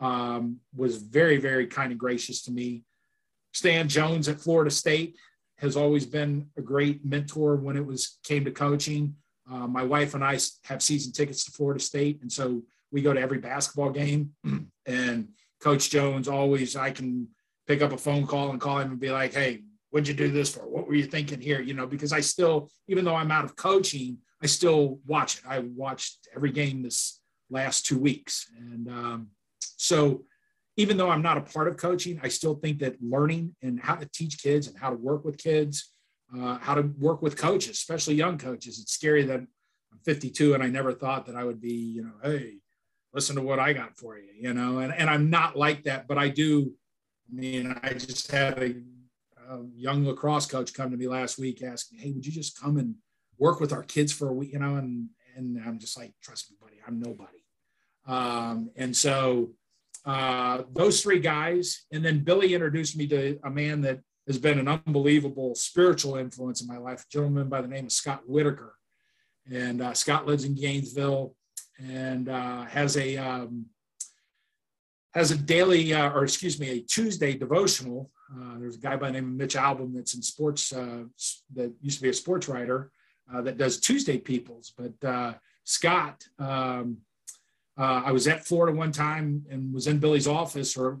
Um, 0.00 0.58
was 0.74 0.96
very, 0.96 1.36
very 1.36 1.66
kind 1.66 1.92
and 1.92 2.00
gracious 2.00 2.42
to 2.42 2.50
me. 2.50 2.82
Stan 3.52 3.88
Jones 3.88 4.28
at 4.28 4.40
Florida 4.40 4.70
State 4.70 5.16
has 5.64 5.76
always 5.76 6.06
been 6.06 6.46
a 6.56 6.62
great 6.62 7.04
mentor 7.04 7.56
when 7.56 7.76
it 7.76 7.84
was 7.84 8.18
came 8.22 8.44
to 8.44 8.50
coaching. 8.50 9.16
Uh, 9.50 9.66
my 9.66 9.82
wife 9.82 10.14
and 10.14 10.22
I 10.22 10.38
have 10.64 10.82
season 10.82 11.12
tickets 11.12 11.44
to 11.44 11.50
Florida 11.50 11.80
State, 11.80 12.20
and 12.22 12.30
so 12.30 12.62
we 12.92 13.02
go 13.02 13.12
to 13.12 13.20
every 13.20 13.38
basketball 13.38 13.90
game. 13.90 14.30
and 14.86 15.28
Coach 15.60 15.90
Jones 15.90 16.28
always, 16.28 16.76
I 16.76 16.90
can 16.90 17.28
pick 17.66 17.82
up 17.82 17.92
a 17.92 17.98
phone 17.98 18.26
call 18.26 18.50
and 18.50 18.60
call 18.60 18.78
him 18.78 18.92
and 18.92 19.00
be 19.00 19.10
like, 19.10 19.34
"Hey, 19.34 19.64
what'd 19.90 20.06
you 20.06 20.14
do 20.14 20.30
this 20.30 20.54
for? 20.54 20.68
What 20.68 20.86
were 20.86 20.94
you 20.94 21.06
thinking 21.06 21.40
here?" 21.40 21.60
You 21.60 21.74
know, 21.74 21.86
because 21.86 22.12
I 22.12 22.20
still, 22.20 22.70
even 22.88 23.04
though 23.04 23.16
I'm 23.16 23.30
out 23.30 23.44
of 23.44 23.56
coaching, 23.56 24.18
I 24.42 24.46
still 24.46 25.00
watch 25.06 25.38
it. 25.38 25.44
I 25.48 25.60
watched 25.60 26.28
every 26.36 26.52
game 26.52 26.82
this 26.82 27.20
last 27.50 27.86
two 27.86 27.98
weeks, 27.98 28.50
and 28.56 28.88
um, 28.88 29.28
so 29.60 30.24
even 30.76 30.96
though 30.96 31.10
I'm 31.10 31.22
not 31.22 31.38
a 31.38 31.42
part 31.42 31.68
of 31.68 31.76
coaching, 31.76 32.20
I 32.22 32.28
still 32.28 32.54
think 32.54 32.80
that 32.80 32.96
learning 33.00 33.54
and 33.62 33.78
how 33.80 33.94
to 33.94 34.08
teach 34.12 34.42
kids 34.42 34.66
and 34.66 34.76
how 34.76 34.90
to 34.90 34.96
work 34.96 35.24
with 35.24 35.38
kids, 35.38 35.90
uh, 36.36 36.58
how 36.58 36.74
to 36.74 36.82
work 36.98 37.22
with 37.22 37.36
coaches, 37.36 37.70
especially 37.70 38.14
young 38.14 38.38
coaches. 38.38 38.80
It's 38.80 38.92
scary 38.92 39.22
that 39.24 39.40
I'm 39.40 39.98
52 40.04 40.54
and 40.54 40.62
I 40.62 40.68
never 40.68 40.92
thought 40.92 41.26
that 41.26 41.36
I 41.36 41.44
would 41.44 41.60
be, 41.60 41.74
you 41.74 42.02
know, 42.02 42.14
hey, 42.22 42.58
listen 43.12 43.36
to 43.36 43.42
what 43.42 43.60
I 43.60 43.72
got 43.72 43.96
for 43.96 44.18
you, 44.18 44.30
you 44.36 44.52
know, 44.52 44.78
and, 44.78 44.92
and 44.92 45.08
I'm 45.08 45.30
not 45.30 45.56
like 45.56 45.84
that, 45.84 46.08
but 46.08 46.18
I 46.18 46.28
do. 46.28 46.72
I 47.30 47.34
mean, 47.34 47.78
I 47.82 47.92
just 47.94 48.30
had 48.30 48.58
a, 48.60 48.74
a 49.48 49.60
young 49.76 50.04
lacrosse 50.04 50.46
coach 50.46 50.74
come 50.74 50.90
to 50.90 50.96
me 50.96 51.06
last 51.06 51.38
week 51.38 51.62
asking, 51.62 52.00
hey, 52.00 52.10
would 52.10 52.26
you 52.26 52.32
just 52.32 52.60
come 52.60 52.76
and 52.78 52.96
work 53.38 53.60
with 53.60 53.72
our 53.72 53.84
kids 53.84 54.12
for 54.12 54.28
a 54.28 54.34
week, 54.34 54.52
you 54.52 54.58
know, 54.58 54.76
and, 54.76 55.08
and 55.36 55.60
I'm 55.64 55.78
just 55.78 55.96
like, 55.96 56.12
trust 56.20 56.50
me, 56.50 56.56
buddy, 56.60 56.80
I'm 56.86 56.98
nobody. 56.98 57.44
Um, 58.06 58.70
and 58.76 58.94
so, 58.94 59.52
uh, 60.04 60.62
those 60.72 61.02
three 61.02 61.20
guys. 61.20 61.86
And 61.92 62.04
then 62.04 62.24
Billy 62.24 62.54
introduced 62.54 62.96
me 62.96 63.06
to 63.08 63.38
a 63.44 63.50
man 63.50 63.80
that 63.82 64.00
has 64.26 64.38
been 64.38 64.58
an 64.58 64.68
unbelievable 64.68 65.54
spiritual 65.54 66.16
influence 66.16 66.60
in 66.60 66.68
my 66.68 66.78
life, 66.78 67.02
a 67.02 67.12
gentleman 67.12 67.48
by 67.48 67.60
the 67.60 67.68
name 67.68 67.86
of 67.86 67.92
Scott 67.92 68.22
Whitaker. 68.26 68.74
And 69.50 69.82
uh, 69.82 69.92
Scott 69.94 70.26
lives 70.26 70.44
in 70.44 70.54
Gainesville 70.54 71.34
and 71.78 72.28
uh, 72.28 72.64
has 72.64 72.96
a 72.96 73.16
um, 73.16 73.66
has 75.12 75.30
a 75.30 75.36
daily, 75.36 75.92
uh, 75.92 76.10
or 76.10 76.24
excuse 76.24 76.58
me, 76.58 76.70
a 76.70 76.80
Tuesday 76.80 77.34
devotional. 77.34 78.10
Uh, 78.34 78.58
there's 78.58 78.76
a 78.76 78.80
guy 78.80 78.96
by 78.96 79.08
the 79.08 79.12
name 79.12 79.26
of 79.26 79.32
Mitch 79.32 79.54
Albom 79.54 79.94
that's 79.94 80.14
in 80.14 80.22
sports, 80.22 80.70
that 80.70 81.72
used 81.80 81.98
to 81.98 82.02
be 82.02 82.08
a 82.08 82.12
sports 82.12 82.48
writer 82.48 82.90
that 83.32 83.56
does 83.56 83.78
Tuesday 83.78 84.18
Peoples. 84.18 84.72
But 84.76 85.36
Scott, 85.64 86.24
um, 86.38 86.98
uh, 87.78 88.02
I 88.04 88.12
was 88.12 88.28
at 88.28 88.44
Florida 88.44 88.76
one 88.76 88.92
time 88.92 89.44
and 89.50 89.72
was 89.72 89.86
in 89.86 89.98
Billy's 89.98 90.28
office 90.28 90.76
or 90.76 91.00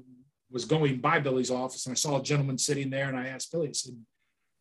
was 0.50 0.64
going 0.64 0.98
by 0.98 1.18
Billy's 1.18 1.50
office 1.50 1.86
and 1.86 1.92
I 1.92 1.96
saw 1.96 2.20
a 2.20 2.22
gentleman 2.22 2.58
sitting 2.58 2.90
there 2.90 3.08
and 3.08 3.16
I 3.16 3.28
asked 3.28 3.52
Billy, 3.52 3.68
I 3.68 3.72
said, 3.72 3.96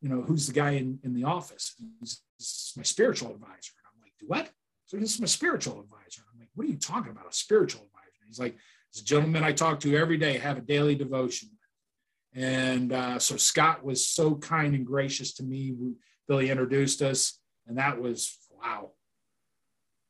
you 0.02 0.10
know, 0.10 0.22
who's 0.22 0.48
the 0.48 0.54
guy 0.54 0.72
in, 0.72 1.00
in 1.04 1.14
the 1.14 1.24
office? 1.24 1.76
He's, 2.00 2.22
my 2.76 2.84
spiritual 2.84 3.32
advisor. 3.32 3.72
And 3.78 3.88
I'm 3.94 4.02
like, 4.02 4.14
what? 4.28 4.52
So 4.86 4.98
this 4.98 5.14
is 5.14 5.22
my 5.22 5.28
spiritual 5.28 5.80
advisor. 5.80 6.22
And 6.22 6.28
I'm 6.34 6.40
like, 6.40 6.50
what 6.56 6.68
are 6.68 6.70
you 6.70 6.78
talking 6.78 7.12
about? 7.12 7.30
A 7.30 7.34
spiritual 7.34 7.84
advisor? 7.84 7.94
He's 8.28 8.40
like, 8.40 8.58
this 8.94 9.02
gentleman 9.02 9.44
I 9.44 9.54
talk 9.54 9.80
to 9.82 9.96
every 9.96 10.18
day, 10.18 10.38
have 10.38 10.58
a 10.58 10.62
daily 10.62 10.96
devotion. 10.96 11.50
And 12.36 12.92
uh, 12.92 13.20
so 13.20 13.38
Scott 13.38 13.84
was 13.84 14.06
so 14.06 14.36
kind 14.36 14.76
and 14.76 14.86
gracious 14.86 15.34
to 15.36 15.44
me. 15.44 15.74
Billy 16.28 16.50
introduced 16.50 17.02
us, 17.02 17.40
and 17.68 17.78
that 17.78 18.00
was 18.02 18.38
wow, 18.52 18.92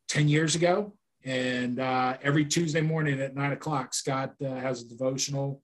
10 0.07 0.27
years 0.27 0.55
ago. 0.55 0.93
And 1.25 1.79
uh, 1.79 2.17
every 2.21 2.45
Tuesday 2.45 2.81
morning 2.81 3.21
at 3.21 3.35
nine 3.35 3.53
o'clock, 3.53 3.93
Scott 3.93 4.33
uh, 4.43 4.55
has 4.55 4.81
a 4.81 4.89
devotional. 4.89 5.61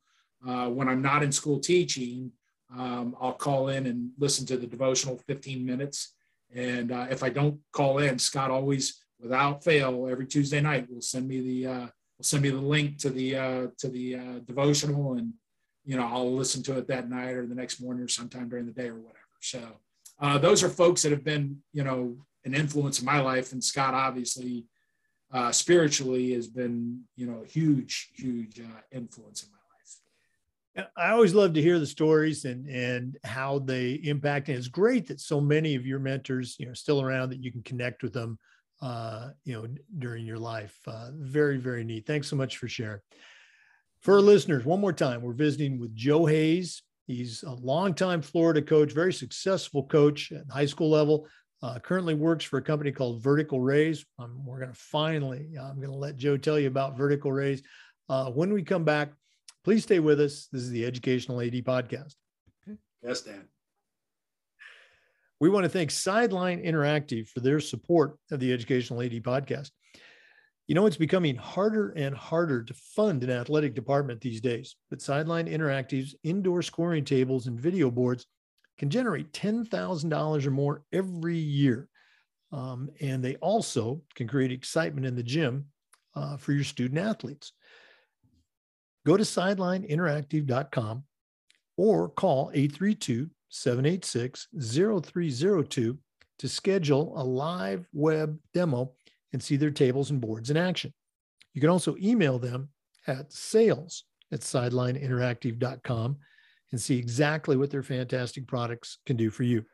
Uh, 0.48 0.70
when 0.70 0.88
I'm 0.88 1.02
not 1.02 1.22
in 1.22 1.32
school 1.32 1.60
teaching, 1.60 2.32
um, 2.78 3.16
I'll 3.20 3.34
call 3.34 3.68
in 3.70 3.86
and 3.88 4.12
listen 4.18 4.46
to 4.48 4.58
the 4.58 4.68
devotional 4.68 5.20
15 5.28 5.66
minutes. 5.66 6.14
And 6.56 6.92
uh, 6.92 7.08
if 7.10 7.24
I 7.24 7.30
don't 7.30 7.60
call 7.74 8.00
in, 8.00 8.18
Scott 8.20 8.52
always, 8.52 9.04
without 9.20 9.64
fail, 9.64 10.08
every 10.10 10.28
Tuesday 10.28 10.62
night 10.62 10.90
will 10.90 11.02
send 11.02 11.28
me 11.28 11.42
the 11.42 11.68
uh, 11.68 11.88
will 12.18 12.24
send 12.24 12.44
me 12.44 12.50
the 12.52 12.58
link 12.58 12.98
to 13.00 13.10
the 13.10 13.36
uh, 13.36 13.68
to 13.80 13.90
the 13.90 14.42
devotional, 14.46 15.14
and 15.14 15.34
you 15.84 15.98
know 15.98 16.08
I'll 16.08 16.34
listen 16.34 16.64
to 16.64 16.78
it 16.78 16.88
that 16.88 17.10
night 17.10 17.36
or 17.36 17.46
the 17.46 17.54
next 17.54 17.82
morning 17.82 18.04
or 18.04 18.08
sometime 18.08 18.50
during 18.50 18.66
the 18.66 18.72
day 18.72 18.88
or 18.88 18.96
whatever. 18.96 19.20
So 19.42 20.40
those 20.40 20.64
are 20.64 20.70
folks 20.70 21.04
that 21.04 21.12
have 21.12 21.24
been 21.24 21.58
you 21.74 21.84
know 21.84 22.18
an 22.46 22.56
influence 22.56 23.00
in 23.00 23.06
my 23.06 23.20
life, 23.20 23.52
and 23.52 23.64
Scott 23.64 23.94
obviously 23.94 24.66
uh, 25.32 25.52
spiritually 25.52 26.34
has 26.34 26.48
been, 26.48 27.02
you 27.16 27.26
know, 27.26 27.44
huge, 27.48 28.12
huge 28.16 28.60
uh, 28.60 28.82
influence 28.92 29.44
in 29.44 29.50
my 29.52 29.56
life. 29.56 30.92
I 30.96 31.12
always 31.12 31.34
love 31.34 31.54
to 31.54 31.62
hear 31.62 31.80
the 31.80 31.86
stories 31.86 32.46
and 32.46 32.68
and 32.68 33.18
how 33.24 33.60
they 33.60 33.94
impact. 34.04 34.50
And 34.50 34.58
it's 34.58 34.68
great 34.68 35.08
that 35.08 35.20
so 35.20 35.42
many 35.42 35.76
of 35.76 35.86
your 35.86 36.00
mentors, 36.00 36.56
you 36.60 36.68
know, 36.68 36.74
still 36.74 37.02
around 37.02 37.30
that 37.30 37.44
you 37.44 37.52
can 37.52 37.64
connect 37.64 38.02
with 38.02 38.14
them, 38.14 38.40
uh, 38.82 39.30
you 39.44 39.54
know, 39.54 39.68
during 39.98 40.26
your 40.26 40.40
life. 40.40 40.78
Uh, 40.88 41.10
very, 41.14 41.58
very 41.58 41.84
neat. 41.84 42.06
Thanks 42.06 42.28
so 42.28 42.36
much 42.36 42.58
for 42.58 42.68
sharing. 42.68 43.02
For 44.02 44.16
our 44.16 44.22
listeners, 44.22 44.64
one 44.64 44.80
more 44.80 44.94
time, 44.94 45.22
we're 45.22 45.34
visiting 45.34 45.80
with 45.80 45.94
Joe 45.96 46.26
Hayes. 46.26 46.82
He's 47.06 47.44
a 47.44 47.52
longtime 47.52 48.22
Florida 48.22 48.62
coach, 48.62 48.94
very 48.94 49.12
successful 49.12 49.84
coach 49.84 50.32
at 50.32 50.50
high 50.50 50.68
school 50.68 50.90
level 50.90 51.28
uh, 51.62 51.80
currently 51.80 52.14
works 52.14 52.46
for 52.46 52.58
a 52.58 52.62
company 52.62 52.92
called 52.92 53.22
Vertical 53.22 53.60
Raise. 53.60 54.06
Um, 54.18 54.46
we're 54.46 54.60
going 54.60 54.72
to 54.72 54.80
finally, 54.80 55.56
I'm 55.60 55.78
going 55.78 55.92
to 55.92 55.98
let 55.98 56.18
Joe 56.18 56.38
tell 56.38 56.60
you 56.60 56.68
about 56.68 56.98
Vertical 56.98 57.32
Raise. 57.32 57.62
Uh, 58.08 58.32
when 58.32 58.54
we 58.54 58.64
come 58.64 58.84
back, 58.84 59.12
please 59.64 59.84
stay 59.84 60.00
with 60.00 60.20
us. 60.20 60.48
This 60.52 60.62
is 60.62 60.72
the 60.72 60.86
Educational 60.86 61.42
AD 61.42 61.54
Podcast. 61.66 62.16
Yes, 63.04 63.22
Dan. 63.22 63.48
We 65.40 65.50
want 65.50 65.64
to 65.64 65.70
thank 65.70 65.92
Sideline 65.92 66.64
Interactive 66.64 67.28
for 67.30 67.40
their 67.40 67.60
support 67.60 68.18
of 68.32 68.40
the 68.40 68.52
Educational 68.52 69.02
AD 69.02 69.12
Podcast. 69.24 69.72
You 70.68 70.76
know, 70.76 70.86
it's 70.86 70.98
becoming 70.98 71.36
harder 71.36 71.90
and 71.96 72.16
harder 72.16 72.62
to 72.64 72.74
fund 72.74 73.24
an 73.24 73.32
athletic 73.32 73.74
department 73.74 74.22
these 74.22 74.42
days, 74.42 74.76
but 74.90 75.02
Sideline 75.02 75.48
Interactive's 75.48 76.16
indoor 76.24 76.62
scoring 76.62 77.06
tables 77.06 77.48
and 77.48 77.60
video 77.60 77.90
boards 77.90 78.26
can 78.80 78.90
generate 78.90 79.34
$10,000 79.34 80.46
or 80.46 80.52
more 80.52 80.84
every 80.92 81.38
year. 81.38 81.90
Um, 82.52 82.90
and 83.02 83.24
they 83.24 83.36
also 83.36 84.02
can 84.16 84.28
create 84.28 84.52
excitement 84.52 85.06
in 85.06 85.16
the 85.16 85.22
gym 85.22 85.66
uh, 86.16 86.38
for 86.38 86.54
your 86.54 86.64
student 86.64 87.00
athletes. 87.00 87.52
Go 89.06 89.18
to 89.18 89.24
sidelineinteractive.com 89.24 91.04
or 91.78 92.10
call 92.10 92.52
832 92.54 93.30
786 93.50 94.48
0302 94.60 95.98
to 96.40 96.50
schedule 96.50 97.14
a 97.18 97.24
live 97.24 97.86
web 97.94 98.38
demo 98.54 98.94
and 99.34 99.44
see 99.44 99.58
their 99.58 99.72
tables 99.72 100.10
and 100.10 100.22
boards 100.22 100.50
in 100.50 100.58
action. 100.58 100.94
You 101.54 101.62
can 101.62 101.70
also 101.70 101.96
email 102.02 102.40
them 102.40 102.70
at 103.08 103.32
sales 103.32 104.06
at 104.32 104.40
sidelineinteractive.com 104.40 106.18
and 106.72 106.80
see 106.80 106.98
exactly 106.98 107.58
what 107.58 107.70
their 107.70 107.84
fantastic 107.84 108.48
products 108.48 109.00
can 109.06 109.18
do 109.18 109.30
for 109.30 109.44
you. 109.44 109.66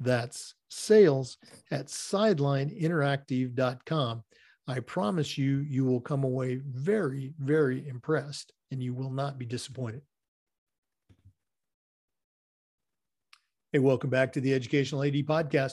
That's 0.00 0.54
sales 0.68 1.36
at 1.70 1.86
sidelineinteractive.com. 1.86 4.24
I 4.68 4.80
promise 4.80 5.38
you, 5.38 5.58
you 5.58 5.84
will 5.84 6.00
come 6.00 6.24
away 6.24 6.60
very, 6.64 7.34
very 7.38 7.86
impressed 7.88 8.52
and 8.70 8.82
you 8.82 8.94
will 8.94 9.10
not 9.10 9.38
be 9.38 9.46
disappointed. 9.46 10.02
Hey, 13.72 13.78
welcome 13.78 14.10
back 14.10 14.32
to 14.34 14.40
the 14.40 14.52
Educational 14.52 15.02
AD 15.02 15.14
Podcast. 15.14 15.72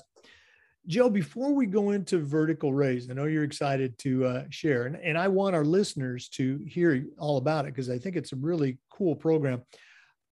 Joe, 0.87 1.09
before 1.09 1.53
we 1.53 1.65
go 1.65 1.91
into 1.91 2.19
vertical 2.19 2.73
raise, 2.73 3.09
I 3.09 3.13
know 3.13 3.25
you're 3.25 3.43
excited 3.43 3.97
to 3.99 4.25
uh, 4.25 4.43
share, 4.49 4.85
and, 4.85 4.95
and 4.95 5.17
I 5.17 5.27
want 5.27 5.53
our 5.53 5.65
listeners 5.65 6.29
to 6.29 6.63
hear 6.65 7.05
all 7.17 7.37
about 7.37 7.65
it 7.65 7.73
because 7.73 7.89
I 7.89 7.99
think 7.99 8.15
it's 8.15 8.31
a 8.31 8.37
really 8.37 8.77
cool 8.89 9.15
program. 9.15 9.61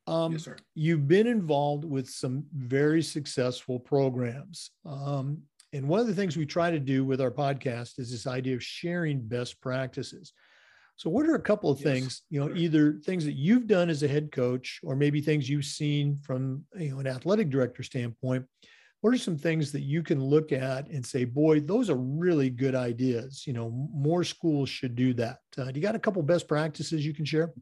Um, 0.06 0.32
yes, 0.32 0.44
sir. 0.44 0.56
You've 0.74 1.08
been 1.08 1.26
involved 1.26 1.84
with 1.84 2.08
some 2.08 2.44
very 2.54 3.02
successful 3.02 3.78
programs. 3.80 4.70
Um, 4.84 5.42
and 5.72 5.88
one 5.88 6.00
of 6.00 6.06
the 6.06 6.14
things 6.14 6.36
we 6.36 6.46
try 6.46 6.70
to 6.70 6.78
do 6.78 7.04
with 7.04 7.20
our 7.20 7.30
podcast 7.30 7.98
is 7.98 8.10
this 8.10 8.26
idea 8.26 8.54
of 8.54 8.62
sharing 8.62 9.20
best 9.20 9.60
practices. 9.60 10.32
So, 10.96 11.10
what 11.10 11.26
are 11.26 11.34
a 11.34 11.42
couple 11.42 11.70
of 11.70 11.78
yes. 11.80 11.84
things, 11.84 12.22
you 12.30 12.40
know, 12.40 12.54
either 12.56 12.94
things 13.04 13.24
that 13.26 13.34
you've 13.34 13.66
done 13.66 13.90
as 13.90 14.02
a 14.02 14.08
head 14.08 14.32
coach 14.32 14.80
or 14.82 14.96
maybe 14.96 15.20
things 15.20 15.48
you've 15.48 15.66
seen 15.66 16.18
from, 16.22 16.64
you 16.78 16.92
know, 16.92 17.00
an 17.00 17.06
athletic 17.06 17.50
director 17.50 17.82
standpoint? 17.82 18.46
What 19.02 19.12
are 19.12 19.18
some 19.18 19.36
things 19.36 19.72
that 19.72 19.82
you 19.82 20.02
can 20.02 20.24
look 20.24 20.52
at 20.52 20.88
and 20.88 21.04
say, 21.04 21.26
boy, 21.26 21.60
those 21.60 21.90
are 21.90 21.96
really 21.96 22.48
good 22.48 22.74
ideas? 22.74 23.46
You 23.46 23.52
know, 23.52 23.70
more 23.92 24.24
schools 24.24 24.70
should 24.70 24.96
do 24.96 25.12
that. 25.14 25.40
Uh, 25.58 25.70
do 25.70 25.78
you 25.78 25.82
got 25.82 25.94
a 25.94 26.00
couple 26.00 26.22
best 26.22 26.48
practices 26.48 27.04
you 27.04 27.12
can 27.12 27.26
share? 27.26 27.52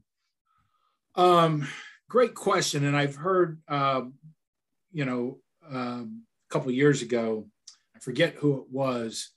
Um, 1.17 1.67
great 2.09 2.35
question. 2.35 2.85
And 2.85 2.97
I've 2.97 3.17
heard, 3.17 3.61
um, 3.69 4.15
you 4.93 5.05
know, 5.05 5.39
um, 5.71 6.23
a 6.49 6.53
couple 6.53 6.71
years 6.71 7.03
ago, 7.03 7.47
I 7.97 7.99
forget 7.99 8.35
who 8.35 8.59
it 8.59 8.67
was. 8.71 9.31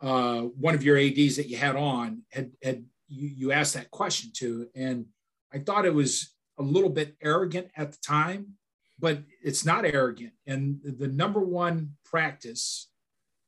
Uh, 0.00 0.42
one 0.42 0.74
of 0.74 0.84
your 0.84 0.98
ads 0.98 1.36
that 1.36 1.48
you 1.48 1.56
had 1.56 1.76
on 1.76 2.22
had 2.30 2.52
had 2.62 2.84
you, 3.08 3.28
you 3.28 3.52
asked 3.52 3.74
that 3.74 3.90
question 3.90 4.30
to, 4.34 4.68
and 4.74 5.06
I 5.52 5.58
thought 5.58 5.86
it 5.86 5.94
was 5.94 6.34
a 6.58 6.62
little 6.62 6.90
bit 6.90 7.16
arrogant 7.22 7.68
at 7.76 7.92
the 7.92 7.98
time, 8.04 8.54
but 8.98 9.22
it's 9.42 9.64
not 9.64 9.84
arrogant. 9.84 10.32
And 10.46 10.80
the 10.82 11.08
number 11.08 11.40
one 11.40 11.92
practice, 12.04 12.90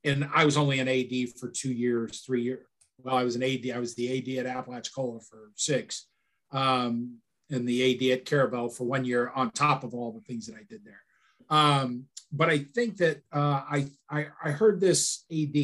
and 0.03 0.29
I 0.33 0.45
was 0.45 0.57
only 0.57 0.79
an 0.79 0.87
AD 0.87 1.37
for 1.39 1.49
two 1.49 1.71
years, 1.71 2.21
three 2.21 2.43
years. 2.43 2.65
Well, 2.99 3.15
I 3.15 3.23
was 3.23 3.35
an 3.35 3.43
AD. 3.43 3.69
I 3.73 3.79
was 3.79 3.93
the 3.95 4.17
AD 4.17 4.45
at 4.45 4.57
Apalachicola 4.57 5.21
for 5.29 5.51
six. 5.55 6.07
Um, 6.51 7.17
and 7.49 7.67
the 7.67 8.11
AD 8.11 8.19
at 8.19 8.25
Carrabelle 8.25 8.69
for 8.69 8.83
one 8.83 9.05
year 9.05 9.31
on 9.35 9.51
top 9.51 9.83
of 9.83 9.93
all 9.93 10.11
the 10.11 10.21
things 10.21 10.47
that 10.47 10.55
I 10.55 10.63
did 10.67 10.81
there. 10.83 11.01
Um, 11.49 12.05
but 12.31 12.49
I 12.49 12.59
think 12.59 12.97
that 12.97 13.21
uh, 13.31 13.61
I, 13.69 13.87
I, 14.09 14.27
I 14.43 14.51
heard 14.51 14.79
this 14.79 15.23
AD, 15.31 15.55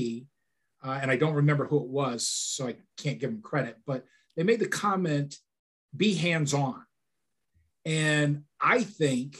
uh, 0.85 0.99
and 1.01 1.11
I 1.11 1.17
don't 1.17 1.33
remember 1.33 1.65
who 1.65 1.77
it 1.77 1.87
was, 1.87 2.27
so 2.27 2.67
I 2.67 2.75
can't 2.97 3.19
give 3.19 3.31
them 3.31 3.41
credit. 3.41 3.77
But 3.85 4.05
they 4.35 4.43
made 4.43 4.59
the 4.59 4.67
comment, 4.67 5.37
"Be 5.95 6.13
hands-on," 6.13 6.85
and 7.85 8.43
I 8.61 8.83
think 8.83 9.37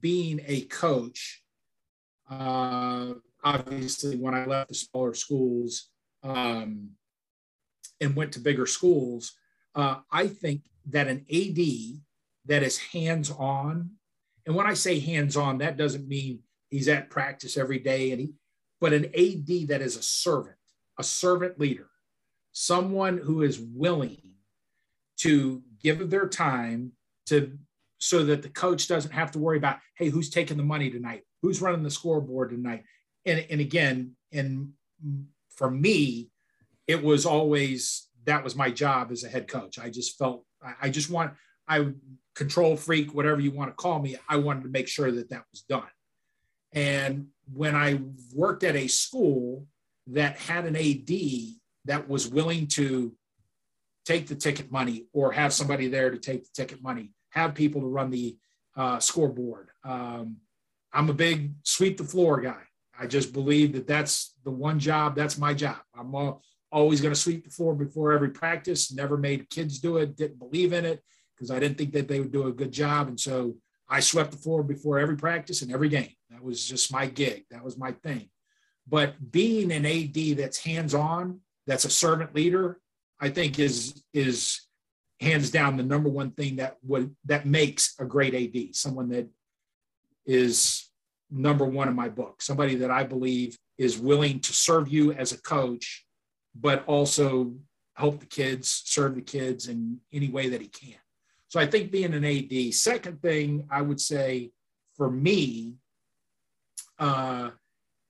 being 0.00 0.40
a 0.46 0.62
coach, 0.62 1.42
uh, 2.28 3.14
obviously, 3.42 4.16
when 4.16 4.34
I 4.34 4.46
left 4.46 4.70
the 4.70 4.74
smaller 4.74 5.14
schools 5.14 5.90
um, 6.22 6.90
and 8.00 8.16
went 8.16 8.32
to 8.32 8.40
bigger 8.40 8.66
schools, 8.66 9.32
uh, 9.74 9.98
I 10.10 10.26
think 10.26 10.62
that 10.90 11.08
an 11.08 11.24
AD 11.32 11.58
that 12.46 12.62
is 12.62 12.78
hands 12.78 13.30
on, 13.30 13.90
and 14.46 14.54
when 14.54 14.66
I 14.66 14.74
say 14.74 14.98
hands 15.00 15.36
on, 15.36 15.58
that 15.58 15.76
doesn't 15.76 16.08
mean 16.08 16.40
he's 16.70 16.88
at 16.88 17.10
practice 17.10 17.56
every 17.56 17.78
day, 17.78 18.10
and 18.10 18.20
he, 18.20 18.32
but 18.80 18.92
an 18.92 19.06
AD 19.06 19.68
that 19.68 19.80
is 19.80 19.96
a 19.96 20.02
servant, 20.02 20.56
a 20.98 21.02
servant 21.04 21.58
leader, 21.58 21.88
someone 22.52 23.18
who 23.18 23.42
is 23.42 23.58
willing 23.58 24.34
to 25.18 25.62
give 25.82 26.10
their 26.10 26.28
time 26.28 26.92
to 27.26 27.58
so 27.98 28.22
that 28.24 28.42
the 28.42 28.50
coach 28.50 28.86
doesn't 28.86 29.12
have 29.12 29.30
to 29.30 29.38
worry 29.38 29.56
about, 29.56 29.78
hey, 29.96 30.10
who's 30.10 30.28
taking 30.28 30.58
the 30.58 30.62
money 30.62 30.90
tonight? 30.90 31.22
Who's 31.40 31.62
running 31.62 31.82
the 31.82 31.90
scoreboard 31.90 32.50
tonight? 32.50 32.84
And, 33.24 33.46
and 33.48 33.62
again, 33.62 34.16
and 34.30 34.72
for 35.48 35.70
me, 35.70 36.30
it 36.86 37.02
was 37.02 37.24
always 37.24 38.08
that 38.26 38.44
was 38.44 38.56
my 38.56 38.70
job 38.70 39.10
as 39.10 39.24
a 39.24 39.28
head 39.28 39.48
coach. 39.48 39.78
I 39.78 39.88
just 39.88 40.18
felt 40.18 40.44
I 40.80 40.88
just 40.90 41.10
want, 41.10 41.32
I 41.68 41.92
control 42.34 42.76
freak, 42.76 43.14
whatever 43.14 43.40
you 43.40 43.50
want 43.50 43.70
to 43.70 43.74
call 43.74 44.00
me. 44.00 44.16
I 44.28 44.36
wanted 44.36 44.64
to 44.64 44.68
make 44.68 44.88
sure 44.88 45.10
that 45.10 45.30
that 45.30 45.44
was 45.50 45.62
done. 45.62 45.88
And 46.72 47.28
when 47.52 47.76
I 47.76 48.00
worked 48.34 48.64
at 48.64 48.76
a 48.76 48.88
school 48.88 49.66
that 50.08 50.36
had 50.36 50.64
an 50.64 50.76
AD 50.76 51.10
that 51.84 52.08
was 52.08 52.28
willing 52.28 52.66
to 52.68 53.14
take 54.04 54.26
the 54.26 54.34
ticket 54.34 54.70
money 54.70 55.06
or 55.12 55.32
have 55.32 55.52
somebody 55.52 55.88
there 55.88 56.10
to 56.10 56.18
take 56.18 56.44
the 56.44 56.50
ticket 56.54 56.82
money, 56.82 57.12
have 57.30 57.54
people 57.54 57.80
to 57.80 57.86
run 57.86 58.10
the 58.10 58.36
uh, 58.76 58.98
scoreboard. 58.98 59.68
Um, 59.84 60.38
I'm 60.92 61.08
a 61.08 61.14
big 61.14 61.52
sweep 61.62 61.96
the 61.96 62.04
floor 62.04 62.40
guy. 62.40 62.62
I 62.98 63.06
just 63.06 63.32
believe 63.32 63.72
that 63.72 63.86
that's 63.86 64.34
the 64.44 64.50
one 64.50 64.78
job. 64.78 65.16
That's 65.16 65.38
my 65.38 65.54
job. 65.54 65.78
I'm 65.98 66.14
all, 66.14 66.42
always 66.74 67.00
going 67.00 67.14
to 67.14 67.20
sweep 67.20 67.44
the 67.44 67.50
floor 67.50 67.74
before 67.74 68.12
every 68.12 68.30
practice. 68.30 68.92
Never 68.92 69.16
made 69.16 69.48
kids 69.48 69.78
do 69.78 69.98
it. 69.98 70.16
Didn't 70.16 70.40
believe 70.40 70.72
in 70.72 70.84
it 70.84 71.00
because 71.34 71.50
I 71.52 71.60
didn't 71.60 71.78
think 71.78 71.92
that 71.92 72.08
they 72.08 72.18
would 72.18 72.32
do 72.32 72.48
a 72.48 72.52
good 72.52 72.72
job. 72.72 73.06
And 73.06 73.18
so 73.18 73.54
I 73.88 74.00
swept 74.00 74.32
the 74.32 74.36
floor 74.38 74.64
before 74.64 74.98
every 74.98 75.16
practice 75.16 75.62
and 75.62 75.72
every 75.72 75.88
game. 75.88 76.10
That 76.30 76.42
was 76.42 76.66
just 76.66 76.92
my 76.92 77.06
gig. 77.06 77.44
That 77.52 77.64
was 77.64 77.78
my 77.78 77.92
thing. 77.92 78.28
But 78.88 79.30
being 79.30 79.70
an 79.70 79.86
AD 79.86 80.36
that's 80.36 80.58
hands-on, 80.58 81.40
that's 81.66 81.84
a 81.84 81.90
servant 81.90 82.34
leader, 82.34 82.80
I 83.20 83.30
think 83.30 83.58
is 83.58 84.02
is 84.12 84.60
hands 85.20 85.50
down 85.50 85.76
the 85.76 85.82
number 85.82 86.10
one 86.10 86.32
thing 86.32 86.56
that 86.56 86.76
would 86.82 87.14
that 87.24 87.46
makes 87.46 87.94
a 88.00 88.04
great 88.04 88.34
AD. 88.34 88.74
Someone 88.74 89.08
that 89.10 89.28
is 90.26 90.90
number 91.30 91.64
one 91.64 91.88
in 91.88 91.94
my 91.94 92.08
book. 92.08 92.42
Somebody 92.42 92.74
that 92.76 92.90
I 92.90 93.04
believe 93.04 93.56
is 93.78 93.98
willing 93.98 94.40
to 94.40 94.52
serve 94.52 94.88
you 94.88 95.12
as 95.12 95.32
a 95.32 95.40
coach 95.40 96.03
but 96.54 96.84
also 96.86 97.54
help 97.94 98.20
the 98.20 98.26
kids, 98.26 98.82
serve 98.84 99.14
the 99.14 99.22
kids 99.22 99.68
in 99.68 99.98
any 100.12 100.28
way 100.28 100.48
that 100.48 100.60
he 100.60 100.68
can. 100.68 100.98
So 101.48 101.60
I 101.60 101.66
think 101.66 101.92
being 101.92 102.14
an 102.14 102.24
AD. 102.24 102.74
Second 102.74 103.22
thing 103.22 103.66
I 103.70 103.80
would 103.82 104.00
say 104.00 104.50
for 104.96 105.10
me 105.10 105.74
uh, 106.98 107.50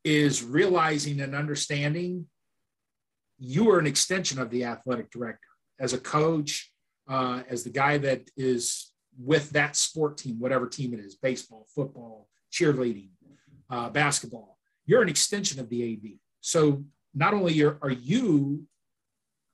is 0.02 0.42
realizing 0.42 1.20
and 1.20 1.34
understanding 1.34 2.26
you 3.38 3.70
are 3.70 3.78
an 3.78 3.86
extension 3.86 4.38
of 4.38 4.50
the 4.50 4.64
athletic 4.64 5.10
director 5.10 5.48
as 5.78 5.92
a 5.92 5.98
coach, 5.98 6.72
uh, 7.08 7.42
as 7.48 7.64
the 7.64 7.70
guy 7.70 7.98
that 7.98 8.22
is 8.36 8.92
with 9.18 9.50
that 9.50 9.76
sport 9.76 10.16
team, 10.16 10.38
whatever 10.38 10.66
team 10.66 10.94
it 10.94 11.00
is 11.00 11.14
baseball, 11.16 11.66
football, 11.74 12.28
cheerleading, 12.52 13.10
uh, 13.70 13.88
basketball. 13.90 14.58
You're 14.86 15.02
an 15.02 15.08
extension 15.08 15.60
of 15.60 15.68
the 15.68 15.92
AD. 15.92 16.18
So 16.40 16.84
not 17.14 17.34
only 17.34 17.62
are, 17.62 17.78
are 17.82 17.90
you 17.90 18.66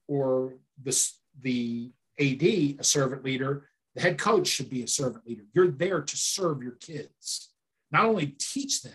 or 0.09 0.55
the, 0.83 0.97
the 1.41 1.93
AD 2.19 2.43
a 2.43 2.85
servant 2.85 3.25
leader, 3.25 3.69
the 3.95 4.01
head 4.01 4.19
coach 4.19 4.47
should 4.47 4.71
be 4.71 4.83
a 4.83 4.89
servant 4.89 5.27
leader. 5.27 5.43
You're 5.53 5.71
there 5.71 6.01
to 6.01 6.17
serve 6.17 6.63
your 6.63 6.73
kids, 6.73 7.51
not 7.91 8.05
only 8.05 8.35
teach 8.39 8.83
them, 8.83 8.93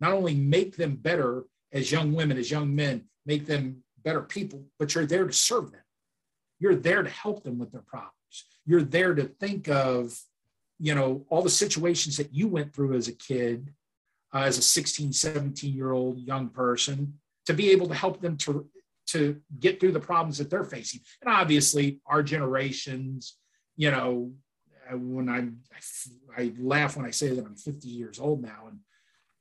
not 0.00 0.12
only 0.12 0.34
make 0.34 0.76
them 0.76 0.96
better 0.96 1.44
as 1.72 1.92
young 1.92 2.12
women, 2.12 2.38
as 2.38 2.50
young 2.50 2.74
men, 2.74 3.04
make 3.26 3.46
them 3.46 3.82
better 4.02 4.22
people, 4.22 4.64
but 4.78 4.94
you're 4.94 5.06
there 5.06 5.26
to 5.26 5.32
serve 5.32 5.72
them. 5.72 5.82
You're 6.58 6.76
there 6.76 7.02
to 7.02 7.10
help 7.10 7.42
them 7.42 7.58
with 7.58 7.72
their 7.72 7.82
problems. 7.82 8.14
You're 8.66 8.82
there 8.82 9.14
to 9.14 9.24
think 9.24 9.68
of, 9.68 10.18
you 10.78 10.94
know, 10.94 11.24
all 11.28 11.42
the 11.42 11.50
situations 11.50 12.16
that 12.16 12.34
you 12.34 12.48
went 12.48 12.74
through 12.74 12.94
as 12.94 13.08
a 13.08 13.12
kid, 13.12 13.72
uh, 14.32 14.42
as 14.42 14.58
a 14.58 14.62
16, 14.62 15.12
17 15.12 15.74
year 15.74 15.92
old 15.92 16.18
young 16.18 16.48
person, 16.48 17.19
to 17.50 17.56
be 17.56 17.70
able 17.70 17.88
to 17.88 17.94
help 17.94 18.20
them 18.20 18.36
to 18.36 18.66
to 19.08 19.40
get 19.58 19.80
through 19.80 19.90
the 19.90 20.00
problems 20.00 20.38
that 20.38 20.48
they're 20.50 20.64
facing. 20.64 21.00
And 21.20 21.34
obviously, 21.34 22.00
our 22.06 22.22
generations, 22.22 23.36
you 23.76 23.90
know, 23.90 24.30
when 24.92 25.28
I'm, 25.28 25.58
I, 26.36 26.42
I 26.42 26.52
laugh 26.60 26.96
when 26.96 27.06
I 27.06 27.10
say 27.10 27.34
that 27.34 27.44
I'm 27.44 27.56
50 27.56 27.88
years 27.88 28.20
old 28.20 28.40
now, 28.40 28.68
and 28.68 28.78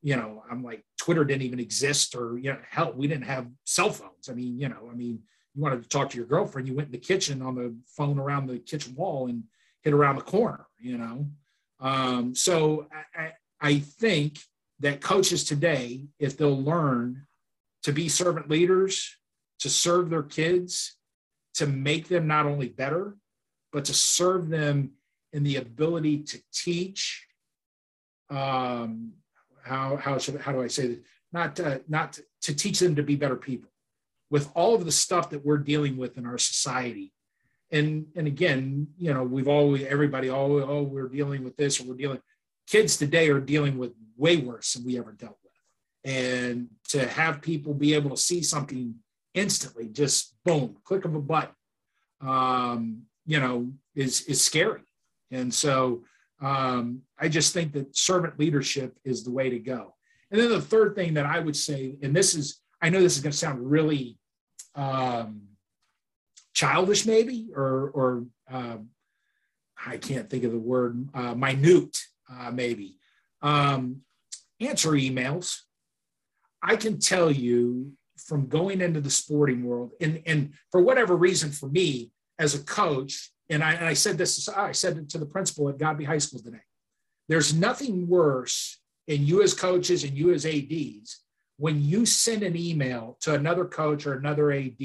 you 0.01 0.15
know, 0.15 0.43
I'm 0.49 0.63
like 0.63 0.83
Twitter 0.97 1.23
didn't 1.23 1.43
even 1.43 1.59
exist, 1.59 2.15
or 2.15 2.37
you 2.37 2.51
know, 2.53 2.59
hell, 2.67 2.93
we 2.95 3.07
didn't 3.07 3.25
have 3.25 3.47
cell 3.65 3.91
phones. 3.91 4.27
I 4.27 4.33
mean, 4.33 4.57
you 4.57 4.69
know, 4.69 4.89
I 4.91 4.95
mean, 4.95 5.19
you 5.53 5.61
wanted 5.61 5.83
to 5.83 5.89
talk 5.89 6.09
to 6.09 6.17
your 6.17 6.25
girlfriend, 6.25 6.67
you 6.67 6.73
went 6.73 6.87
in 6.87 6.91
the 6.91 6.97
kitchen 6.97 7.41
on 7.43 7.55
the 7.55 7.75
phone 7.95 8.17
around 8.17 8.47
the 8.47 8.57
kitchen 8.59 8.95
wall 8.95 9.27
and 9.27 9.43
hit 9.83 9.93
around 9.93 10.15
the 10.15 10.23
corner, 10.23 10.65
you 10.79 10.97
know. 10.97 11.27
Um, 11.79 12.33
so 12.33 12.87
I, 13.15 13.33
I 13.61 13.79
think 13.79 14.39
that 14.79 15.01
coaches 15.01 15.43
today, 15.43 16.07
if 16.17 16.37
they'll 16.37 16.61
learn 16.61 17.27
to 17.83 17.91
be 17.91 18.09
servant 18.09 18.49
leaders, 18.49 19.15
to 19.59 19.69
serve 19.69 20.09
their 20.09 20.23
kids, 20.23 20.95
to 21.55 21.67
make 21.67 22.07
them 22.07 22.27
not 22.27 22.45
only 22.45 22.69
better, 22.69 23.17
but 23.71 23.85
to 23.85 23.93
serve 23.93 24.49
them 24.49 24.91
in 25.33 25.43
the 25.43 25.57
ability 25.57 26.19
to 26.23 26.41
teach. 26.53 27.25
Um, 28.29 29.13
how 29.63 29.97
how 29.97 30.17
should 30.17 30.39
how 30.41 30.51
do 30.51 30.61
I 30.61 30.67
say 30.67 30.87
that? 30.87 31.03
Not 31.31 31.59
uh, 31.59 31.79
not 31.87 32.13
to, 32.13 32.23
to 32.43 32.55
teach 32.55 32.79
them 32.79 32.95
to 32.95 33.03
be 33.03 33.15
better 33.15 33.35
people 33.35 33.69
with 34.29 34.49
all 34.55 34.75
of 34.75 34.85
the 34.85 34.91
stuff 34.91 35.29
that 35.31 35.45
we're 35.45 35.57
dealing 35.57 35.97
with 35.97 36.17
in 36.17 36.25
our 36.25 36.37
society. 36.37 37.13
And 37.71 38.07
and 38.15 38.27
again, 38.27 38.87
you 38.97 39.13
know, 39.13 39.23
we've 39.23 39.47
always 39.47 39.83
everybody 39.83 40.29
oh 40.29 40.61
oh 40.61 40.83
we're 40.83 41.09
dealing 41.09 41.43
with 41.43 41.55
this 41.57 41.79
or 41.79 41.83
we're 41.83 41.95
dealing. 41.95 42.21
Kids 42.67 42.97
today 42.97 43.29
are 43.29 43.39
dealing 43.39 43.77
with 43.77 43.93
way 44.15 44.37
worse 44.37 44.73
than 44.73 44.85
we 44.85 44.97
ever 44.97 45.11
dealt. 45.11 45.38
And 46.09 46.69
to 46.89 47.07
have 47.07 47.41
people 47.41 47.73
be 47.73 47.93
able 47.93 48.09
to 48.09 48.17
see 48.17 48.41
something 48.41 48.95
instantly, 49.33 49.87
just 49.89 50.35
boom, 50.43 50.77
click 50.83 51.05
of 51.05 51.13
a 51.13 51.21
button, 51.21 51.55
um, 52.21 53.03
you 53.25 53.39
know, 53.39 53.71
is 53.93 54.21
is 54.31 54.41
scary. 54.43 54.81
And 55.29 55.53
so 55.53 56.03
um, 56.41 57.01
I 57.19 57.27
just 57.29 57.53
think 57.53 57.73
that 57.73 57.95
servant 57.95 58.39
leadership 58.39 58.97
is 59.03 59.23
the 59.23 59.31
way 59.31 59.49
to 59.51 59.59
go. 59.59 59.93
And 60.31 60.39
then 60.39 60.49
the 60.49 60.61
third 60.61 60.95
thing 60.95 61.13
that 61.13 61.25
I 61.25 61.39
would 61.39 61.55
say, 61.55 61.95
and 62.01 62.15
this 62.15 62.33
is, 62.33 62.61
I 62.81 62.89
know 62.89 63.01
this 63.01 63.15
is 63.17 63.23
going 63.23 63.31
to 63.31 63.37
sound 63.37 63.69
really 63.69 64.17
um, 64.75 65.41
childish, 66.53 67.05
maybe, 67.05 67.49
or, 67.55 67.89
or 67.89 68.25
um, 68.49 68.89
I 69.85 69.97
can't 69.97 70.29
think 70.29 70.43
of 70.43 70.51
the 70.51 70.59
word, 70.59 71.09
uh, 71.13 71.35
minute, 71.35 71.97
uh, 72.31 72.51
maybe. 72.51 72.97
Um, 73.41 74.01
answer 74.59 74.91
emails. 74.91 75.59
I 76.61 76.75
can 76.75 76.99
tell 76.99 77.31
you 77.31 77.93
from 78.17 78.47
going 78.47 78.81
into 78.81 79.01
the 79.01 79.09
sporting 79.09 79.63
world, 79.63 79.91
and, 80.01 80.21
and 80.25 80.53
for 80.71 80.81
whatever 80.81 81.15
reason, 81.15 81.51
for 81.51 81.69
me 81.69 82.11
as 82.37 82.55
a 82.55 82.63
coach, 82.63 83.31
and 83.49 83.63
I, 83.63 83.73
and 83.73 83.85
I 83.85 83.93
said 83.93 84.17
this, 84.17 84.47
I 84.49 84.71
said 84.71 84.97
it 84.97 85.09
to 85.09 85.17
the 85.17 85.25
principal 85.25 85.69
at 85.69 85.77
Godby 85.77 86.03
High 86.03 86.17
School 86.17 86.39
today. 86.39 86.61
There's 87.27 87.53
nothing 87.53 88.07
worse 88.07 88.79
in 89.07 89.25
you 89.25 89.41
as 89.41 89.53
coaches 89.53 90.03
and 90.03 90.17
you 90.17 90.33
as 90.33 90.45
ADs 90.45 91.23
when 91.57 91.83
you 91.83 92.05
send 92.05 92.41
an 92.41 92.55
email 92.55 93.17
to 93.21 93.33
another 93.33 93.65
coach 93.65 94.07
or 94.07 94.13
another 94.13 94.51
AD. 94.51 94.81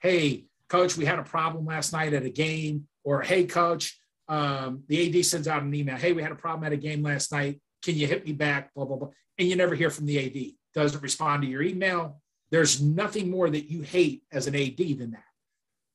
Hey, 0.00 0.44
coach, 0.68 0.96
we 0.96 1.04
had 1.04 1.18
a 1.18 1.22
problem 1.24 1.66
last 1.66 1.92
night 1.92 2.12
at 2.12 2.24
a 2.24 2.30
game. 2.30 2.86
Or 3.04 3.22
hey, 3.22 3.44
coach, 3.44 3.98
um, 4.28 4.82
the 4.88 5.18
AD 5.18 5.24
sends 5.24 5.48
out 5.48 5.62
an 5.62 5.74
email. 5.74 5.96
Hey, 5.96 6.12
we 6.12 6.22
had 6.22 6.32
a 6.32 6.36
problem 6.36 6.64
at 6.64 6.72
a 6.72 6.76
game 6.76 7.02
last 7.02 7.32
night. 7.32 7.60
Can 7.82 7.96
you 7.96 8.06
hit 8.06 8.26
me 8.26 8.32
back? 8.32 8.74
Blah 8.74 8.84
blah 8.84 8.96
blah. 8.96 9.08
And 9.38 9.48
you 9.48 9.56
never 9.56 9.74
hear 9.74 9.88
from 9.88 10.06
the 10.06 10.18
AD. 10.18 10.52
Doesn't 10.74 11.02
respond 11.02 11.42
to 11.42 11.48
your 11.48 11.62
email. 11.62 12.20
There's 12.50 12.80
nothing 12.80 13.30
more 13.30 13.48
that 13.48 13.70
you 13.70 13.82
hate 13.82 14.22
as 14.32 14.46
an 14.46 14.54
AD 14.54 14.76
than 14.76 15.12
that. 15.12 15.24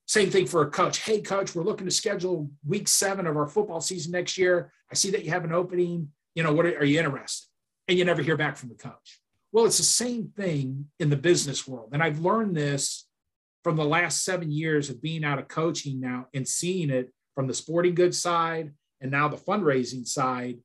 Same 0.07 0.29
thing 0.29 0.45
for 0.45 0.61
a 0.61 0.69
coach. 0.69 0.99
Hey, 0.99 1.21
coach, 1.21 1.55
we're 1.55 1.63
looking 1.63 1.87
to 1.87 1.91
schedule 1.91 2.49
week 2.65 2.87
seven 2.87 3.25
of 3.25 3.35
our 3.35 3.47
football 3.47 3.81
season 3.81 4.11
next 4.11 4.37
year. 4.37 4.71
I 4.91 4.95
see 4.95 5.11
that 5.11 5.25
you 5.25 5.31
have 5.31 5.43
an 5.43 5.51
opening. 5.51 6.09
You 6.35 6.43
know, 6.43 6.53
what 6.53 6.65
are, 6.65 6.77
are 6.77 6.85
you 6.85 6.99
interested? 6.99 7.47
And 7.87 7.97
you 7.97 8.05
never 8.05 8.21
hear 8.21 8.37
back 8.37 8.55
from 8.55 8.69
the 8.69 8.75
coach. 8.75 9.19
Well, 9.51 9.65
it's 9.65 9.77
the 9.77 9.83
same 9.83 10.31
thing 10.35 10.87
in 10.99 11.09
the 11.09 11.15
business 11.15 11.67
world. 11.67 11.89
And 11.93 12.03
I've 12.03 12.19
learned 12.19 12.55
this 12.55 13.07
from 13.63 13.77
the 13.77 13.85
last 13.85 14.23
seven 14.23 14.51
years 14.51 14.89
of 14.89 15.01
being 15.01 15.23
out 15.23 15.39
of 15.39 15.47
coaching 15.47 15.99
now 15.99 16.27
and 16.33 16.47
seeing 16.47 16.89
it 16.89 17.11
from 17.33 17.47
the 17.47 17.53
sporting 17.53 17.95
goods 17.95 18.19
side 18.19 18.73
and 19.01 19.11
now 19.11 19.27
the 19.27 19.37
fundraising 19.37 20.05
side 20.05 20.57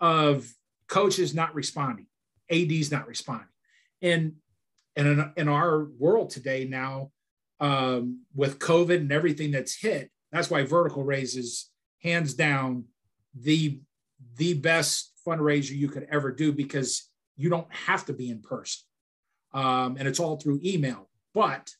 of 0.00 0.52
coaches 0.88 1.34
not 1.34 1.54
responding, 1.54 2.06
ADs 2.50 2.90
not 2.90 3.06
responding. 3.06 3.48
And, 4.02 4.34
and 4.96 5.06
in, 5.08 5.32
in 5.36 5.48
our 5.48 5.84
world 5.98 6.30
today 6.30 6.66
now, 6.68 7.10
um, 7.60 8.24
with 8.34 8.58
COVID 8.58 8.96
and 8.96 9.12
everything 9.12 9.50
that's 9.50 9.80
hit. 9.80 10.10
That's 10.32 10.50
why 10.50 10.62
Vertical 10.64 11.04
Raise 11.04 11.36
is 11.36 11.70
hands 12.02 12.34
down 12.34 12.84
the 13.34 13.80
the 14.36 14.54
best 14.54 15.12
fundraiser 15.26 15.76
you 15.76 15.88
could 15.88 16.06
ever 16.10 16.32
do 16.32 16.52
because 16.52 17.08
you 17.36 17.48
don't 17.48 17.72
have 17.72 18.04
to 18.06 18.12
be 18.12 18.30
in 18.30 18.40
person, 18.40 18.84
um, 19.54 19.96
and 19.98 20.06
it's 20.06 20.20
all 20.20 20.36
through 20.36 20.60
email. 20.64 21.08
But 21.34 21.70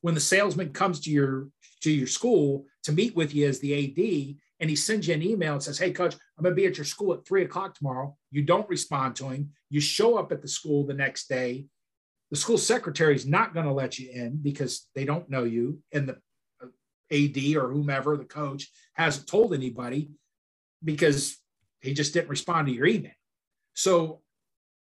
when 0.00 0.14
the 0.14 0.20
salesman 0.20 0.72
comes 0.72 1.00
to 1.00 1.10
your 1.10 1.48
to 1.82 1.90
your 1.90 2.06
school 2.06 2.66
to 2.84 2.92
meet 2.92 3.14
with 3.14 3.34
you 3.34 3.46
as 3.46 3.60
the 3.60 3.74
AD, 3.74 4.36
and 4.60 4.70
he 4.70 4.76
sends 4.76 5.08
you 5.08 5.14
an 5.14 5.22
email 5.22 5.54
and 5.54 5.62
says, 5.62 5.78
"Hey, 5.78 5.92
coach, 5.92 6.16
I'm 6.36 6.42
going 6.42 6.54
to 6.54 6.60
be 6.60 6.66
at 6.66 6.76
your 6.76 6.84
school 6.84 7.12
at 7.14 7.26
three 7.26 7.44
o'clock 7.44 7.74
tomorrow." 7.74 8.16
You 8.30 8.42
don't 8.42 8.68
respond 8.68 9.16
to 9.16 9.28
him. 9.28 9.50
You 9.70 9.80
show 9.80 10.16
up 10.16 10.32
at 10.32 10.42
the 10.42 10.48
school 10.48 10.86
the 10.86 10.94
next 10.94 11.28
day 11.28 11.66
the 12.34 12.40
school 12.40 12.58
secretary 12.58 13.14
is 13.14 13.26
not 13.26 13.54
going 13.54 13.66
to 13.66 13.72
let 13.72 13.96
you 13.96 14.10
in 14.10 14.38
because 14.42 14.88
they 14.96 15.04
don't 15.04 15.30
know 15.30 15.44
you 15.44 15.78
and 15.92 16.08
the 16.08 16.16
uh, 16.60 16.66
AD 17.12 17.56
or 17.56 17.72
whomever, 17.72 18.16
the 18.16 18.24
coach, 18.24 18.70
hasn't 18.94 19.28
told 19.28 19.54
anybody 19.54 20.10
because 20.82 21.36
he 21.80 21.94
just 21.94 22.12
didn't 22.12 22.30
respond 22.30 22.66
to 22.66 22.72
your 22.72 22.86
email. 22.86 23.12
So 23.74 24.20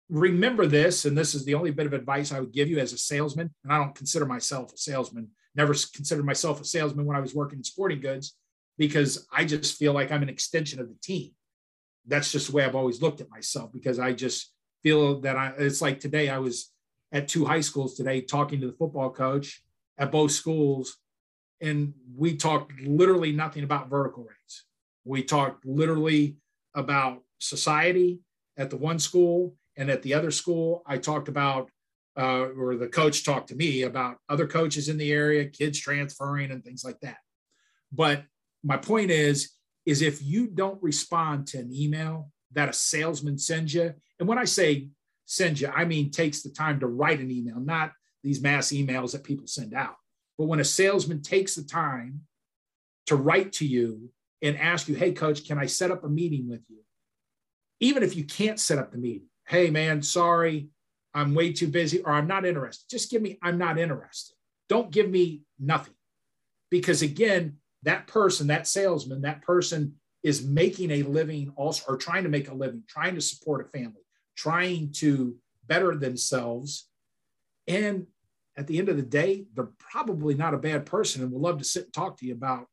remember 0.08 0.66
this, 0.66 1.04
and 1.04 1.16
this 1.16 1.34
is 1.34 1.44
the 1.44 1.54
only 1.54 1.70
bit 1.70 1.86
of 1.86 1.92
advice 1.92 2.32
I 2.32 2.40
would 2.40 2.52
give 2.52 2.68
you 2.68 2.78
as 2.78 2.92
a 2.92 2.98
salesman. 2.98 3.50
And 3.62 3.72
I 3.72 3.78
don't 3.78 3.94
consider 3.94 4.26
myself 4.26 4.72
a 4.72 4.76
salesman, 4.76 5.28
never 5.54 5.74
considered 5.94 6.24
myself 6.24 6.60
a 6.60 6.64
salesman 6.64 7.06
when 7.06 7.16
I 7.16 7.20
was 7.20 7.36
working 7.36 7.60
in 7.60 7.64
sporting 7.64 8.00
goods 8.00 8.34
because 8.78 9.26
I 9.32 9.44
just 9.44 9.76
feel 9.76 9.92
like 9.92 10.10
I'm 10.10 10.22
an 10.22 10.28
extension 10.28 10.80
of 10.80 10.88
the 10.88 10.96
team. 11.02 11.32
That's 12.06 12.32
just 12.32 12.48
the 12.48 12.56
way 12.56 12.64
I've 12.64 12.76
always 12.76 13.02
looked 13.02 13.20
at 13.20 13.30
myself 13.30 13.72
because 13.72 13.98
I 13.98 14.12
just 14.12 14.52
feel 14.82 15.20
that 15.20 15.36
I, 15.36 15.52
it's 15.58 15.82
like 15.82 16.00
today 16.00 16.30
I 16.30 16.38
was 16.38 16.72
at 17.12 17.28
two 17.28 17.44
high 17.44 17.60
schools 17.60 17.96
today 17.96 18.20
talking 18.20 18.60
to 18.60 18.68
the 18.68 18.76
football 18.76 19.10
coach 19.10 19.62
at 19.98 20.12
both 20.12 20.30
schools. 20.30 20.96
And 21.60 21.92
we 22.16 22.36
talked 22.36 22.72
literally 22.80 23.32
nothing 23.32 23.64
about 23.64 23.90
vertical 23.90 24.24
raise. 24.24 24.64
We 25.04 25.24
talked 25.24 25.66
literally 25.66 26.36
about 26.74 27.22
society 27.40 28.20
at 28.56 28.70
the 28.70 28.76
one 28.76 29.00
school. 29.00 29.54
And 29.76 29.90
at 29.90 30.02
the 30.02 30.14
other 30.14 30.30
school, 30.30 30.82
I 30.86 30.98
talked 30.98 31.28
about, 31.28 31.70
uh, 32.16 32.46
or 32.46 32.76
the 32.76 32.88
coach 32.88 33.24
talked 33.24 33.48
to 33.48 33.56
me 33.56 33.82
about 33.82 34.18
other 34.28 34.46
coaches 34.46 34.88
in 34.88 34.98
the 34.98 35.12
area, 35.12 35.46
kids 35.46 35.78
transferring, 35.78 36.50
and 36.50 36.64
things 36.64 36.84
like 36.84 37.00
that. 37.00 37.18
But 37.92 38.24
my 38.62 38.76
point 38.76 39.10
is, 39.10 39.50
is 39.86 40.02
if 40.02 40.22
you 40.22 40.48
don't 40.48 40.82
respond 40.82 41.46
to 41.48 41.58
an 41.58 41.70
email 41.72 42.30
that 42.52 42.68
a 42.68 42.72
salesman 42.72 43.38
sends 43.38 43.74
you, 43.74 43.94
and 44.18 44.28
when 44.28 44.38
I 44.38 44.44
say 44.44 44.88
sends 45.28 45.60
you. 45.60 45.68
I 45.68 45.84
mean, 45.84 46.10
takes 46.10 46.42
the 46.42 46.48
time 46.48 46.80
to 46.80 46.86
write 46.86 47.20
an 47.20 47.30
email, 47.30 47.60
not 47.60 47.92
these 48.24 48.40
mass 48.40 48.72
emails 48.72 49.12
that 49.12 49.24
people 49.24 49.46
send 49.46 49.74
out. 49.74 49.96
But 50.38 50.46
when 50.46 50.58
a 50.58 50.64
salesman 50.64 51.22
takes 51.22 51.54
the 51.54 51.62
time 51.62 52.22
to 53.06 53.16
write 53.16 53.52
to 53.54 53.66
you 53.66 54.10
and 54.42 54.56
ask 54.56 54.88
you, 54.88 54.94
hey, 54.94 55.12
coach, 55.12 55.46
can 55.46 55.58
I 55.58 55.66
set 55.66 55.90
up 55.90 56.02
a 56.02 56.08
meeting 56.08 56.48
with 56.48 56.62
you? 56.68 56.78
Even 57.80 58.02
if 58.02 58.16
you 58.16 58.24
can't 58.24 58.58
set 58.58 58.78
up 58.78 58.90
the 58.90 58.98
meeting, 58.98 59.28
hey, 59.46 59.70
man, 59.70 60.02
sorry, 60.02 60.68
I'm 61.14 61.34
way 61.34 61.52
too 61.52 61.68
busy 61.68 62.00
or 62.00 62.12
I'm 62.12 62.26
not 62.26 62.46
interested. 62.46 62.88
Just 62.90 63.10
give 63.10 63.20
me, 63.20 63.38
I'm 63.42 63.58
not 63.58 63.78
interested. 63.78 64.34
Don't 64.68 64.90
give 64.90 65.10
me 65.10 65.42
nothing. 65.60 65.94
Because 66.70 67.02
again, 67.02 67.57
that 67.82 68.06
person, 68.06 68.48
that 68.48 68.66
salesman, 68.66 69.22
that 69.22 69.42
person 69.42 69.94
is 70.22 70.44
making 70.44 70.90
a 70.90 71.02
living 71.02 71.52
also 71.56 71.84
or 71.88 71.96
trying 71.96 72.24
to 72.24 72.28
make 72.28 72.48
a 72.48 72.54
living, 72.54 72.82
trying 72.88 73.14
to 73.14 73.20
support 73.20 73.64
a 73.66 73.70
family 73.70 74.02
trying 74.38 74.92
to 74.92 75.36
better 75.66 75.96
themselves. 75.96 76.88
And 77.66 78.06
at 78.56 78.68
the 78.68 78.78
end 78.78 78.88
of 78.88 78.96
the 78.96 79.02
day, 79.02 79.46
they're 79.52 79.70
probably 79.78 80.34
not 80.34 80.54
a 80.54 80.58
bad 80.58 80.86
person 80.86 81.22
and 81.22 81.32
will 81.32 81.40
love 81.40 81.58
to 81.58 81.64
sit 81.64 81.84
and 81.84 81.92
talk 81.92 82.18
to 82.18 82.26
you 82.26 82.34
about 82.34 82.66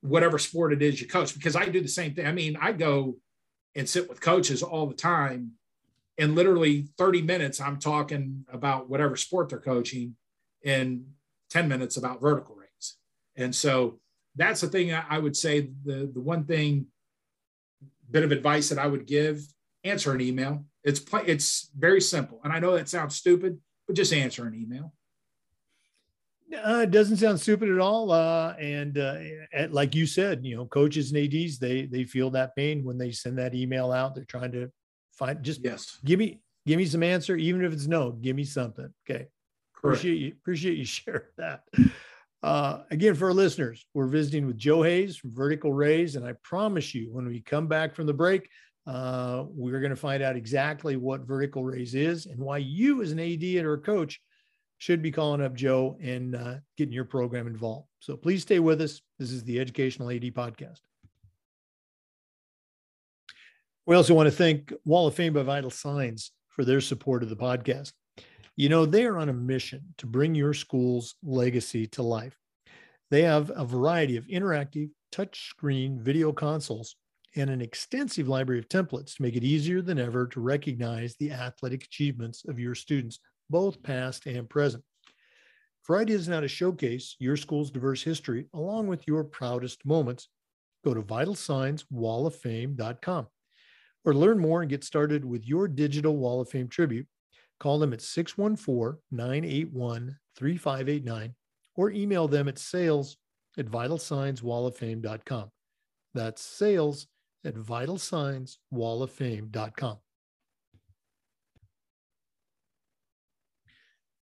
whatever 0.00 0.38
sport 0.38 0.72
it 0.72 0.80
is 0.80 1.00
you 1.00 1.08
coach. 1.08 1.34
Because 1.34 1.56
I 1.56 1.66
do 1.66 1.80
the 1.80 1.88
same 1.88 2.14
thing. 2.14 2.24
I 2.24 2.32
mean, 2.32 2.56
I 2.60 2.70
go 2.70 3.16
and 3.74 3.88
sit 3.88 4.08
with 4.08 4.20
coaches 4.20 4.62
all 4.62 4.86
the 4.86 4.94
time. 4.94 5.52
And 6.18 6.36
literally 6.36 6.88
30 6.98 7.22
minutes, 7.22 7.60
I'm 7.60 7.78
talking 7.78 8.44
about 8.52 8.88
whatever 8.88 9.16
sport 9.16 9.48
they're 9.48 9.58
coaching, 9.58 10.16
and 10.64 11.06
10 11.48 11.66
minutes 11.66 11.96
about 11.96 12.20
vertical. 12.20 12.59
And 13.40 13.54
so 13.54 13.98
that's 14.36 14.60
the 14.60 14.68
thing 14.68 14.92
I 14.92 15.18
would 15.18 15.36
say 15.36 15.70
the, 15.84 16.10
the 16.12 16.20
one 16.20 16.44
thing, 16.44 16.86
bit 18.10 18.24
of 18.24 18.32
advice 18.32 18.68
that 18.68 18.78
I 18.78 18.86
would 18.86 19.06
give 19.06 19.42
answer 19.84 20.12
an 20.12 20.20
email. 20.20 20.64
It's 20.82 21.00
it's 21.26 21.70
very 21.76 22.00
simple, 22.00 22.40
and 22.42 22.52
I 22.52 22.58
know 22.58 22.74
that 22.76 22.88
sounds 22.88 23.16
stupid, 23.16 23.58
but 23.86 23.96
just 23.96 24.12
answer 24.12 24.46
an 24.46 24.54
email. 24.54 24.94
Uh, 26.52 26.80
it 26.82 26.90
doesn't 26.90 27.18
sound 27.18 27.40
stupid 27.40 27.68
at 27.68 27.78
all. 27.78 28.10
Uh, 28.10 28.54
and 28.58 28.98
uh, 28.98 29.18
at, 29.52 29.72
like 29.72 29.94
you 29.94 30.04
said, 30.04 30.44
you 30.44 30.56
know, 30.56 30.66
coaches 30.66 31.12
and 31.12 31.22
ads 31.22 31.58
they 31.58 31.86
they 31.86 32.04
feel 32.04 32.30
that 32.30 32.56
pain 32.56 32.82
when 32.82 32.98
they 32.98 33.12
send 33.12 33.38
that 33.38 33.54
email 33.54 33.92
out. 33.92 34.14
They're 34.14 34.24
trying 34.24 34.52
to 34.52 34.70
find 35.12 35.42
just 35.42 35.60
yes, 35.62 35.98
give 36.04 36.18
me 36.18 36.40
give 36.66 36.78
me 36.78 36.86
some 36.86 37.02
answer, 37.02 37.36
even 37.36 37.64
if 37.64 37.72
it's 37.72 37.86
no. 37.86 38.12
Give 38.12 38.34
me 38.34 38.44
something. 38.44 38.92
Okay, 39.08 39.28
Correct. 39.74 39.98
appreciate 39.98 40.18
you 40.18 40.32
appreciate 40.32 40.78
you 40.78 40.84
share 40.86 41.28
that. 41.36 41.64
Uh, 42.42 42.78
again, 42.90 43.14
for 43.14 43.26
our 43.26 43.34
listeners, 43.34 43.86
we're 43.92 44.06
visiting 44.06 44.46
with 44.46 44.56
Joe 44.56 44.82
Hayes 44.82 45.16
from 45.16 45.34
Vertical 45.34 45.72
Raise, 45.72 46.16
and 46.16 46.24
I 46.24 46.32
promise 46.42 46.94
you, 46.94 47.12
when 47.12 47.26
we 47.26 47.40
come 47.40 47.66
back 47.66 47.94
from 47.94 48.06
the 48.06 48.14
break, 48.14 48.48
uh, 48.86 49.44
we're 49.50 49.80
going 49.80 49.90
to 49.90 49.96
find 49.96 50.22
out 50.22 50.36
exactly 50.36 50.96
what 50.96 51.26
vertical 51.26 51.64
Raise 51.64 51.94
is 51.94 52.26
and 52.26 52.38
why 52.38 52.58
you, 52.58 53.02
as 53.02 53.12
an 53.12 53.20
AD 53.20 53.44
or 53.64 53.74
a 53.74 53.78
coach, 53.78 54.20
should 54.78 55.02
be 55.02 55.10
calling 55.10 55.42
up 55.42 55.54
Joe 55.54 55.98
and 56.00 56.34
uh, 56.34 56.54
getting 56.78 56.94
your 56.94 57.04
program 57.04 57.46
involved. 57.46 57.86
So 57.98 58.16
please 58.16 58.40
stay 58.40 58.58
with 58.58 58.80
us. 58.80 59.02
This 59.18 59.30
is 59.30 59.44
the 59.44 59.60
Educational 59.60 60.10
AD 60.10 60.22
Podcast. 60.22 60.80
We 63.84 63.96
also 63.96 64.14
want 64.14 64.28
to 64.28 64.34
thank 64.34 64.72
Wall 64.86 65.06
of 65.06 65.14
Fame 65.14 65.34
by 65.34 65.42
Vital 65.42 65.68
Signs 65.68 66.32
for 66.48 66.64
their 66.64 66.80
support 66.80 67.22
of 67.22 67.28
the 67.28 67.36
podcast. 67.36 67.92
You 68.60 68.68
know, 68.68 68.84
they 68.84 69.06
are 69.06 69.16
on 69.16 69.30
a 69.30 69.32
mission 69.32 69.80
to 69.96 70.06
bring 70.06 70.34
your 70.34 70.52
school's 70.52 71.14
legacy 71.22 71.86
to 71.86 72.02
life. 72.02 72.36
They 73.10 73.22
have 73.22 73.50
a 73.56 73.64
variety 73.64 74.18
of 74.18 74.26
interactive 74.26 74.90
touchscreen 75.10 75.98
video 75.98 76.30
consoles 76.30 76.96
and 77.36 77.48
an 77.48 77.62
extensive 77.62 78.28
library 78.28 78.58
of 78.58 78.68
templates 78.68 79.16
to 79.16 79.22
make 79.22 79.34
it 79.34 79.44
easier 79.44 79.80
than 79.80 79.98
ever 79.98 80.26
to 80.26 80.42
recognize 80.42 81.16
the 81.16 81.32
athletic 81.32 81.84
achievements 81.84 82.44
of 82.48 82.58
your 82.58 82.74
students, 82.74 83.18
both 83.48 83.82
past 83.82 84.26
and 84.26 84.46
present. 84.46 84.84
For 85.80 85.98
ideas 85.98 86.28
on 86.28 86.34
how 86.34 86.40
to 86.40 86.48
showcase 86.48 87.16
your 87.18 87.38
school's 87.38 87.70
diverse 87.70 88.02
history 88.02 88.44
along 88.52 88.88
with 88.88 89.08
your 89.08 89.24
proudest 89.24 89.86
moments, 89.86 90.28
go 90.84 90.92
to 90.92 91.00
vitalsignswalloffame.com. 91.00 93.26
Or 94.04 94.14
learn 94.14 94.38
more 94.38 94.60
and 94.60 94.68
get 94.68 94.84
started 94.84 95.24
with 95.24 95.48
your 95.48 95.66
digital 95.66 96.18
Wall 96.18 96.42
of 96.42 96.50
Fame 96.50 96.68
tribute, 96.68 97.06
call 97.60 97.78
them 97.78 97.92
at 97.92 98.00
614 98.00 98.98
981 99.12 100.18
3589 100.36 101.34
or 101.76 101.90
email 101.90 102.26
them 102.26 102.48
at 102.48 102.58
sales 102.58 103.16
at 103.56 103.66
vitalsignswalloffame.com. 103.66 105.50
That's 106.14 106.42
sales 106.42 107.06
at 107.44 107.54
vitalsignswalloffame.com. 107.54 109.98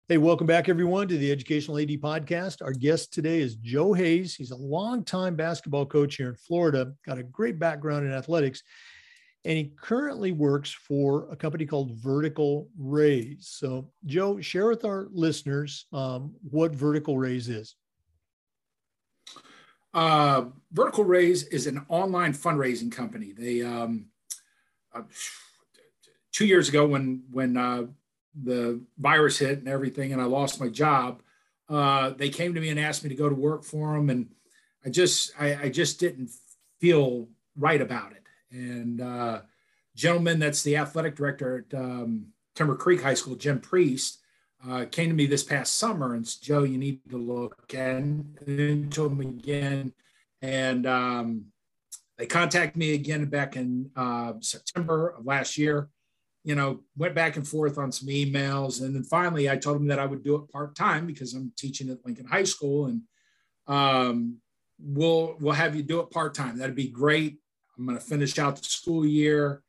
Hey, 0.09 0.17
welcome 0.17 0.47
back, 0.47 0.69
everyone, 0.69 1.09
to 1.09 1.17
the 1.17 1.33
Educational 1.33 1.79
AD 1.79 1.89
Podcast. 1.89 2.61
Our 2.61 2.71
guest 2.71 3.11
today 3.11 3.41
is 3.41 3.57
Joe 3.57 3.91
Hayes. 3.91 4.35
He's 4.35 4.51
a 4.51 4.55
longtime 4.55 5.35
basketball 5.35 5.85
coach 5.85 6.15
here 6.15 6.29
in 6.29 6.35
Florida, 6.35 6.93
got 7.05 7.17
a 7.17 7.23
great 7.23 7.59
background 7.59 8.05
in 8.05 8.13
athletics, 8.13 8.63
and 9.47 9.57
he 9.57 9.71
currently 9.79 10.33
works 10.33 10.73
for 10.73 11.25
a 11.31 11.35
company 11.37 11.65
called 11.65 11.93
Vertical 11.93 12.67
Raise. 12.77 13.47
So, 13.49 13.89
Joe, 14.05 14.41
share 14.41 14.67
with 14.67 14.83
our 14.83 15.07
listeners 15.09 15.85
um, 15.93 16.35
what 16.51 16.75
Vertical 16.75 17.17
Raise 17.17 17.47
is. 17.47 17.75
Uh, 19.93 20.47
Vertical 20.73 21.05
Raise 21.05 21.43
is 21.43 21.65
an 21.65 21.85
online 21.87 22.33
fundraising 22.33 22.91
company. 22.91 23.31
They 23.31 23.61
um, 23.63 24.07
uh, 24.93 25.03
two 26.33 26.45
years 26.45 26.67
ago, 26.67 26.85
when 26.85 27.23
when 27.31 27.55
uh, 27.55 27.85
the 28.43 28.81
virus 28.97 29.37
hit 29.37 29.59
and 29.59 29.69
everything, 29.69 30.11
and 30.11 30.21
I 30.21 30.25
lost 30.25 30.59
my 30.59 30.67
job, 30.67 31.21
uh, 31.69 32.09
they 32.09 32.27
came 32.27 32.53
to 32.53 32.59
me 32.59 32.67
and 32.67 32.77
asked 32.77 33.01
me 33.01 33.09
to 33.09 33.15
go 33.15 33.29
to 33.29 33.35
work 33.35 33.63
for 33.63 33.93
them, 33.93 34.09
and 34.09 34.27
I 34.85 34.89
just 34.89 35.31
I, 35.39 35.55
I 35.55 35.69
just 35.69 36.01
didn't 36.01 36.31
feel 36.81 37.29
right 37.55 37.81
about 37.81 38.11
it 38.11 38.26
and 38.51 39.01
uh, 39.01 39.41
gentleman 39.95 40.39
that's 40.39 40.63
the 40.63 40.77
athletic 40.77 41.15
director 41.15 41.65
at 41.69 41.77
um, 41.77 42.27
Timber 42.55 42.75
Creek 42.75 43.01
High 43.01 43.13
School, 43.13 43.35
Jim 43.35 43.59
Priest, 43.59 44.19
uh, 44.67 44.85
came 44.85 45.09
to 45.09 45.15
me 45.15 45.27
this 45.27 45.43
past 45.43 45.77
summer 45.77 46.15
and 46.15 46.27
said, 46.27 46.43
Joe, 46.43 46.63
you 46.63 46.77
need 46.77 47.01
to 47.09 47.17
look 47.17 47.73
and 47.73 48.37
into 48.47 49.05
him 49.05 49.19
again. 49.21 49.93
And 50.41 50.87
um, 50.87 51.45
they 52.17 52.25
contacted 52.25 52.77
me 52.77 52.93
again 52.93 53.25
back 53.25 53.55
in 53.55 53.91
uh, 53.95 54.33
September 54.39 55.09
of 55.09 55.25
last 55.25 55.57
year. 55.57 55.89
You 56.43 56.55
know, 56.55 56.81
went 56.95 57.13
back 57.13 57.35
and 57.35 57.45
forth 57.45 57.77
on 57.77 57.91
some 57.91 58.07
emails, 58.07 58.81
and 58.81 58.95
then 58.95 59.03
finally, 59.03 59.49
I 59.49 59.57
told 59.57 59.75
them 59.75 59.87
that 59.87 59.99
I 59.99 60.05
would 60.05 60.23
do 60.23 60.35
it 60.35 60.49
part 60.49 60.75
time 60.75 61.05
because 61.05 61.33
I'm 61.33 61.51
teaching 61.57 61.89
at 61.89 62.05
Lincoln 62.05 62.25
High 62.25 62.45
School, 62.45 62.85
and 62.85 63.01
um, 63.67 64.37
we'll 64.79 65.35
we'll 65.41 65.53
have 65.53 65.75
you 65.75 65.83
do 65.83 65.99
it 65.99 66.09
part 66.09 66.33
time. 66.33 66.57
That'd 66.57 66.75
be 66.75 66.87
great. 66.87 67.39
I'm 67.77 67.85
going 67.85 67.97
to 67.97 68.03
finish 68.03 68.37
out 68.39 68.57
the 68.57 68.63
school 68.63 69.05
year. 69.05 69.61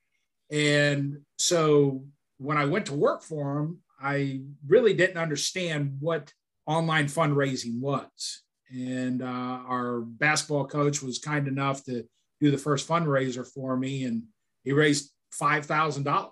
And 0.50 1.18
so 1.38 2.04
when 2.38 2.56
I 2.56 2.64
went 2.64 2.86
to 2.86 2.94
work 2.94 3.22
for 3.22 3.58
him, 3.58 3.78
I 4.00 4.40
really 4.66 4.94
didn't 4.94 5.18
understand 5.18 5.96
what 6.00 6.32
online 6.66 7.06
fundraising 7.06 7.80
was. 7.80 8.42
And 8.70 9.22
uh, 9.22 9.26
our 9.66 10.00
basketball 10.00 10.66
coach 10.66 11.02
was 11.02 11.18
kind 11.18 11.48
enough 11.48 11.84
to 11.84 12.04
do 12.40 12.50
the 12.50 12.58
first 12.58 12.88
fundraiser 12.88 13.46
for 13.46 13.76
me, 13.76 14.04
and 14.04 14.24
he 14.62 14.72
raised 14.72 15.10
$5,000. 15.40 16.30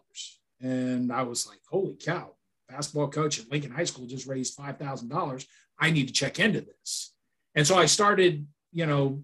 And 0.60 1.12
I 1.12 1.22
was 1.22 1.46
like, 1.46 1.58
holy 1.68 1.96
cow, 1.96 2.32
basketball 2.68 3.08
coach 3.08 3.38
at 3.38 3.50
Lincoln 3.50 3.72
High 3.72 3.84
School 3.84 4.06
just 4.06 4.26
raised 4.26 4.56
$5,000. 4.56 5.46
I 5.78 5.90
need 5.90 6.08
to 6.08 6.14
check 6.14 6.38
into 6.38 6.60
this. 6.60 7.12
And 7.54 7.66
so 7.66 7.76
I 7.76 7.86
started, 7.86 8.46
you 8.72 8.86
know, 8.86 9.22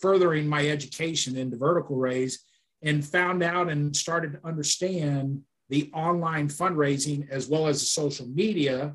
furthering 0.00 0.46
my 0.46 0.68
education 0.68 1.36
into 1.36 1.56
vertical 1.56 1.96
raise 1.96 2.44
and 2.82 3.04
found 3.04 3.42
out 3.42 3.68
and 3.68 3.96
started 3.96 4.32
to 4.32 4.46
understand 4.46 5.42
the 5.68 5.90
online 5.92 6.48
fundraising 6.48 7.28
as 7.30 7.48
well 7.48 7.66
as 7.66 7.80
the 7.80 7.86
social 7.86 8.26
media 8.26 8.94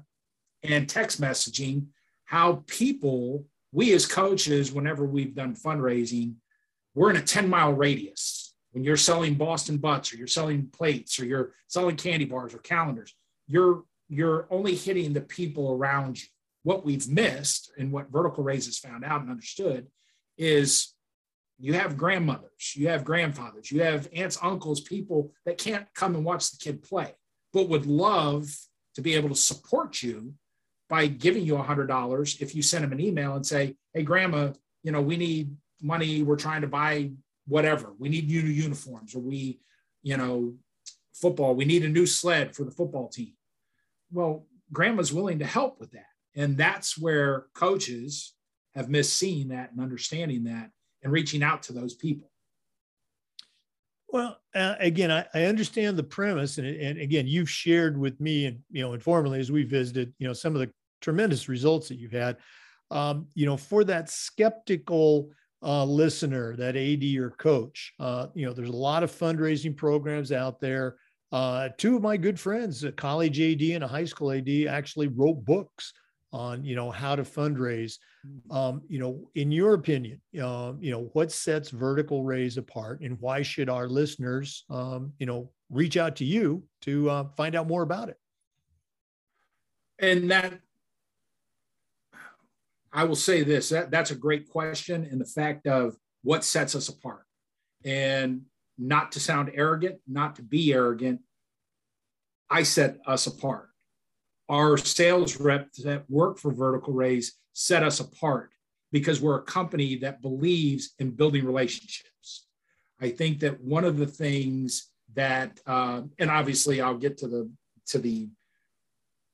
and 0.64 0.88
text 0.88 1.20
messaging 1.20 1.86
how 2.26 2.64
people 2.68 3.46
we 3.74 3.94
as 3.94 4.06
coaches 4.06 4.72
whenever 4.72 5.06
we've 5.06 5.36
done 5.36 5.56
fundraising 5.56 6.36
we're 6.94 7.10
in 7.10 7.16
a 7.16 7.22
10 7.22 7.50
mile 7.50 7.74
radius. 7.74 8.54
When 8.72 8.84
you're 8.84 8.98
selling 8.98 9.36
boston 9.36 9.78
butts 9.78 10.14
or 10.14 10.18
you're 10.18 10.28
selling 10.28 10.68
plates 10.68 11.20
or 11.20 11.26
you're 11.26 11.54
selling 11.68 11.96
candy 11.98 12.26
bars 12.26 12.54
or 12.54 12.60
calendars 12.60 13.14
you're 13.48 13.84
you're 14.08 14.48
only 14.50 14.76
hitting 14.76 15.14
the 15.14 15.22
people 15.22 15.72
around 15.72 16.22
you. 16.22 16.28
What 16.64 16.86
we've 16.86 17.08
missed 17.10 17.72
and 17.78 17.92
what 17.92 18.12
vertical 18.12 18.44
raise 18.44 18.66
has 18.66 18.78
found 18.78 19.04
out 19.04 19.22
and 19.22 19.32
understood 19.32 19.88
is 20.38 20.91
you 21.62 21.74
have 21.74 21.96
grandmothers, 21.96 22.76
you 22.76 22.88
have 22.88 23.06
grandfathers, 23.06 23.72
you 23.72 23.84
have 23.84 24.10
aunts, 24.14 24.38
uncles, 24.42 24.82
people 24.82 25.32
that 25.46 25.60
can't 25.60 25.86
come 25.94 26.16
and 26.16 26.26
watch 26.26 26.50
the 26.50 26.58
kid 26.58 26.82
play, 26.82 27.14
but 27.54 27.70
would 27.70 27.86
love 27.86 28.52
to 28.96 29.02
be 29.02 29.14
able 29.14 29.30
to 29.30 29.36
support 29.36 30.02
you 30.02 30.34
by 30.90 31.06
giving 31.06 31.46
you 31.46 31.56
a 31.56 31.62
hundred 31.62 31.88
dollars 31.88 32.42
if 32.42 32.56
you 32.56 32.64
send 32.64 32.84
them 32.84 32.92
an 32.92 33.00
email 33.00 33.36
and 33.36 33.46
say, 33.46 33.76
"Hey, 33.94 34.04
grandma, 34.04 34.52
you 34.84 34.92
know, 34.92 35.02
we 35.02 35.18
need 35.18 35.56
money. 35.82 36.24
We're 36.24 36.36
trying 36.36 36.62
to 36.62 36.68
buy 36.68 37.12
whatever. 37.48 37.94
We 37.98 38.10
need 38.10 38.28
new 38.28 38.42
uniforms, 38.42 39.16
or 39.16 39.20
we, 39.20 39.62
you 40.02 40.18
know, 40.18 40.56
football. 41.14 41.56
We 41.56 41.66
need 41.66 41.86
a 41.86 41.90
new 41.90 42.08
sled 42.08 42.56
for 42.56 42.64
the 42.64 42.72
football 42.72 43.08
team." 43.08 43.34
Well, 44.12 44.48
grandma's 44.74 45.14
willing 45.14 45.40
to 45.40 45.46
help 45.46 45.80
with 45.80 45.92
that, 45.92 46.10
and 46.36 46.58
that's 46.58 46.98
where 46.98 47.46
coaches 47.54 48.34
have 48.74 48.90
missed 48.90 49.14
seeing 49.14 49.50
that 49.50 49.72
and 49.72 49.80
understanding 49.80 50.46
that 50.46 50.72
and 51.04 51.12
reaching 51.12 51.44
out 51.44 51.64
to 51.64 51.74
those 51.74 51.94
people. 51.94 52.30
Well, 54.10 54.38
uh, 54.54 54.76
again, 54.80 55.10
I, 55.10 55.26
I, 55.34 55.46
understand 55.46 55.96
the 55.96 56.04
premise, 56.04 56.58
and, 56.58 56.68
and 56.68 57.00
again, 57.00 57.28
you've 57.28 57.50
shared 57.50 57.98
with 57.98 58.20
me 58.20 58.46
and 58.46 58.60
you 58.70 58.82
know 58.82 58.94
informally 58.94 59.40
as 59.40 59.52
we 59.52 59.64
visited, 59.64 60.14
you 60.20 60.28
know, 60.28 60.34
some 60.34 60.54
of 60.54 60.60
the 60.60 60.70
tremendous 61.00 61.48
results 61.48 61.88
that 61.88 61.96
you've 61.96 62.12
had. 62.12 62.38
Um, 62.92 63.28
you 63.36 63.46
know, 63.46 63.56
for 63.56 63.86
that 63.86 64.10
skeptical 64.10 65.30
uh, 65.64 65.86
listener, 65.86 66.58
that 66.58 66.76
AD 66.76 67.04
or 67.22 67.30
coach, 67.32 67.94
uh, 68.02 68.28
you 68.34 68.46
know, 68.46 68.52
there's 68.52 68.70
a 68.70 68.74
lot 68.74 69.04
of 69.04 69.12
fundraising 69.12 69.78
programs 69.78 70.34
out 70.34 70.60
there. 70.60 70.98
Uh, 71.32 71.70
two 71.78 71.96
of 71.96 72.02
my 72.02 72.18
good 72.18 72.38
friends, 72.38 72.84
a 72.84 72.92
college 72.92 73.40
AD 73.40 73.62
and 73.62 73.84
a 73.86 73.88
high 73.88 74.04
school 74.04 74.32
AD, 74.32 74.50
actually 74.68 75.08
wrote 75.08 75.46
books 75.46 75.94
on 76.34 76.64
you 76.64 76.76
know 76.76 76.92
how 76.92 77.16
to 77.16 77.24
fundraise. 77.24 77.98
Mm. 78.26 78.56
um, 78.56 78.82
you 78.88 79.00
know 79.00 79.30
in 79.36 79.52
your 79.52 79.74
opinion 79.74 80.22
uh, 80.42 80.74
you 80.80 80.92
know 80.92 81.10
what 81.14 81.32
sets 81.32 81.70
vertical 81.70 82.24
raise 82.24 82.58
apart 82.58 83.02
and 83.02 83.20
why 83.20 83.42
should 83.42 83.70
our 83.70 83.88
listeners 83.88 84.64
um, 84.70 85.12
you 85.18 85.26
know 85.26 85.52
reach 85.70 85.98
out 85.98 86.16
to 86.18 86.26
you 86.26 86.64
to 86.82 87.10
uh, 87.10 87.26
find 87.36 87.56
out 87.56 87.68
more 87.68 87.82
about 87.82 88.10
it? 88.10 88.18
And 90.00 90.32
that 90.32 90.60
i 92.94 93.04
will 93.04 93.16
say 93.16 93.44
this 93.44 93.70
that, 93.70 93.90
that's 93.92 94.12
a 94.12 94.16
great 94.16 94.50
question 94.50 95.08
and 95.10 95.20
the 95.20 95.26
fact 95.26 95.68
of 95.68 95.96
what 96.24 96.44
sets 96.44 96.76
us 96.76 96.90
apart. 96.90 97.26
And 97.84 98.44
not 98.78 99.12
to 99.12 99.20
sound 99.20 99.52
arrogant 99.54 100.00
not 100.08 100.36
to 100.36 100.42
be 100.42 100.74
arrogant 100.74 101.22
i 102.50 102.64
set 102.64 102.98
us 103.06 103.28
apart 103.28 103.71
our 104.52 104.76
sales 104.76 105.40
reps 105.40 105.82
that 105.82 106.04
work 106.10 106.38
for 106.38 106.52
Vertical 106.52 106.94
Raise 106.94 107.38
set 107.54 107.84
us 107.84 108.02
apart 108.02 108.52
because 108.92 109.22
we're 109.22 109.38
a 109.38 109.44
company 109.44 109.96
that 109.96 110.22
believes 110.22 110.94
in 111.00 111.12
building 111.12 111.46
relationships. 111.46 112.48
I 113.00 113.12
think 113.12 113.40
that 113.40 113.62
one 113.62 113.86
of 113.86 113.98
the 113.98 114.06
things 114.06 114.92
that, 115.14 115.58
uh, 115.66 116.02
and 116.20 116.30
obviously 116.30 116.82
I'll 116.82 116.98
get 116.98 117.18
to 117.20 117.28
the 117.30 117.50
to 117.88 117.98
the 117.98 118.28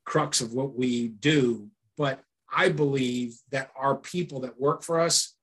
crux 0.06 0.40
of 0.40 0.54
what 0.54 0.76
we 0.76 1.08
do, 1.10 1.68
but 1.98 2.22
I 2.54 2.70
believe 2.70 3.38
that 3.52 3.72
our 3.76 3.96
people 3.96 4.42
that 4.42 4.60
work 4.60 4.84
for 4.84 5.00
us, 5.00 5.36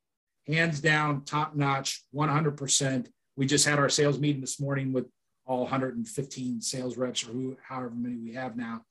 hands 0.47 0.81
down, 0.81 1.25
top 1.25 1.55
notch, 1.55 2.05
100%. 2.15 3.09
We 3.37 3.47
just 3.47 3.67
had 3.67 3.79
our 3.79 3.89
sales 3.89 4.19
meeting 4.21 4.41
this 4.41 4.61
morning 4.61 4.93
with 4.93 5.07
all 5.47 5.63
115 5.63 6.61
sales 6.61 6.97
reps 6.97 7.25
or 7.25 7.33
who, 7.33 7.57
however 7.63 7.93
many 7.95 8.17
we 8.17 8.33
have 8.35 8.57
now 8.57 8.83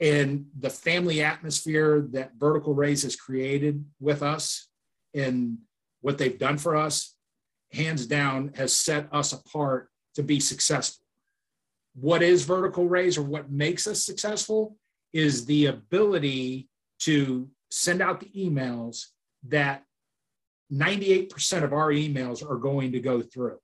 and 0.00 0.46
the 0.58 0.70
family 0.70 1.22
atmosphere 1.22 2.06
that 2.12 2.32
Vertical 2.38 2.74
Raise 2.74 3.02
has 3.02 3.16
created 3.16 3.84
with 4.00 4.22
us 4.22 4.68
and 5.14 5.58
what 6.00 6.18
they've 6.18 6.38
done 6.38 6.58
for 6.58 6.76
us, 6.76 7.14
hands 7.72 8.06
down, 8.06 8.52
has 8.56 8.76
set 8.76 9.08
us 9.12 9.32
apart 9.32 9.88
to 10.14 10.22
be 10.22 10.40
successful. 10.40 11.04
What 11.94 12.22
is 12.22 12.44
Vertical 12.44 12.88
Raise 12.88 13.16
or 13.16 13.22
what 13.22 13.50
makes 13.50 13.86
us 13.86 14.04
successful 14.04 14.76
is 15.12 15.46
the 15.46 15.66
ability 15.66 16.68
to 17.00 17.48
send 17.70 18.02
out 18.02 18.20
the 18.20 18.30
emails 18.36 19.06
that 19.48 19.84
98% 20.72 21.62
of 21.62 21.72
our 21.72 21.90
emails 21.90 22.48
are 22.48 22.56
going 22.56 22.92
to 22.92 23.00
go 23.00 23.22
through. 23.22 23.58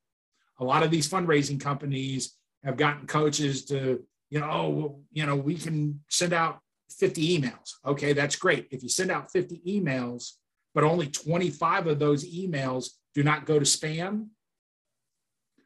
A 0.61 0.64
lot 0.64 0.83
of 0.83 0.91
these 0.91 1.09
fundraising 1.09 1.61
companies 1.61 2.37
have 2.62 2.76
gotten 2.76 3.07
coaches 3.07 3.64
to 3.66 4.05
you 4.31 4.41
know, 4.41 4.49
oh, 4.51 4.68
well, 4.68 5.01
you 5.12 5.26
know, 5.26 5.37
we 5.37 5.57
can 5.57 6.01
send 6.09 6.33
out 6.33 6.61
50 6.99 7.39
emails. 7.39 7.74
Okay, 7.85 8.12
that's 8.12 8.37
great. 8.37 8.68
If 8.70 8.83
you 8.83 8.89
send 8.89 9.11
out 9.11 9.31
50 9.31 9.61
emails, 9.66 10.33
but 10.74 10.85
only 10.85 11.09
25 11.09 11.89
of 11.89 11.99
those 11.99 12.24
emails 12.24 12.91
do 13.14 13.22
not 13.22 13.45
go 13.45 13.59
to 13.59 13.64
spam, 13.64 14.28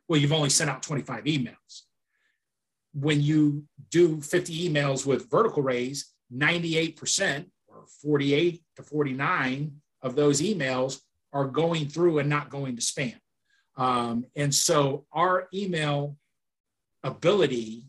well, 0.08 0.20
you've 0.20 0.32
only 0.32 0.50
sent 0.50 0.70
out 0.70 0.82
25 0.82 1.24
emails. 1.24 1.82
When 2.94 3.20
you 3.20 3.64
do 3.90 4.20
50 4.20 4.68
emails 4.68 5.06
with 5.06 5.30
vertical 5.30 5.62
raise, 5.62 6.12
98% 6.32 7.46
or 7.68 7.84
48 8.02 8.62
to 8.76 8.82
49 8.82 9.72
of 10.02 10.16
those 10.16 10.40
emails 10.40 11.00
are 11.32 11.46
going 11.46 11.88
through 11.88 12.18
and 12.18 12.28
not 12.28 12.50
going 12.50 12.76
to 12.76 12.82
spam. 12.82 13.16
Um, 13.76 14.24
and 14.36 14.54
so 14.54 15.06
our 15.12 15.48
email 15.52 16.16
ability 17.02 17.88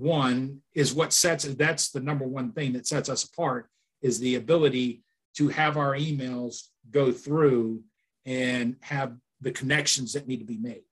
one 0.00 0.62
is 0.74 0.94
what 0.94 1.12
sets 1.12 1.44
that's 1.44 1.90
the 1.90 2.00
number 2.00 2.26
one 2.26 2.52
thing 2.52 2.72
that 2.72 2.86
sets 2.86 3.10
us 3.10 3.24
apart 3.24 3.68
is 4.00 4.18
the 4.18 4.36
ability 4.36 5.02
to 5.36 5.48
have 5.48 5.76
our 5.76 5.94
emails 5.94 6.68
go 6.90 7.12
through 7.12 7.82
and 8.24 8.76
have 8.80 9.14
the 9.42 9.52
connections 9.52 10.14
that 10.14 10.26
need 10.26 10.38
to 10.38 10.44
be 10.44 10.56
made. 10.56 10.82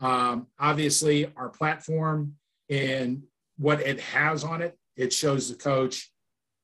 Um, 0.00 0.48
obviously 0.58 1.32
our 1.36 1.48
platform 1.48 2.34
and 2.68 3.22
what 3.56 3.80
it 3.80 4.00
has 4.00 4.42
on 4.42 4.60
it 4.60 4.76
it 4.96 5.12
shows 5.12 5.48
the 5.48 5.56
coach 5.56 6.10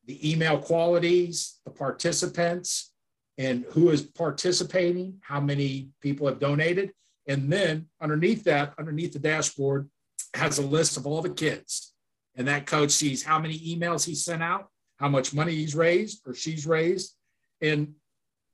the 0.06 0.30
email 0.30 0.58
qualities 0.58 1.60
the 1.64 1.70
participants 1.70 2.92
and 3.38 3.64
who 3.70 3.90
is 3.90 4.02
participating 4.02 5.18
how 5.22 5.40
many 5.40 5.88
people 6.00 6.26
have 6.26 6.38
donated. 6.38 6.92
And 7.28 7.50
then 7.50 7.86
underneath 8.00 8.42
that 8.44 8.74
underneath 8.76 9.12
the 9.12 9.20
dashboard 9.20 9.88
has 10.34 10.58
a 10.58 10.66
list 10.66 10.96
of 10.96 11.06
all 11.06 11.22
the 11.22 11.30
kids 11.30 11.91
and 12.36 12.48
that 12.48 12.66
coach 12.66 12.90
sees 12.90 13.22
how 13.22 13.38
many 13.38 13.58
emails 13.58 14.04
he 14.04 14.14
sent 14.14 14.42
out, 14.42 14.68
how 14.96 15.08
much 15.08 15.34
money 15.34 15.52
he's 15.52 15.74
raised 15.74 16.22
or 16.26 16.34
she's 16.34 16.66
raised, 16.66 17.14
and 17.60 17.94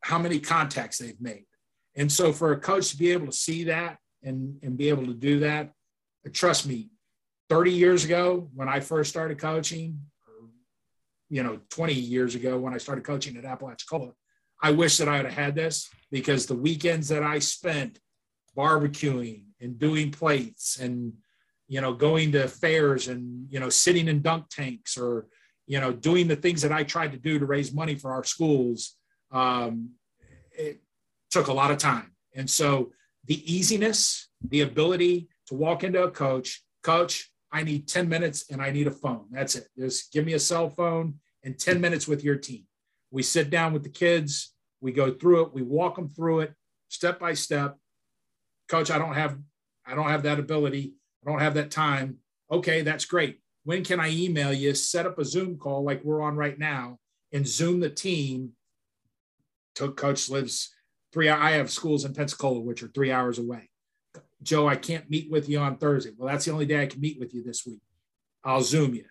how 0.03 0.19
many 0.19 0.39
contacts 0.39 0.99
they've 0.99 1.21
made. 1.21 1.45
And 1.97 2.11
so 2.11 2.33
for 2.33 2.53
a 2.53 2.61
coach 2.61 2.91
to 2.91 2.97
be 2.97 3.11
able 3.13 3.27
to 3.27 3.33
see 3.33 3.65
that 3.65 3.99
and, 4.23 4.59
and 4.63 4.77
be 4.77 4.89
able 4.89 5.07
to 5.07 5.15
do 5.15 5.41
that, 5.41 5.73
trust 6.33 6.67
me, 6.67 6.91
30 7.49 7.73
years 7.73 8.05
ago 8.05 8.49
when 8.55 8.69
I 8.69 8.81
first 8.81 9.11
started 9.11 9.39
coaching, 9.39 9.99
or, 10.27 10.49
you 11.31 11.43
know, 11.43 11.61
20 11.71 11.95
years 11.95 12.35
ago 12.35 12.59
when 12.59 12.75
I 12.75 12.79
started 12.79 13.05
coaching 13.05 13.37
at 13.37 13.45
Apalachicola, 13.45 14.13
I 14.63 14.73
wish 14.73 14.99
that 14.99 15.09
I 15.09 15.17
would 15.17 15.27
have 15.27 15.35
had 15.35 15.55
this 15.55 15.89
because 16.11 16.47
the 16.47 16.55
weekends 16.55 17.09
that 17.09 17.23
I 17.23 17.39
spent 17.39 17.99
barbecuing 18.57 19.45
and 19.61 19.79
doing 19.79 20.11
plates 20.11 20.79
and 20.79 21.13
you 21.69 21.81
know, 21.81 21.93
going 21.93 22.33
to 22.33 22.49
fairs 22.49 23.09
and, 23.09 23.47
you 23.51 23.61
know, 23.61 23.69
sitting 23.69 24.09
in 24.09 24.23
dunk 24.23 24.49
tanks 24.51 24.97
or, 24.97 25.27
you 25.67 25.81
know, 25.81 25.93
doing 25.93 26.27
the 26.27 26.37
things 26.37 26.63
that 26.63 26.73
I 26.73 26.83
tried 26.83 27.13
to 27.13 27.19
do 27.19 27.39
to 27.39 27.47
raise 27.47 27.73
money 27.73 27.95
for 27.95 28.13
our 28.13 28.25
schools, 28.25 28.97
um, 29.31 29.91
it 30.53 30.81
took 31.31 31.49
a 31.49 31.53
lot 31.53 31.71
of 31.71 31.79
time. 31.79 32.13
And 32.35 32.49
so 32.49 32.93
the 33.27 33.41
easiness, 33.53 34.29
the 34.49 34.63
ability 34.63 35.29
to 35.47 35.55
walk 35.55 35.85
into 35.85 36.03
a 36.03 36.11
coach, 36.11 36.63
coach, 36.83 37.31
I 37.53 37.63
need 37.63 37.89
10 37.89 38.09
minutes 38.09 38.51
and 38.51 38.63
I 38.63 38.71
need 38.71 38.87
a 38.87 38.91
phone. 38.91 39.27
That's 39.31 39.55
it. 39.55 39.69
Just 39.79 40.13
give 40.13 40.25
me 40.25 40.35
a 40.35 40.39
cell 40.39 40.71
phone 40.71 41.15
and 41.45 41.59
10 41.59 41.81
minutes 41.81 42.09
with 42.09 42.25
your 42.25 42.37
team. 42.37 42.65
We 43.11 43.23
sit 43.23 43.51
down 43.51 43.73
with 43.73 43.83
the 43.83 43.89
kids, 43.91 44.55
we 44.81 44.93
go 44.93 45.13
through 45.13 45.43
it, 45.43 45.55
we 45.55 45.63
walk 45.63 45.97
them 45.97 46.09
through 46.09 46.41
it 46.41 46.55
step 46.89 47.19
by 47.19 47.35
step. 47.35 47.77
Coach, 48.69 48.91
I 48.91 48.99
don't 48.99 49.15
have 49.15 49.39
I 49.87 49.95
don't 49.95 50.09
have 50.09 50.25
that 50.25 50.39
ability. 50.39 50.95
I 51.27 51.31
don't 51.31 51.41
have 51.41 51.55
that 51.55 51.71
time. 51.71 52.19
Okay, 52.51 52.83
that's 52.83 53.05
great. 53.05 53.41
When 53.65 53.85
can 53.85 54.01
I 54.01 54.11
email 54.11 54.53
you? 54.53 54.75
Set 54.75 55.07
up 55.07 55.19
a 55.19 55.25
Zoom 55.25 55.59
call 55.59 55.85
like 55.85 56.03
we're 56.05 56.23
on 56.23 56.37
right 56.37 56.59
now 56.59 56.99
and 57.33 57.47
Zoom 57.47 57.81
the 57.81 57.91
team. 57.91 58.53
Coach 59.75 60.29
lives 60.29 60.75
three. 61.13 61.29
I 61.29 61.53
have 61.53 61.71
schools 61.71 62.05
in 62.05 62.15
Pensacola, 62.15 62.61
which 62.61 62.83
are 62.83 62.89
three 62.89 63.13
hours 63.13 63.39
away. 63.39 63.71
Joe, 64.43 64.69
I 64.69 64.77
can't 64.77 65.11
meet 65.11 65.31
with 65.31 65.49
you 65.49 65.59
on 65.59 65.77
Thursday. 65.77 66.11
Well, 66.17 66.29
that's 66.29 66.45
the 66.45 66.53
only 66.53 66.67
day 66.67 66.83
I 66.83 66.87
can 66.87 67.01
meet 67.01 67.19
with 67.19 67.35
you 67.35 67.43
this 67.45 67.67
week. 67.67 67.81
I'll 68.45 68.63
Zoom 68.63 68.95
you. 68.95 69.05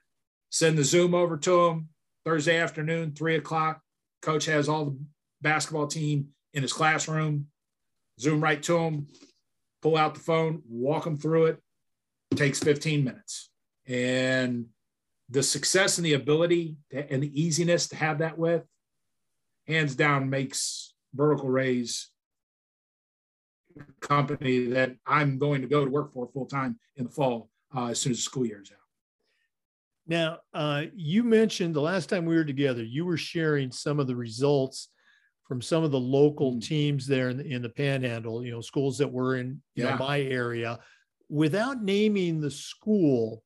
Send 0.50 0.78
the 0.78 0.84
Zoom 0.84 1.14
over 1.14 1.38
to 1.38 1.68
him 1.68 1.90
Thursday 2.26 2.58
afternoon, 2.58 3.14
three 3.14 3.36
o'clock. 3.36 3.82
Coach 4.22 4.46
has 4.46 4.68
all 4.68 4.86
the 4.86 4.98
basketball 5.42 5.88
team 5.88 6.30
in 6.54 6.64
his 6.64 6.74
classroom. 6.74 7.48
Zoom 8.20 8.42
right 8.42 8.64
to 8.64 8.78
him, 8.78 9.08
pull 9.82 9.96
out 9.96 10.16
the 10.16 10.20
phone, 10.20 10.64
walk 10.68 11.04
them 11.04 11.18
through 11.18 11.46
it, 11.46 11.62
takes 12.36 12.60
15 12.60 13.04
minutes. 13.04 13.50
And 13.88 14.68
the 15.30 15.44
success 15.44 15.98
and 15.98 16.06
the 16.06 16.14
ability 16.14 16.78
to, 16.92 17.12
and 17.12 17.24
the 17.24 17.42
easiness 17.42 17.88
to 17.90 17.96
have 17.96 18.20
that 18.20 18.38
with, 18.38 18.64
hands 19.68 19.96
down, 19.96 20.30
makes 20.30 20.94
Vertical 21.14 21.50
Raise 21.50 22.10
company 24.02 24.68
that 24.68 24.96
I'm 25.06 25.38
going 25.38 25.62
to 25.62 25.68
go 25.68 25.86
to 25.86 25.92
work 25.92 26.14
for 26.14 26.28
full 26.34 26.46
time 26.46 26.80
in 26.96 27.06
the 27.06 27.12
fall 27.12 27.50
uh, 27.76 27.88
as 27.88 28.00
soon 28.00 28.12
as 28.12 28.18
the 28.18 28.24
school 28.24 28.46
year 28.46 28.62
is 28.62 28.72
out. 28.72 28.78
Now, 30.08 30.38
uh, 30.54 30.86
you 30.96 31.24
mentioned 31.24 31.76
the 31.76 31.82
last 31.82 32.08
time 32.08 32.26
we 32.26 32.36
were 32.36 32.46
together, 32.46 32.84
you 32.84 33.06
were 33.06 33.18
sharing 33.18 33.72
some 33.72 34.00
of 34.00 34.08
the 34.08 34.16
results 34.16 34.90
from 35.44 35.62
some 35.62 35.84
of 35.84 35.92
the 35.92 36.00
local 36.00 36.54
mm. 36.54 36.66
teams 36.66 37.06
there 37.08 37.30
in 37.30 37.38
the, 37.38 37.46
in 37.46 37.62
the 37.62 37.70
Panhandle. 37.70 38.44
You 38.44 38.52
know, 38.52 38.62
schools 38.62 38.98
that 39.00 39.12
were 39.12 39.36
in 39.36 39.62
yeah. 39.76 39.92
know, 39.92 39.98
my 39.98 40.22
area 40.22 40.80
without 41.30 41.84
naming 41.84 42.40
the 42.40 42.52
school, 42.52 43.44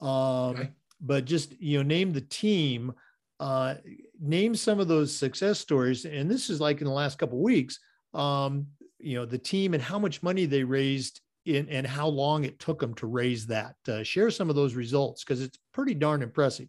um, 0.00 0.10
okay. 0.10 0.70
but 1.00 1.24
just 1.24 1.60
you 1.60 1.78
know 1.78 1.82
name 1.82 2.12
the 2.12 2.20
team. 2.20 2.92
Uh, 3.40 3.74
name 4.20 4.54
some 4.54 4.78
of 4.78 4.88
those 4.88 5.14
success 5.14 5.58
stories, 5.58 6.04
and 6.04 6.30
this 6.30 6.48
is 6.48 6.60
like 6.60 6.80
in 6.80 6.86
the 6.86 6.92
last 6.92 7.18
couple 7.18 7.42
weeks. 7.42 7.78
Um, 8.12 8.66
you 8.98 9.16
know 9.16 9.24
the 9.24 9.38
team 9.38 9.74
and 9.74 9.82
how 9.82 9.98
much 9.98 10.22
money 10.22 10.46
they 10.46 10.64
raised 10.64 11.20
in, 11.44 11.68
and 11.68 11.86
how 11.86 12.08
long 12.08 12.44
it 12.44 12.58
took 12.58 12.80
them 12.80 12.94
to 12.94 13.06
raise 13.06 13.46
that. 13.48 13.74
Uh, 13.88 14.02
share 14.02 14.30
some 14.30 14.48
of 14.48 14.56
those 14.56 14.74
results 14.74 15.24
because 15.24 15.42
it's 15.42 15.58
pretty 15.72 15.94
darn 15.94 16.22
impressive. 16.22 16.68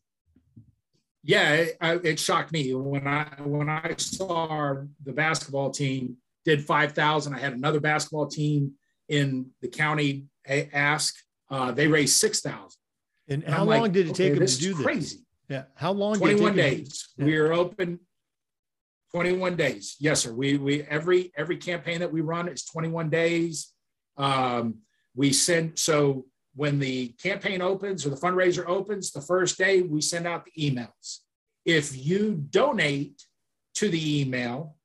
Yeah, 1.23 1.53
it, 1.53 1.77
it, 1.81 2.19
shocked 2.19 2.51
me 2.51 2.73
when 2.73 3.07
I 3.07 3.25
when 3.43 3.69
I 3.69 3.95
saw 3.97 4.75
the 5.03 5.13
basketball 5.13 5.71
team 5.71 6.17
did 6.43 6.63
five 6.63 6.91
thousand. 6.91 7.33
I 7.33 7.39
had 7.39 7.53
another 7.53 7.79
basketball 7.79 8.27
team 8.27 8.73
in 9.09 9.47
the 9.61 9.67
county 9.67 10.25
ask. 10.47 11.15
Uh, 11.49 11.71
they 11.71 11.87
raised 11.87 12.15
six 12.15 12.41
thousand. 12.41 12.79
And, 13.27 13.43
and 13.43 13.53
how 13.53 13.63
long 13.63 13.81
like, 13.81 13.91
did 13.91 14.07
it 14.07 14.15
take 14.15 14.31
okay, 14.31 14.39
them 14.39 14.47
to 14.47 14.57
do 14.59 14.73
this? 14.73 14.83
Crazy. 14.83 15.19
Yeah. 15.49 15.63
How 15.75 15.91
long? 15.91 16.17
Twenty-one 16.17 16.55
days. 16.55 17.07
Yeah. 17.17 17.25
We 17.25 17.37
are 17.37 17.53
open. 17.53 17.99
Twenty-one 19.11 19.55
days. 19.55 19.95
Yes, 19.99 20.21
sir. 20.21 20.33
We 20.33 20.57
we 20.57 20.83
every 20.83 21.31
every 21.37 21.57
campaign 21.57 21.99
that 21.99 22.11
we 22.11 22.21
run 22.21 22.47
is 22.47 22.65
twenty-one 22.65 23.09
days. 23.09 23.71
Um, 24.17 24.79
we 25.15 25.33
send 25.33 25.79
so 25.79 26.25
when 26.55 26.79
the 26.79 27.09
campaign 27.21 27.61
opens 27.61 28.05
or 28.05 28.09
the 28.09 28.15
fundraiser 28.15 28.65
opens, 28.67 29.11
the 29.11 29.21
first 29.21 29.57
day 29.57 29.81
we 29.81 30.01
send 30.01 30.25
out 30.25 30.45
the 30.45 30.69
emails. 30.71 31.19
If 31.65 31.97
you 31.97 32.35
donate 32.49 33.23
to 33.75 33.89
the 33.89 34.21
email, 34.21 34.77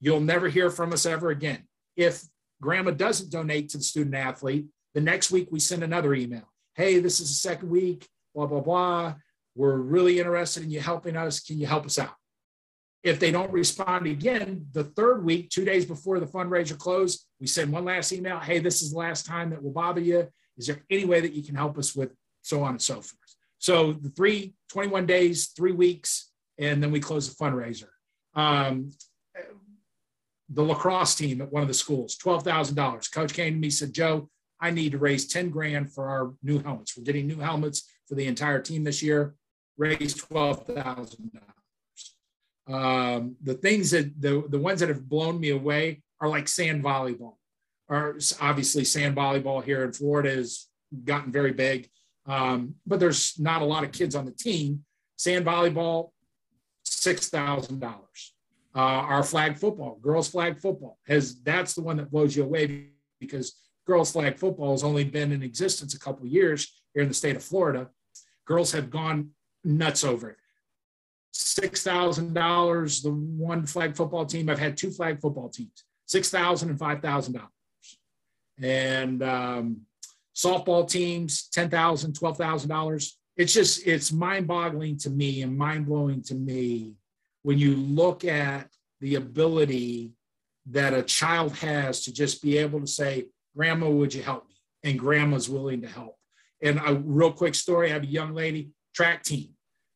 you'll 0.00 0.20
never 0.20 0.48
hear 0.48 0.70
from 0.70 0.92
us 0.92 1.06
ever 1.06 1.30
again. 1.30 1.64
If 1.96 2.22
grandma 2.60 2.90
doesn't 2.90 3.30
donate 3.30 3.70
to 3.70 3.78
the 3.78 3.84
student 3.84 4.14
athlete, 4.14 4.66
the 4.96 5.02
next 5.02 5.30
week, 5.30 5.48
we 5.50 5.60
send 5.60 5.82
another 5.82 6.14
email. 6.14 6.50
Hey, 6.74 7.00
this 7.00 7.20
is 7.20 7.28
the 7.28 7.34
second 7.34 7.68
week, 7.68 8.08
blah, 8.34 8.46
blah, 8.46 8.60
blah. 8.60 9.14
We're 9.54 9.76
really 9.76 10.18
interested 10.18 10.62
in 10.62 10.70
you 10.70 10.80
helping 10.80 11.18
us. 11.18 11.38
Can 11.38 11.58
you 11.58 11.66
help 11.66 11.84
us 11.84 11.98
out? 11.98 12.14
If 13.02 13.20
they 13.20 13.30
don't 13.30 13.52
respond 13.52 14.06
again, 14.06 14.68
the 14.72 14.84
third 14.84 15.22
week, 15.22 15.50
two 15.50 15.66
days 15.66 15.84
before 15.84 16.18
the 16.18 16.24
fundraiser 16.24 16.78
close, 16.78 17.26
we 17.38 17.46
send 17.46 17.72
one 17.72 17.84
last 17.84 18.10
email. 18.10 18.38
Hey, 18.38 18.58
this 18.58 18.80
is 18.80 18.92
the 18.92 18.98
last 18.98 19.26
time 19.26 19.50
that 19.50 19.62
will 19.62 19.70
bother 19.70 20.00
you. 20.00 20.28
Is 20.56 20.66
there 20.66 20.82
any 20.88 21.04
way 21.04 21.20
that 21.20 21.34
you 21.34 21.42
can 21.42 21.56
help 21.56 21.76
us 21.76 21.94
with 21.94 22.14
so 22.40 22.62
on 22.62 22.70
and 22.70 22.82
so 22.82 22.94
forth? 22.94 23.36
So 23.58 23.92
the 23.92 24.08
three, 24.08 24.54
21 24.70 25.04
days, 25.04 25.48
three 25.48 25.72
weeks, 25.72 26.30
and 26.56 26.82
then 26.82 26.90
we 26.90 27.00
close 27.00 27.28
the 27.28 27.36
fundraiser. 27.36 27.88
Um, 28.34 28.92
the 30.48 30.62
lacrosse 30.62 31.16
team 31.16 31.42
at 31.42 31.52
one 31.52 31.60
of 31.60 31.68
the 31.68 31.74
schools, 31.74 32.16
$12,000. 32.16 33.12
Coach 33.12 33.34
came 33.34 33.52
to 33.52 33.60
me, 33.60 33.68
said, 33.68 33.92
Joe, 33.92 34.30
I 34.60 34.70
need 34.70 34.92
to 34.92 34.98
raise 34.98 35.26
10 35.26 35.50
grand 35.50 35.92
for 35.92 36.08
our 36.08 36.32
new 36.42 36.62
helmets. 36.62 36.96
We're 36.96 37.04
getting 37.04 37.26
new 37.26 37.38
helmets 37.38 37.88
for 38.06 38.14
the 38.14 38.26
entire 38.26 38.60
team 38.60 38.84
this 38.84 39.02
year. 39.02 39.34
Raise 39.76 40.14
twelve 40.14 40.64
thousand 40.66 41.32
dollars. 41.32 42.14
Um, 42.66 43.36
the 43.42 43.54
things 43.54 43.90
that 43.90 44.20
the 44.20 44.44
the 44.48 44.58
ones 44.58 44.80
that 44.80 44.88
have 44.88 45.06
blown 45.08 45.38
me 45.38 45.50
away 45.50 46.02
are 46.20 46.28
like 46.28 46.48
sand 46.48 46.82
volleyball. 46.82 47.34
Or 47.88 48.18
obviously 48.40 48.84
sand 48.84 49.16
volleyball 49.16 49.62
here 49.62 49.84
in 49.84 49.92
Florida 49.92 50.30
has 50.30 50.66
gotten 51.04 51.30
very 51.30 51.52
big, 51.52 51.88
um, 52.24 52.74
but 52.86 52.98
there's 52.98 53.38
not 53.38 53.62
a 53.62 53.66
lot 53.66 53.84
of 53.84 53.92
kids 53.92 54.16
on 54.16 54.24
the 54.24 54.32
team. 54.32 54.84
Sand 55.16 55.44
volleyball, 55.44 56.10
six 56.82 57.28
thousand 57.28 57.84
uh, 57.84 57.88
dollars. 57.88 58.32
Our 58.74 59.22
flag 59.22 59.58
football, 59.58 59.98
girls 60.00 60.28
flag 60.28 60.58
football, 60.58 60.98
has 61.06 61.40
that's 61.42 61.74
the 61.74 61.82
one 61.82 61.98
that 61.98 62.10
blows 62.10 62.34
you 62.34 62.44
away 62.44 62.88
because 63.20 63.54
girls 63.86 64.12
flag 64.12 64.36
football 64.38 64.72
has 64.72 64.84
only 64.84 65.04
been 65.04 65.32
in 65.32 65.42
existence 65.42 65.94
a 65.94 65.98
couple 65.98 66.26
years 66.26 66.72
here 66.92 67.02
in 67.02 67.08
the 67.08 67.14
state 67.14 67.36
of 67.36 67.42
Florida. 67.42 67.88
Girls 68.46 68.72
have 68.72 68.90
gone 68.90 69.30
nuts 69.64 70.04
over 70.04 70.30
it. 70.30 70.36
Six 71.32 71.82
thousand 71.82 72.34
dollars. 72.34 73.02
The 73.02 73.10
one 73.10 73.66
flag 73.66 73.96
football 73.96 74.26
team. 74.26 74.48
I've 74.48 74.58
had 74.58 74.76
two 74.76 74.90
flag 74.90 75.20
football 75.20 75.48
teams. 75.48 75.84
Six 76.06 76.30
thousand 76.30 76.70
and 76.70 76.78
five 76.78 77.00
thousand 77.00 77.34
dollars. 77.34 77.50
And 78.62 79.22
um, 79.22 79.82
softball 80.34 80.88
teams, 80.88 81.48
ten 81.48 81.68
thousand, 81.68 82.14
twelve 82.14 82.38
thousand 82.38 82.70
dollars. 82.70 83.18
It's 83.36 83.52
just 83.52 83.86
it's 83.86 84.12
mind-boggling 84.12 84.96
to 84.98 85.10
me 85.10 85.42
and 85.42 85.58
mind-blowing 85.58 86.22
to 86.22 86.34
me 86.34 86.94
when 87.42 87.58
you 87.58 87.76
look 87.76 88.24
at 88.24 88.70
the 89.00 89.16
ability 89.16 90.12
that 90.70 90.94
a 90.94 91.02
child 91.02 91.54
has 91.56 92.02
to 92.04 92.12
just 92.12 92.42
be 92.42 92.56
able 92.56 92.80
to 92.80 92.86
say, 92.86 93.26
Grandma, 93.56 93.88
would 93.88 94.12
you 94.12 94.22
help 94.22 94.46
me? 94.48 94.54
And 94.84 94.98
grandma's 94.98 95.48
willing 95.48 95.80
to 95.82 95.88
help. 95.88 96.16
And 96.62 96.80
a 96.84 96.94
real 96.94 97.32
quick 97.32 97.54
story 97.54 97.90
I 97.90 97.94
have 97.94 98.02
a 98.02 98.06
young 98.06 98.34
lady, 98.34 98.70
track 98.94 99.22
team. 99.22 99.50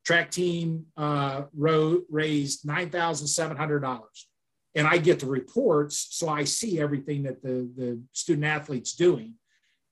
Track 0.04 0.30
team 0.30 0.86
uh, 0.96 1.42
raised 1.52 2.64
$9,700. 2.64 4.02
And 4.74 4.86
I 4.86 4.98
get 4.98 5.20
the 5.20 5.26
reports, 5.26 6.08
so 6.10 6.28
I 6.28 6.44
see 6.44 6.80
everything 6.80 7.24
that 7.24 7.42
the, 7.42 7.68
the 7.76 8.00
student 8.12 8.46
athlete's 8.46 8.94
doing. 8.94 9.34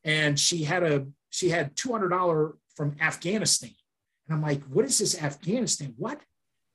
And 0.04 0.38
she 0.38 0.64
had 0.64 0.82
a 0.82 1.06
she 1.30 1.50
had 1.50 1.76
$200 1.76 2.52
from 2.74 2.96
Afghanistan. 3.00 3.74
And 4.26 4.36
I'm 4.36 4.42
like, 4.42 4.62
what 4.64 4.84
is 4.84 4.98
this 4.98 5.20
Afghanistan? 5.20 5.94
What? 5.98 6.20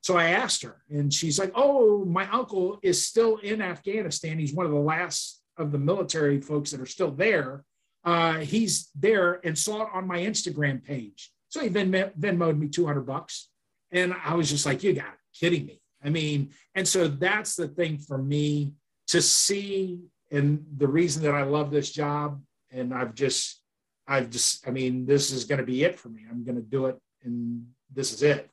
So 0.02 0.18
I 0.18 0.32
asked 0.32 0.64
her, 0.64 0.84
and 0.90 1.14
she's 1.14 1.40
like, 1.40 1.54
oh, 1.56 2.04
my 2.04 2.30
uncle 2.30 2.78
is 2.84 3.08
still 3.08 3.38
in 3.38 3.62
Afghanistan. 3.62 4.38
He's 4.38 4.54
one 4.54 4.66
of 4.66 4.74
the 4.74 4.78
last 4.78 5.43
of 5.58 5.72
the 5.72 5.78
military 5.78 6.42
folks 6.42 6.72
that 6.72 6.82
are 6.82 6.86
still 6.86 7.12
there, 7.12 7.64
uh, 8.04 8.40
he's 8.40 8.90
there 8.96 9.40
and 9.46 9.58
saw 9.58 9.84
it 9.84 9.90
on 9.94 10.08
my 10.08 10.20
Instagram 10.20 10.84
page. 10.84 11.32
So 11.50 11.62
he 11.62 11.70
then 11.70 11.92
Venmo, 11.92 12.18
Venmoed 12.18 12.58
me 12.58 12.68
200 12.68 13.02
bucks. 13.02 13.50
And 13.92 14.16
I 14.26 14.34
was 14.36 14.50
just 14.50 14.66
like, 14.66 14.84
you 14.84 14.94
got 14.94 15.06
it, 15.06 15.40
kidding 15.40 15.66
me. 15.66 15.80
I 16.04 16.10
mean, 16.10 16.52
and 16.76 16.88
so 16.88 17.08
that's 17.08 17.56
the 17.56 17.68
thing 17.68 17.98
for 17.98 18.18
me 18.18 18.74
to 19.08 19.22
see. 19.22 20.00
And 20.32 20.66
the 20.78 20.88
reason 20.88 21.24
that 21.24 21.36
I 21.36 21.44
love 21.44 21.72
this 21.72 21.92
job, 21.92 22.42
and 22.72 22.94
I've 22.94 23.14
just, 23.14 23.62
I've 24.08 24.30
just, 24.30 24.68
I 24.68 24.72
mean, 24.72 25.06
this 25.06 25.32
is 25.32 25.46
going 25.46 25.60
to 25.60 25.66
be 25.66 25.84
it 25.84 25.98
for 25.98 26.10
me. 26.10 26.22
I'm 26.30 26.44
going 26.44 26.56
to 26.56 26.62
do 26.62 26.88
it, 26.88 26.98
and 27.24 27.68
this 27.94 28.12
is 28.12 28.24
it. 28.24 28.50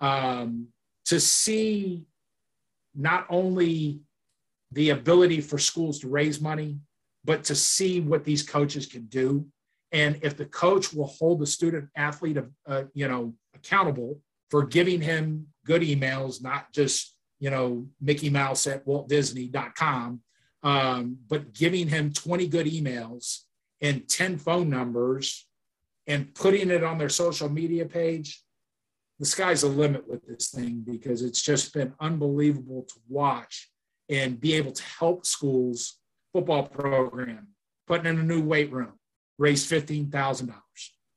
Um, 0.00 0.68
to 1.06 1.20
see 1.20 2.06
not 2.94 3.26
only 3.28 4.00
the 4.72 4.90
ability 4.90 5.40
for 5.40 5.58
schools 5.58 6.00
to 6.00 6.08
raise 6.08 6.40
money, 6.40 6.78
but 7.24 7.44
to 7.44 7.54
see 7.54 8.00
what 8.00 8.24
these 8.24 8.42
coaches 8.42 8.86
can 8.86 9.06
do. 9.06 9.46
And 9.92 10.18
if 10.22 10.36
the 10.36 10.46
coach 10.46 10.92
will 10.92 11.06
hold 11.06 11.40
the 11.40 11.46
student 11.46 11.88
athlete, 11.96 12.38
uh, 12.66 12.84
you 12.94 13.08
know, 13.08 13.34
accountable 13.54 14.20
for 14.50 14.64
giving 14.64 15.00
him 15.00 15.46
good 15.64 15.82
emails, 15.82 16.42
not 16.42 16.72
just, 16.72 17.16
you 17.40 17.50
know, 17.50 17.86
Mickey 18.00 18.30
Mouse 18.30 18.66
at 18.66 18.86
Walt 18.86 19.08
Disney.com, 19.08 20.20
um, 20.62 21.18
but 21.28 21.52
giving 21.52 21.88
him 21.88 22.12
20 22.12 22.48
good 22.48 22.66
emails 22.66 23.42
and 23.80 24.08
10 24.08 24.38
phone 24.38 24.68
numbers 24.68 25.46
and 26.06 26.34
putting 26.34 26.70
it 26.70 26.84
on 26.84 26.98
their 26.98 27.08
social 27.08 27.48
media 27.48 27.84
page, 27.84 28.42
the 29.18 29.26
sky's 29.26 29.62
the 29.62 29.68
limit 29.68 30.08
with 30.08 30.26
this 30.26 30.50
thing 30.50 30.82
because 30.84 31.22
it's 31.22 31.40
just 31.40 31.72
been 31.72 31.94
unbelievable 32.00 32.82
to 32.82 32.94
watch 33.08 33.70
and 34.08 34.40
be 34.40 34.54
able 34.54 34.72
to 34.72 34.82
help 34.82 35.26
schools 35.26 35.98
football 36.32 36.64
program, 36.64 37.48
putting 37.86 38.06
in 38.06 38.18
a 38.18 38.22
new 38.22 38.42
weight 38.42 38.70
room, 38.72 38.92
raised 39.38 39.70
$15,000. 39.70 40.52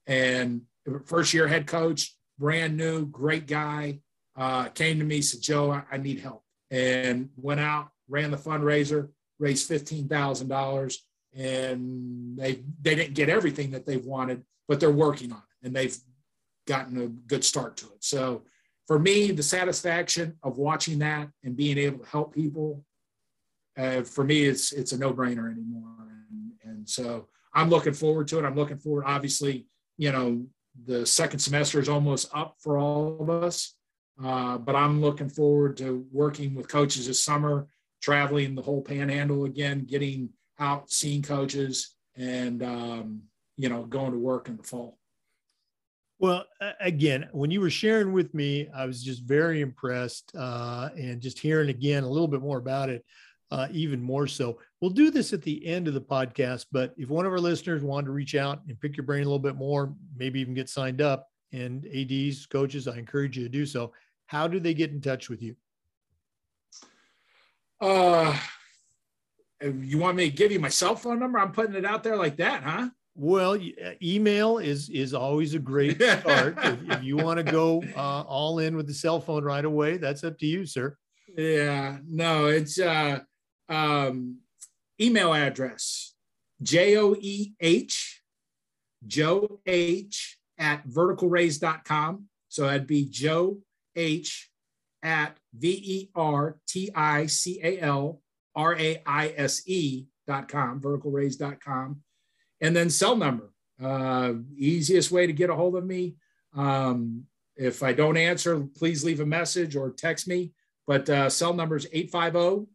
And 0.07 0.61
first 1.05 1.33
year 1.33 1.47
head 1.47 1.67
coach, 1.67 2.15
brand 2.37 2.77
new, 2.77 3.05
great 3.05 3.47
guy, 3.47 3.99
uh, 4.37 4.69
came 4.69 4.99
to 4.99 5.05
me, 5.05 5.21
said, 5.21 5.41
Joe, 5.41 5.71
I, 5.71 5.83
I 5.91 5.97
need 5.97 6.19
help. 6.19 6.43
And 6.71 7.29
went 7.35 7.59
out, 7.59 7.89
ran 8.07 8.31
the 8.31 8.37
fundraiser, 8.37 9.09
raised 9.39 9.69
$15,000. 9.69 10.95
And 11.35 12.37
they, 12.37 12.63
they 12.81 12.95
didn't 12.95 13.13
get 13.13 13.29
everything 13.29 13.71
that 13.71 13.85
they 13.85 13.97
wanted, 13.97 14.43
but 14.67 14.79
they're 14.79 14.89
working 14.89 15.31
on 15.31 15.39
it 15.39 15.67
and 15.67 15.75
they've 15.75 15.97
gotten 16.65 17.01
a 17.01 17.07
good 17.07 17.43
start 17.43 17.77
to 17.77 17.85
it. 17.87 18.03
So 18.03 18.43
for 18.89 18.97
me, 18.97 19.29
the 19.29 19.43
satisfaction 19.43 20.35
of 20.41 20.57
watching 20.57 20.97
that 20.97 21.29
and 21.43 21.55
being 21.55 21.77
able 21.77 21.99
to 21.99 22.09
help 22.09 22.33
people, 22.33 22.83
uh, 23.77 24.01
for 24.01 24.23
me, 24.23 24.45
it's 24.45 24.71
it's 24.71 24.93
a 24.93 24.97
no 24.97 25.13
brainer 25.13 25.51
anymore. 25.51 26.07
And, 26.31 26.51
and 26.63 26.89
so 26.89 27.27
I'm 27.53 27.69
looking 27.69 27.93
forward 27.93 28.27
to 28.29 28.39
it. 28.39 28.45
I'm 28.45 28.55
looking 28.55 28.79
forward, 28.79 29.03
obviously, 29.05 29.67
you 29.97 30.11
know, 30.11 30.43
the 30.87 31.05
second 31.05 31.37
semester 31.37 31.79
is 31.79 31.87
almost 31.87 32.31
up 32.33 32.55
for 32.57 32.79
all 32.79 33.21
of 33.21 33.29
us. 33.29 33.75
Uh, 34.23 34.57
but 34.57 34.75
I'm 34.75 35.01
looking 35.01 35.29
forward 35.29 35.77
to 35.77 36.07
working 36.11 36.55
with 36.55 36.67
coaches 36.67 37.05
this 37.05 37.23
summer, 37.23 37.67
traveling 38.01 38.55
the 38.55 38.63
whole 38.63 38.81
panhandle 38.81 39.45
again, 39.45 39.85
getting 39.85 40.29
out, 40.57 40.89
seeing 40.89 41.21
coaches, 41.21 41.95
and 42.15 42.63
um, 42.63 43.21
you 43.55 43.69
know, 43.69 43.83
going 43.83 44.13
to 44.13 44.17
work 44.17 44.47
in 44.47 44.57
the 44.57 44.63
fall. 44.63 44.98
Well, 46.21 46.43
again, 46.81 47.29
when 47.31 47.49
you 47.49 47.61
were 47.61 47.69
sharing 47.69 48.11
with 48.11 48.33
me, 48.33 48.67
I 48.75 48.85
was 48.85 49.01
just 49.01 49.23
very 49.23 49.61
impressed, 49.61 50.33
uh, 50.37 50.89
and 50.97 51.21
just 51.21 51.39
hearing 51.39 51.69
again 51.69 52.03
a 52.03 52.09
little 52.09 52.27
bit 52.27 52.41
more 52.41 52.57
about 52.57 52.89
it, 52.89 53.05
uh, 53.51 53.69
even 53.71 54.01
more 54.01 54.27
so. 54.27 54.59
We'll 54.81 54.91
do 54.91 55.11
this 55.11 55.31
at 55.31 55.41
the 55.41 55.65
end 55.65 55.87
of 55.87 55.93
the 55.93 56.01
podcast, 56.01 56.65
but 56.73 56.93
if 56.97 57.07
one 57.07 57.25
of 57.25 57.31
our 57.31 57.39
listeners 57.39 57.83
wanted 57.83 58.07
to 58.07 58.11
reach 58.11 58.35
out 58.35 58.59
and 58.67 58.77
pick 58.81 58.97
your 58.97 59.05
brain 59.05 59.21
a 59.21 59.25
little 59.25 59.39
bit 59.39 59.55
more, 59.55 59.95
maybe 60.17 60.41
even 60.41 60.53
get 60.53 60.67
signed 60.67 60.99
up, 60.99 61.29
and 61.53 61.85
ads, 61.85 62.45
coaches, 62.45 62.85
I 62.85 62.97
encourage 62.97 63.37
you 63.37 63.43
to 63.43 63.49
do 63.49 63.65
so. 63.65 63.93
How 64.25 64.45
do 64.47 64.59
they 64.59 64.73
get 64.73 64.91
in 64.91 64.99
touch 64.99 65.29
with 65.29 65.41
you? 65.41 65.55
Uh, 67.79 68.37
you 69.61 69.97
want 69.97 70.17
me 70.17 70.29
to 70.29 70.35
give 70.35 70.51
you 70.51 70.59
my 70.59 70.69
cell 70.69 70.97
phone 70.97 71.19
number? 71.19 71.39
I'm 71.39 71.53
putting 71.53 71.75
it 71.75 71.85
out 71.85 72.03
there 72.03 72.17
like 72.17 72.35
that, 72.37 72.61
huh? 72.61 72.89
Well, 73.21 73.55
uh, 73.55 73.91
email 74.01 74.59
is 74.59 74.89
is 74.89 75.13
always 75.13 75.53
a 75.53 75.59
great 75.59 76.01
start. 76.21 76.57
if, 76.57 76.79
if, 76.89 77.03
you 77.03 77.17
want 77.17 77.45
to 77.45 77.51
go 77.51 77.83
uh, 77.93 78.21
all 78.21 78.59
in 78.59 78.77
with 78.77 78.87
the 78.87 78.93
cell 78.93 79.19
phone 79.19 79.43
right 79.43 79.65
away, 79.65 79.97
that's 79.97 80.23
up 80.23 80.39
to 80.39 80.45
you, 80.45 80.65
sir. 80.65 80.95
Yeah, 81.35 81.97
no, 82.07 82.45
it's 82.45 82.79
uh, 82.79 83.19
um, 83.67 84.37
email 85.01 85.33
address 85.33 86.13
J 86.61 86.95
O 86.95 87.13
E 87.19 87.51
H 87.59 88.23
Joe 89.05 89.59
H 89.65 90.39
at 90.57 90.87
verticalraise.com. 90.87 92.23
So 92.47 92.67
that'd 92.67 92.87
be 92.87 93.03
Joe 93.03 93.57
H 93.97 94.49
at 95.03 95.35
V 95.53 95.67
E 95.67 96.09
R 96.15 96.57
T 96.69 96.89
I 96.95 97.25
C 97.25 97.59
A 97.61 97.81
L 97.81 98.21
R 98.55 98.77
A 98.77 99.01
I 99.05 99.33
S 99.35 99.67
E 99.67 100.05
dot 100.25 100.47
com, 100.47 100.79
verticalraise.com 100.79 102.01
and 102.61 102.75
then 102.75 102.89
cell 102.89 103.15
number. 103.15 103.51
Uh, 103.81 104.33
easiest 104.55 105.11
way 105.11 105.25
to 105.25 105.33
get 105.33 105.49
a 105.49 105.55
hold 105.55 105.75
of 105.75 105.85
me. 105.85 106.15
Um, 106.55 107.25
if 107.55 107.83
I 107.83 107.93
don't 107.93 108.17
answer, 108.17 108.59
please 108.77 109.03
leave 109.03 109.19
a 109.19 109.25
message 109.25 109.75
or 109.75 109.91
text 109.91 110.27
me. 110.27 110.53
But 110.87 111.09
uh, 111.09 111.29
cell 111.29 111.53
number 111.53 111.75
is 111.75 111.87
850 111.91 112.67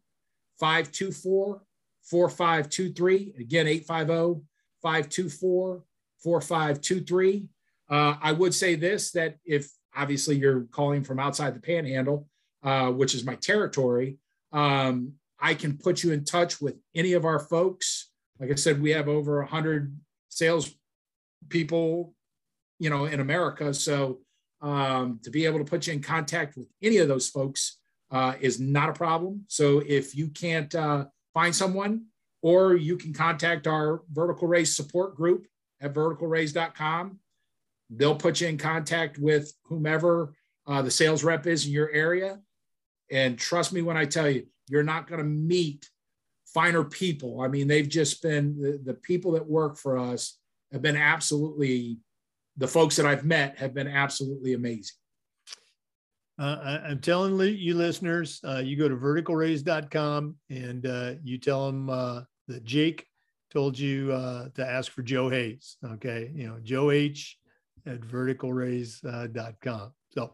524 0.59 1.61
4523. 2.03 3.35
Again, 3.39 3.67
850 3.67 4.45
524 4.81 5.83
4523. 6.23 7.47
Uh, 7.89 8.15
I 8.21 8.31
would 8.31 8.53
say 8.53 8.75
this 8.75 9.11
that 9.11 9.37
if 9.45 9.69
obviously 9.95 10.35
you're 10.35 10.61
calling 10.71 11.03
from 11.03 11.19
outside 11.19 11.55
the 11.55 11.59
panhandle, 11.59 12.27
uh, 12.63 12.91
which 12.91 13.13
is 13.13 13.25
my 13.25 13.35
territory, 13.35 14.17
um, 14.51 15.13
I 15.39 15.53
can 15.53 15.77
put 15.77 16.03
you 16.03 16.11
in 16.11 16.25
touch 16.25 16.61
with 16.61 16.75
any 16.95 17.13
of 17.13 17.25
our 17.25 17.39
folks 17.39 18.04
like 18.39 18.51
I 18.51 18.55
said, 18.55 18.81
we 18.81 18.91
have 18.91 19.07
over 19.07 19.39
100 19.39 19.97
sales 20.29 20.73
people, 21.49 22.13
you 22.79 22.89
know, 22.89 23.05
in 23.05 23.19
America. 23.19 23.73
So 23.73 24.19
um, 24.61 25.19
to 25.23 25.29
be 25.29 25.45
able 25.45 25.59
to 25.59 25.65
put 25.65 25.87
you 25.87 25.93
in 25.93 26.01
contact 26.01 26.57
with 26.57 26.67
any 26.81 26.97
of 26.97 27.07
those 27.07 27.29
folks 27.29 27.77
uh, 28.11 28.33
is 28.39 28.59
not 28.59 28.89
a 28.89 28.93
problem. 28.93 29.45
So 29.47 29.81
if 29.85 30.15
you 30.15 30.29
can't 30.29 30.73
uh, 30.73 31.05
find 31.33 31.55
someone, 31.55 32.05
or 32.41 32.75
you 32.75 32.95
can 32.95 33.11
contact 33.11 33.65
our 33.65 34.03
vertical 34.11 34.47
raise 34.47 34.75
support 34.75 35.15
group 35.15 35.47
at 35.81 35.95
verticalraise.com. 35.95 37.19
they'll 37.89 38.15
put 38.15 38.39
you 38.39 38.47
in 38.47 38.57
contact 38.57 39.17
with 39.17 39.51
whomever 39.63 40.31
uh, 40.67 40.81
the 40.83 40.91
sales 40.91 41.23
rep 41.23 41.47
is 41.47 41.65
in 41.65 41.71
your 41.71 41.89
area. 41.89 42.39
And 43.11 43.37
trust 43.37 43.73
me 43.73 43.81
when 43.81 43.97
I 43.97 44.05
tell 44.05 44.29
you, 44.29 44.45
you're 44.67 44.83
not 44.83 45.07
going 45.07 45.19
to 45.19 45.25
meet 45.25 45.89
finer 46.55 46.85
people. 46.85 47.41
I 47.41 47.49
mean, 47.49 47.67
they've 47.67 47.87
just 47.87 48.23
been 48.23 48.57
the, 48.59 48.79
the 48.83 48.93
people 48.93 49.33
that 49.33 49.45
work 49.45 49.77
for 49.77 49.97
us 49.97 50.39
have 50.71 50.81
been 50.81 50.95
absolutely, 50.95 51.99
the 52.55 52.67
folks 52.67 52.95
that 52.95 53.05
I've 53.05 53.25
met 53.25 53.59
have 53.59 53.73
been 53.73 53.89
absolutely 53.89 54.53
amazing. 54.53 54.95
Uh, 56.39 56.79
I, 56.85 56.91
am 56.91 56.99
telling 56.99 57.37
you 57.57 57.75
listeners, 57.75 58.39
uh, 58.47 58.57
you 58.57 58.77
go 58.77 58.87
to 58.87 58.95
verticalraise.com 58.95 60.35
and 60.49 60.85
uh, 60.85 61.13
you 61.23 61.37
tell 61.37 61.67
them 61.67 61.89
uh, 61.89 62.21
that 62.47 62.63
Jake 62.63 63.05
told 63.51 63.77
you 63.77 64.13
uh, 64.13 64.47
to 64.55 64.65
ask 64.65 64.91
for 64.91 65.01
Joe 65.01 65.29
Hayes. 65.29 65.75
Okay. 65.85 66.31
You 66.33 66.47
know, 66.47 66.57
Joe 66.63 66.91
H 66.91 67.37
at 67.85 67.99
verticalraise.com. 67.99 69.93
So, 70.13 70.33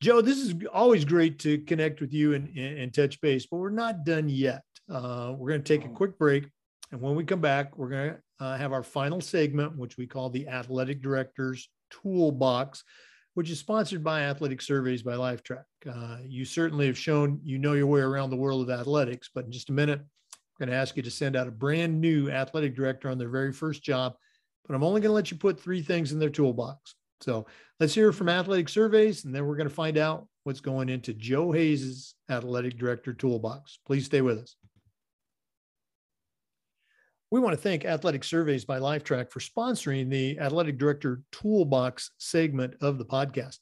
Joe, 0.00 0.20
this 0.20 0.38
is 0.38 0.54
always 0.72 1.04
great 1.04 1.40
to 1.40 1.58
connect 1.58 2.00
with 2.00 2.12
you 2.12 2.34
and, 2.34 2.56
and, 2.56 2.94
touch 2.94 3.20
base, 3.20 3.46
but 3.46 3.56
we're 3.56 3.70
not 3.70 4.04
done 4.04 4.28
yet. 4.28 4.62
Uh, 4.90 5.34
we're 5.36 5.50
going 5.50 5.62
to 5.62 5.78
take 5.78 5.86
a 5.86 5.92
quick 5.92 6.18
break. 6.18 6.48
And 6.90 7.00
when 7.00 7.14
we 7.14 7.24
come 7.24 7.40
back, 7.40 7.76
we're 7.76 7.90
going 7.90 8.10
to 8.10 8.44
uh, 8.44 8.56
have 8.56 8.72
our 8.72 8.82
final 8.82 9.20
segment, 9.20 9.76
which 9.76 9.96
we 9.96 10.06
call 10.06 10.30
the 10.30 10.48
Athletic 10.48 11.02
Director's 11.02 11.68
Toolbox, 11.90 12.84
which 13.34 13.50
is 13.50 13.58
sponsored 13.58 14.02
by 14.02 14.22
Athletic 14.22 14.62
Surveys 14.62 15.02
by 15.02 15.12
Lifetrack. 15.12 15.64
Uh, 15.88 16.18
you 16.24 16.44
certainly 16.44 16.86
have 16.86 16.98
shown 16.98 17.40
you 17.42 17.58
know 17.58 17.74
your 17.74 17.86
way 17.86 18.00
around 18.00 18.30
the 18.30 18.36
world 18.36 18.62
of 18.62 18.80
athletics, 18.80 19.30
but 19.34 19.44
in 19.44 19.52
just 19.52 19.70
a 19.70 19.74
minute, 19.74 20.00
I'm 20.00 20.66
going 20.66 20.70
to 20.70 20.76
ask 20.76 20.96
you 20.96 21.02
to 21.02 21.10
send 21.10 21.36
out 21.36 21.46
a 21.46 21.52
brand 21.52 22.00
new 22.00 22.30
athletic 22.30 22.74
director 22.74 23.10
on 23.10 23.18
their 23.18 23.28
very 23.28 23.52
first 23.52 23.82
job. 23.82 24.14
But 24.66 24.74
I'm 24.74 24.84
only 24.84 25.00
going 25.00 25.10
to 25.10 25.14
let 25.14 25.30
you 25.30 25.36
put 25.36 25.60
three 25.60 25.82
things 25.82 26.12
in 26.12 26.18
their 26.18 26.30
toolbox. 26.30 26.94
So 27.20 27.46
let's 27.80 27.94
hear 27.94 28.12
from 28.12 28.28
Athletic 28.28 28.68
Surveys, 28.68 29.24
and 29.24 29.34
then 29.34 29.46
we're 29.46 29.56
going 29.56 29.68
to 29.68 29.74
find 29.74 29.98
out 29.98 30.28
what's 30.44 30.60
going 30.60 30.88
into 30.88 31.12
Joe 31.14 31.52
Hayes's 31.52 32.14
Athletic 32.30 32.78
Director 32.78 33.12
Toolbox. 33.12 33.78
Please 33.86 34.06
stay 34.06 34.20
with 34.20 34.38
us. 34.38 34.56
We 37.30 37.40
want 37.40 37.52
to 37.52 37.60
thank 37.60 37.84
Athletic 37.84 38.24
Surveys 38.24 38.64
by 38.64 38.78
Lifetrack 38.78 39.30
for 39.30 39.40
sponsoring 39.40 40.08
the 40.08 40.38
Athletic 40.38 40.78
Director 40.78 41.20
Toolbox 41.30 42.12
segment 42.16 42.74
of 42.80 42.96
the 42.96 43.04
podcast. 43.04 43.58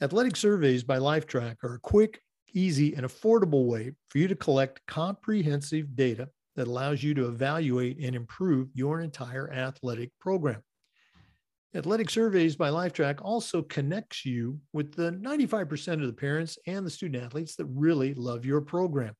Athletic 0.00 0.36
Surveys 0.36 0.84
by 0.84 0.96
Lifetrack 0.96 1.56
are 1.62 1.74
a 1.74 1.80
quick, 1.80 2.22
easy, 2.54 2.94
and 2.94 3.04
affordable 3.04 3.66
way 3.66 3.92
for 4.08 4.16
you 4.16 4.26
to 4.26 4.34
collect 4.34 4.80
comprehensive 4.86 5.94
data 5.96 6.30
that 6.56 6.66
allows 6.66 7.02
you 7.02 7.12
to 7.12 7.28
evaluate 7.28 7.98
and 8.02 8.16
improve 8.16 8.70
your 8.72 9.02
entire 9.02 9.52
athletic 9.52 10.10
program. 10.18 10.62
Athletic 11.74 12.08
Surveys 12.08 12.56
by 12.56 12.70
Lifetrack 12.70 13.18
also 13.20 13.60
connects 13.60 14.24
you 14.24 14.58
with 14.72 14.94
the 14.94 15.12
95% 15.12 15.92
of 15.92 16.06
the 16.06 16.12
parents 16.14 16.56
and 16.66 16.86
the 16.86 16.90
student 16.90 17.22
athletes 17.22 17.54
that 17.56 17.66
really 17.66 18.14
love 18.14 18.46
your 18.46 18.62
program. 18.62 19.14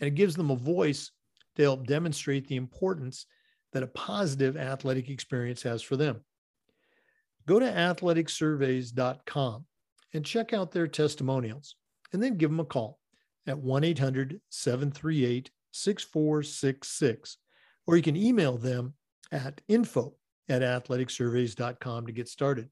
And 0.00 0.08
it 0.08 0.14
gives 0.14 0.36
them 0.36 0.50
a 0.50 0.56
voice 0.56 1.10
to 1.56 1.62
help 1.62 1.86
demonstrate 1.86 2.48
the 2.48 2.56
importance 2.56 3.26
that 3.72 3.82
a 3.82 3.88
positive 3.88 4.56
athletic 4.56 5.08
experience 5.08 5.62
has 5.62 5.82
for 5.82 5.96
them. 5.96 6.20
Go 7.46 7.58
to 7.58 7.66
athleticsurveys.com 7.66 9.66
and 10.14 10.24
check 10.24 10.52
out 10.52 10.70
their 10.70 10.86
testimonials, 10.86 11.76
and 12.12 12.22
then 12.22 12.36
give 12.36 12.50
them 12.50 12.60
a 12.60 12.64
call 12.64 13.00
at 13.46 13.58
1 13.58 13.84
800 13.84 14.40
738 14.48 15.50
6466, 15.72 17.36
or 17.86 17.96
you 17.96 18.02
can 18.02 18.16
email 18.16 18.56
them 18.56 18.94
at 19.32 19.60
info 19.68 20.14
at 20.48 20.62
athleticsurveys.com 20.62 22.06
to 22.06 22.12
get 22.12 22.28
started. 22.28 22.68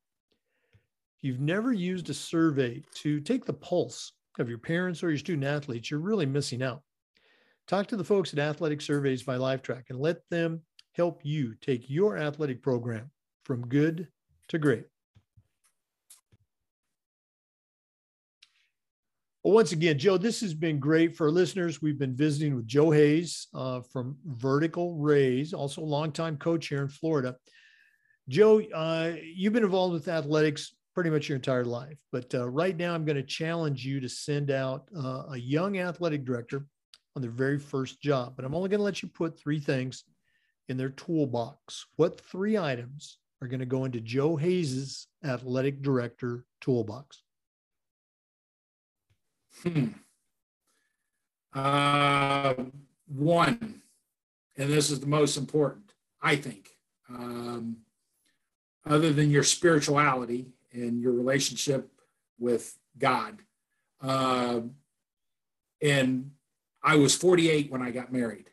If 1.19 1.25
you've 1.25 1.41
never 1.41 1.73
used 1.73 2.09
a 2.11 2.15
survey 2.15 2.83
to 2.97 3.21
take 3.21 3.45
the 3.45 3.53
pulse 3.53 4.13
of 4.39 4.49
your 4.49 4.59
parents 4.59 5.03
or 5.03 5.11
your 5.11 5.19
student 5.19 5.45
athletes, 5.45 5.91
you're 5.91 6.01
really 6.01 6.27
missing 6.27 6.63
out. 6.63 6.83
Talk 7.73 7.87
to 7.87 7.97
the 7.97 8.05
folks 8.05 8.35
at 8.35 8.39
Athletic 8.39 8.83
Surveys 8.83 9.23
by 9.23 9.39
Lifetrack 9.39 9.85
and 9.89 9.99
let 9.99 10.29
them 10.29 10.61
help 10.95 11.23
you 11.25 11.55
take 11.63 11.89
your 11.89 12.19
athletic 12.19 12.63
program 12.63 13.11
from 13.47 13.67
good 13.67 14.09
to 14.49 14.59
great. 14.59 14.85
Well, 19.43 19.55
once 19.55 19.73
again, 19.73 19.99
Joe, 19.99 20.19
this 20.19 20.43
has 20.43 20.53
been 20.53 20.81
great 20.81 21.17
for 21.17 21.31
listeners. 21.31 21.81
We've 21.81 21.99
been 21.99 22.15
visiting 22.15 22.57
with 22.57 22.67
Joe 22.67 22.91
Hayes 22.91 23.47
uh, 23.55 23.81
from 23.91 24.19
Vertical 24.27 24.99
Raise, 24.99 25.55
also 25.55 25.81
a 25.81 25.83
longtime 25.83 26.37
coach 26.37 26.67
here 26.67 26.83
in 26.83 26.89
Florida. 26.89 27.37
Joe, 28.29 28.61
uh, 28.75 29.13
you've 29.35 29.55
been 29.55 29.65
involved 29.65 29.95
with 29.95 30.09
athletics 30.09 30.75
pretty 30.95 31.09
much 31.09 31.27
your 31.27 31.37
entire 31.37 31.65
life, 31.65 31.97
but 32.13 32.35
uh, 32.35 32.47
right 32.51 32.77
now 32.77 32.95
I'm 32.95 33.07
going 33.07 33.17
to 33.17 33.23
challenge 33.23 33.83
you 33.83 33.99
to 34.01 34.11
send 34.11 34.51
out 34.51 34.91
uh, 34.95 35.23
a 35.31 35.39
young 35.39 35.79
athletic 35.79 36.27
director 36.27 36.67
on 37.15 37.23
their 37.23 37.31
very 37.31 37.59
first 37.59 38.01
job. 38.01 38.35
But 38.37 38.45
I'm 38.45 38.55
only 38.55 38.69
going 38.69 38.79
to 38.79 38.85
let 38.85 39.03
you 39.03 39.09
put 39.09 39.39
three 39.39 39.61
things 39.61 40.05
in 40.69 40.77
their 40.77 40.91
toolbox. 40.91 41.87
What 41.97 42.21
three 42.21 42.57
items 42.57 43.19
are 43.41 43.49
going 43.49 43.61
to 43.61 43.67
go 43.67 43.85
into 43.85 44.01
Joe 44.01 44.37
Hayes's 44.37 45.09
athletic 45.25 45.83
director 45.83 46.45
toolbox? 46.61 47.23
Hmm. 49.63 49.89
Uh, 51.53 52.55
one, 53.07 53.83
and 54.57 54.71
this 54.71 54.91
is 54.91 55.01
the 55.01 55.07
most 55.07 55.37
important, 55.37 55.93
I 56.23 56.37
think. 56.37 56.71
Um, 57.11 57.79
other 58.87 59.13
than 59.13 59.31
your 59.31 59.43
spirituality 59.43 60.47
and 60.73 61.01
your 61.01 61.13
relationship 61.13 61.91
with 62.39 62.79
God. 62.99 63.39
Uh, 64.01 64.61
and 65.81 66.31
I 66.83 66.97
was 66.97 67.15
48 67.15 67.71
when 67.71 67.83
I 67.83 67.91
got 67.91 68.13
married. 68.13 68.51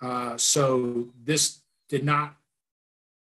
Uh, 0.00 0.36
so 0.36 1.08
this 1.22 1.60
did 1.88 2.04
not 2.04 2.36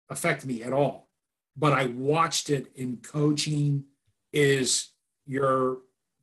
affect 0.09 0.45
me 0.45 0.63
at 0.63 0.73
all. 0.73 1.09
But 1.57 1.73
I 1.73 1.87
watched 1.87 2.51
it 2.51 2.71
in 2.75 2.99
coaching 2.99 3.85
is 4.33 4.91
your 5.27 5.79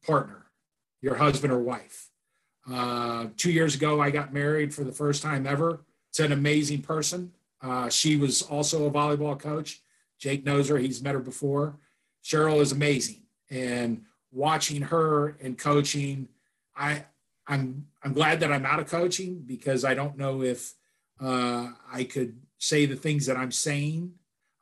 partner, 0.06 0.46
your 1.02 1.16
husband 1.16 1.52
or 1.52 1.60
wife. 1.60 2.10
Uh, 2.72 3.28
two 3.36 3.52
years 3.52 3.76
ago, 3.76 4.00
I 4.00 4.10
got 4.10 4.34
married 4.34 4.74
for 4.74 4.84
the 4.84 4.92
first 4.92 5.22
time 5.22 5.46
ever. 5.48 5.82
It's 6.10 6.20
an 6.20 6.32
amazing 6.32 6.82
person. 6.82 7.32
Uh, 7.62 7.90
she 7.90 8.16
was 8.16 8.42
also 8.42 8.86
a 8.86 8.92
volleyball 8.92 9.40
coach. 9.40 9.82
Jake 10.20 10.46
knows 10.46 10.70
her, 10.70 10.78
he's 10.78 11.02
met 11.02 11.16
her 11.16 11.20
before. 11.20 11.78
Cheryl 12.24 12.62
is 12.62 12.72
amazing. 12.72 13.24
And 13.50 14.04
watching 14.32 14.82
her 14.84 15.36
and 15.42 15.58
coaching, 15.58 16.30
I, 16.76 17.06
I'm 17.48 17.88
I'm 18.04 18.14
glad 18.14 18.40
that 18.40 18.52
I'm 18.52 18.66
out 18.66 18.80
of 18.80 18.90
coaching 18.90 19.44
because 19.46 19.84
I 19.84 19.94
don't 19.94 20.18
know 20.18 20.42
if 20.42 20.74
uh, 21.22 21.70
I 21.92 22.04
could 22.06 22.40
say 22.58 22.86
the 22.86 22.96
things 22.96 23.26
that 23.26 23.38
I'm 23.38 23.52
saying. 23.52 24.14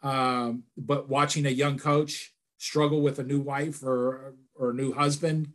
Um, 0.03 0.63
but 0.75 1.09
watching 1.09 1.45
a 1.45 1.49
young 1.49 1.77
coach 1.77 2.33
struggle 2.57 3.01
with 3.01 3.19
a 3.19 3.23
new 3.23 3.39
wife 3.39 3.83
or 3.83 4.35
or 4.55 4.71
a 4.71 4.73
new 4.73 4.93
husband, 4.93 5.53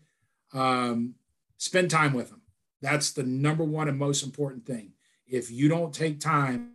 um, 0.53 1.15
spend 1.57 1.91
time 1.91 2.13
with 2.13 2.31
them. 2.31 2.43
That's 2.81 3.13
the 3.13 3.25
number 3.25 3.65
one 3.65 3.89
and 3.89 3.99
most 3.99 4.23
important 4.23 4.67
thing. 4.67 4.93
If 5.27 5.51
you 5.51 5.69
don't 5.69 5.95
take 5.95 6.21
time 6.21 6.73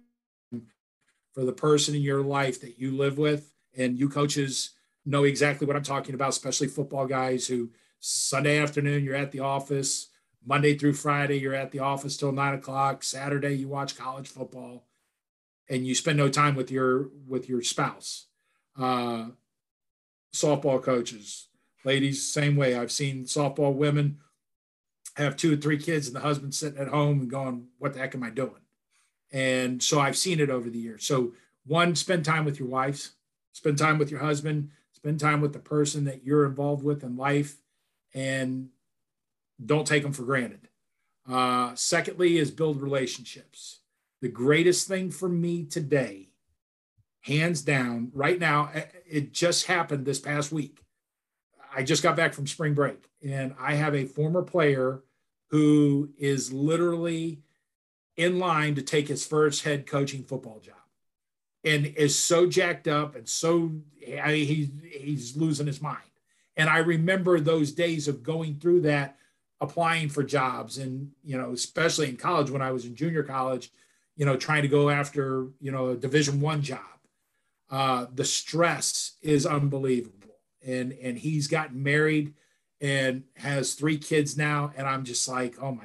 for 1.33 1.45
the 1.45 1.53
person 1.53 1.95
in 1.95 2.01
your 2.01 2.21
life 2.21 2.59
that 2.61 2.77
you 2.77 2.97
live 2.97 3.17
with, 3.17 3.53
and 3.77 3.97
you 3.97 4.09
coaches 4.09 4.71
know 5.05 5.23
exactly 5.23 5.65
what 5.65 5.75
I'm 5.75 5.83
talking 5.83 6.15
about, 6.15 6.29
especially 6.29 6.67
football 6.67 7.07
guys 7.07 7.47
who 7.47 7.69
Sunday 7.99 8.59
afternoon 8.59 9.03
you're 9.03 9.15
at 9.15 9.31
the 9.31 9.39
office 9.39 10.10
Monday 10.45 10.75
through 10.75 10.93
Friday, 10.93 11.39
you're 11.39 11.53
at 11.53 11.71
the 11.71 11.79
office 11.79 12.17
till 12.17 12.31
nine 12.31 12.55
o'clock. 12.55 13.03
Saturday, 13.03 13.53
you 13.53 13.67
watch 13.67 13.95
college 13.95 14.27
football, 14.27 14.87
and 15.69 15.85
you 15.85 15.93
spend 15.93 16.17
no 16.17 16.29
time 16.29 16.55
with 16.55 16.71
your 16.71 17.09
with 17.27 17.47
your 17.47 17.61
spouse. 17.61 18.27
Uh, 18.77 19.27
softball 20.33 20.81
coaches, 20.81 21.47
ladies, 21.83 22.27
same 22.27 22.55
way. 22.55 22.75
I've 22.75 22.91
seen 22.91 23.25
softball 23.25 23.73
women 23.73 24.19
have 25.15 25.35
two 25.35 25.53
or 25.53 25.57
three 25.57 25.77
kids, 25.77 26.07
and 26.07 26.15
the 26.15 26.21
husband 26.21 26.55
sitting 26.55 26.79
at 26.79 26.87
home 26.87 27.21
and 27.21 27.29
going, 27.29 27.67
"What 27.77 27.93
the 27.93 27.99
heck 27.99 28.15
am 28.15 28.23
I 28.23 28.29
doing?" 28.29 28.61
And 29.31 29.81
so 29.81 29.99
I've 29.99 30.17
seen 30.17 30.39
it 30.39 30.49
over 30.49 30.69
the 30.69 30.79
years. 30.79 31.05
So 31.05 31.33
one, 31.65 31.95
spend 31.95 32.25
time 32.25 32.45
with 32.45 32.59
your 32.59 32.67
wives, 32.67 33.11
spend 33.53 33.77
time 33.77 33.97
with 33.97 34.09
your 34.09 34.21
husband, 34.21 34.71
spend 34.91 35.19
time 35.19 35.39
with 35.39 35.53
the 35.53 35.59
person 35.59 36.05
that 36.05 36.23
you're 36.23 36.45
involved 36.45 36.83
with 36.83 37.03
in 37.03 37.15
life, 37.15 37.57
and 38.13 38.69
don't 39.65 39.87
take 39.87 40.03
them 40.03 40.13
for 40.13 40.23
granted. 40.23 40.67
Uh, 41.29 41.73
secondly, 41.75 42.37
is 42.37 42.51
build 42.51 42.81
relationships. 42.81 43.79
The 44.21 44.29
greatest 44.29 44.87
thing 44.87 45.11
for 45.11 45.29
me 45.29 45.65
today, 45.65 46.29
hands 47.21 47.61
down, 47.61 48.11
right 48.13 48.39
now, 48.39 48.71
it 49.07 49.33
just 49.33 49.65
happened 49.67 50.05
this 50.05 50.19
past 50.19 50.51
week. 50.51 50.79
I 51.75 51.83
just 51.83 52.03
got 52.03 52.15
back 52.15 52.33
from 52.33 52.47
spring 52.47 52.73
break, 52.73 53.09
and 53.23 53.55
I 53.59 53.75
have 53.75 53.95
a 53.95 54.05
former 54.05 54.41
player 54.41 55.03
who 55.49 56.09
is 56.17 56.51
literally 56.51 57.41
in 58.17 58.39
line 58.39 58.75
to 58.75 58.81
take 58.81 59.07
his 59.07 59.25
first 59.25 59.63
head 59.63 59.87
coaching 59.87 60.23
football 60.23 60.59
job. 60.59 60.75
and 61.63 61.85
is 61.85 62.17
so 62.17 62.47
jacked 62.47 62.87
up 62.87 63.15
and 63.15 63.27
so 63.27 63.71
I 64.21 64.33
he's 64.33 64.69
he's 64.91 65.37
losing 65.37 65.67
his 65.67 65.81
mind. 65.81 65.97
And 66.57 66.69
I 66.69 66.79
remember 66.79 67.39
those 67.39 67.71
days 67.71 68.07
of 68.07 68.23
going 68.23 68.59
through 68.59 68.81
that, 68.81 69.17
applying 69.61 70.09
for 70.09 70.23
jobs, 70.23 70.77
and 70.79 71.11
you 71.23 71.37
know, 71.37 71.53
especially 71.53 72.09
in 72.09 72.17
college 72.17 72.49
when 72.49 72.61
I 72.61 72.71
was 72.71 72.85
in 72.85 72.95
junior 72.95 73.23
college, 73.23 73.71
you 74.17 74.25
know, 74.25 74.35
trying 74.35 74.63
to 74.63 74.67
go 74.67 74.89
after 74.89 75.47
you 75.61 75.71
know 75.71 75.89
a 75.89 75.95
Division 75.95 76.41
One 76.41 76.61
job. 76.61 76.79
Uh, 77.69 78.07
the 78.13 78.25
stress 78.25 79.13
is 79.21 79.45
unbelievable, 79.45 80.35
and 80.65 80.91
and 80.91 81.17
he's 81.17 81.47
gotten 81.47 81.81
married 81.81 82.33
and 82.81 83.23
has 83.35 83.75
three 83.75 83.97
kids 83.97 84.35
now, 84.35 84.73
and 84.75 84.87
I'm 84.87 85.05
just 85.05 85.27
like, 85.27 85.55
oh 85.61 85.71
my, 85.71 85.83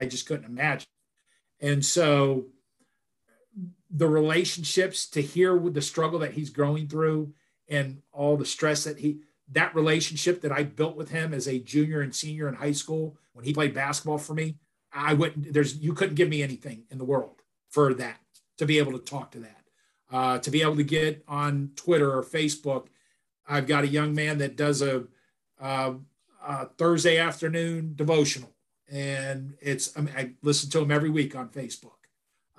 I, 0.00 0.06
just 0.06 0.26
couldn't 0.26 0.46
imagine. 0.46 0.88
And 1.60 1.84
so 1.84 2.46
the 3.88 4.08
relationships 4.08 5.06
to 5.10 5.22
hear 5.22 5.56
with 5.56 5.74
the 5.74 5.82
struggle 5.82 6.18
that 6.18 6.32
he's 6.32 6.50
growing 6.50 6.88
through 6.88 7.32
and 7.68 8.02
all 8.12 8.36
the 8.36 8.44
stress 8.44 8.84
that 8.84 8.98
he 8.98 9.20
that 9.52 9.74
relationship 9.74 10.40
that 10.42 10.52
I 10.52 10.62
built 10.62 10.96
with 10.96 11.10
him 11.10 11.34
as 11.34 11.48
a 11.48 11.58
junior 11.58 12.00
and 12.00 12.14
senior 12.14 12.48
in 12.48 12.54
high 12.54 12.72
school 12.72 13.16
when 13.32 13.44
he 13.44 13.52
played 13.52 13.74
basketball 13.74 14.18
for 14.18 14.34
me, 14.34 14.56
I 14.92 15.14
wouldn't 15.14 15.52
there's 15.52 15.78
you 15.78 15.92
couldn't 15.92 16.16
give 16.16 16.28
me 16.28 16.42
anything 16.42 16.84
in 16.90 16.98
the 16.98 17.04
world 17.04 17.42
for 17.68 17.94
that 17.94 18.20
to 18.58 18.66
be 18.66 18.78
able 18.78 18.92
to 18.92 18.98
talk 18.98 19.30
to 19.32 19.40
that. 19.40 19.56
Uh, 20.10 20.38
to 20.38 20.50
be 20.50 20.60
able 20.62 20.76
to 20.76 20.82
get 20.82 21.22
on 21.28 21.70
Twitter 21.76 22.12
or 22.12 22.24
Facebook. 22.24 22.88
I've 23.48 23.68
got 23.68 23.84
a 23.84 23.88
young 23.88 24.12
man 24.12 24.38
that 24.38 24.56
does 24.56 24.82
a, 24.82 25.04
a, 25.60 25.94
a 26.44 26.66
Thursday 26.66 27.18
afternoon 27.18 27.92
devotional, 27.94 28.50
and 28.90 29.54
it's 29.60 29.96
I, 29.96 30.00
mean, 30.00 30.14
I 30.16 30.32
listen 30.42 30.68
to 30.70 30.80
him 30.80 30.90
every 30.90 31.10
week 31.10 31.36
on 31.36 31.48
Facebook. 31.48 31.92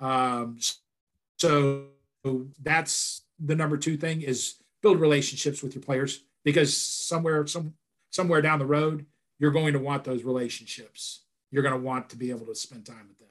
Um, 0.00 0.58
so 1.38 1.88
that's 2.62 3.22
the 3.38 3.54
number 3.54 3.76
two 3.76 3.98
thing 3.98 4.22
is 4.22 4.54
build 4.80 4.98
relationships 5.00 5.62
with 5.62 5.74
your 5.74 5.82
players 5.82 6.24
because 6.44 6.76
somewhere 6.76 7.46
some 7.46 7.74
somewhere 8.10 8.42
down 8.42 8.58
the 8.58 8.66
road 8.66 9.06
you're 9.42 9.50
going 9.50 9.72
to 9.72 9.80
want 9.80 10.04
those 10.04 10.22
relationships. 10.22 11.22
You're 11.50 11.64
going 11.64 11.74
to 11.74 11.80
want 11.80 12.08
to 12.10 12.16
be 12.16 12.30
able 12.30 12.46
to 12.46 12.54
spend 12.54 12.86
time 12.86 13.08
with 13.08 13.18
them. 13.18 13.26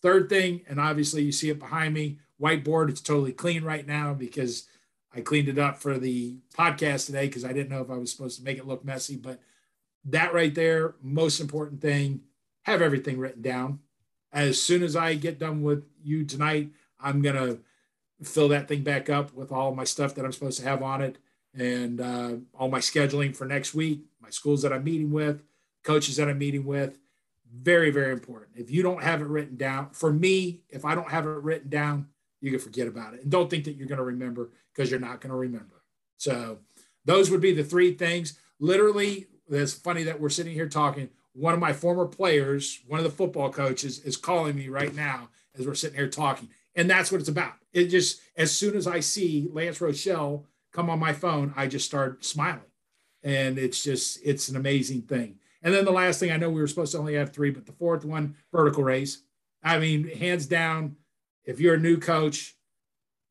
Third 0.00 0.28
thing, 0.28 0.60
and 0.68 0.78
obviously 0.78 1.24
you 1.24 1.32
see 1.32 1.50
it 1.50 1.58
behind 1.58 1.92
me, 1.92 2.20
whiteboard. 2.40 2.88
It's 2.88 3.00
totally 3.00 3.32
clean 3.32 3.64
right 3.64 3.84
now 3.84 4.14
because 4.14 4.68
I 5.12 5.22
cleaned 5.22 5.48
it 5.48 5.58
up 5.58 5.78
for 5.78 5.98
the 5.98 6.36
podcast 6.56 7.06
today 7.06 7.26
because 7.26 7.44
I 7.44 7.52
didn't 7.52 7.70
know 7.70 7.80
if 7.80 7.90
I 7.90 7.96
was 7.96 8.12
supposed 8.12 8.38
to 8.38 8.44
make 8.44 8.58
it 8.58 8.66
look 8.66 8.84
messy. 8.84 9.16
But 9.16 9.40
that 10.04 10.32
right 10.32 10.54
there, 10.54 10.94
most 11.02 11.40
important 11.40 11.80
thing, 11.80 12.20
have 12.62 12.80
everything 12.80 13.18
written 13.18 13.42
down. 13.42 13.80
As 14.32 14.62
soon 14.62 14.84
as 14.84 14.94
I 14.94 15.14
get 15.14 15.40
done 15.40 15.62
with 15.62 15.82
you 16.00 16.24
tonight, 16.24 16.70
I'm 17.00 17.22
gonna 17.22 17.56
fill 18.22 18.50
that 18.50 18.68
thing 18.68 18.84
back 18.84 19.10
up 19.10 19.34
with 19.34 19.50
all 19.50 19.74
my 19.74 19.82
stuff 19.82 20.14
that 20.14 20.24
I'm 20.24 20.30
supposed 20.30 20.60
to 20.60 20.68
have 20.68 20.80
on 20.80 21.02
it 21.02 21.18
and 21.56 22.00
uh, 22.00 22.32
all 22.54 22.68
my 22.68 22.78
scheduling 22.78 23.34
for 23.34 23.46
next 23.46 23.74
week, 23.74 24.02
my 24.20 24.30
schools 24.30 24.62
that 24.62 24.72
I'm 24.72 24.84
meeting 24.84 25.10
with, 25.10 25.42
coaches 25.82 26.16
that 26.16 26.28
I'm 26.28 26.38
meeting 26.38 26.64
with. 26.64 26.98
Very, 27.52 27.90
very 27.90 28.12
important. 28.12 28.50
If 28.54 28.70
you 28.70 28.82
don't 28.82 29.02
have 29.02 29.22
it 29.22 29.26
written 29.26 29.56
down, 29.56 29.90
for 29.92 30.12
me, 30.12 30.60
if 30.68 30.84
I 30.84 30.94
don't 30.94 31.10
have 31.10 31.24
it 31.24 31.30
written 31.30 31.70
down, 31.70 32.08
you 32.40 32.50
can 32.50 32.60
forget 32.60 32.86
about 32.86 33.14
it. 33.14 33.22
And 33.22 33.30
don't 33.30 33.48
think 33.48 33.64
that 33.64 33.76
you're 33.76 33.88
going 33.88 33.98
to 33.98 34.04
remember 34.04 34.50
because 34.74 34.90
you're 34.90 35.00
not 35.00 35.20
going 35.20 35.30
to 35.30 35.36
remember. 35.36 35.82
So, 36.18 36.58
those 37.06 37.30
would 37.30 37.40
be 37.40 37.54
the 37.54 37.64
three 37.64 37.94
things. 37.94 38.38
Literally, 38.58 39.28
it's 39.48 39.72
funny 39.72 40.02
that 40.02 40.20
we're 40.20 40.28
sitting 40.28 40.52
here 40.52 40.68
talking. 40.68 41.08
One 41.34 41.54
of 41.54 41.60
my 41.60 41.72
former 41.72 42.06
players, 42.06 42.80
one 42.88 42.98
of 42.98 43.04
the 43.04 43.10
football 43.10 43.50
coaches, 43.50 44.00
is 44.00 44.16
calling 44.16 44.56
me 44.56 44.68
right 44.68 44.94
now 44.94 45.28
as 45.56 45.66
we're 45.66 45.74
sitting 45.74 45.96
here 45.96 46.08
talking. 46.08 46.48
And 46.74 46.90
that's 46.90 47.12
what 47.12 47.20
it's 47.20 47.30
about. 47.30 47.54
It 47.72 47.86
just, 47.86 48.20
as 48.36 48.50
soon 48.50 48.76
as 48.76 48.86
I 48.86 49.00
see 49.00 49.48
Lance 49.52 49.80
Rochelle 49.80 50.44
come 50.76 50.90
on 50.90 50.98
my 50.98 51.12
phone, 51.12 51.52
I 51.56 51.66
just 51.66 51.86
start 51.86 52.24
smiling. 52.24 52.60
And 53.22 53.58
it's 53.58 53.82
just, 53.82 54.20
it's 54.24 54.48
an 54.48 54.56
amazing 54.56 55.02
thing. 55.02 55.38
And 55.62 55.74
then 55.74 55.84
the 55.84 55.90
last 55.90 56.20
thing 56.20 56.30
I 56.30 56.36
know 56.36 56.50
we 56.50 56.60
were 56.60 56.68
supposed 56.68 56.92
to 56.92 56.98
only 56.98 57.14
have 57.14 57.32
three, 57.32 57.50
but 57.50 57.66
the 57.66 57.72
fourth 57.72 58.04
one, 58.04 58.36
vertical 58.52 58.84
raise. 58.84 59.22
I 59.62 59.78
mean, 59.78 60.08
hands 60.08 60.46
down, 60.46 60.96
if 61.44 61.58
you're 61.58 61.74
a 61.74 61.80
new 61.80 61.96
coach, 61.96 62.54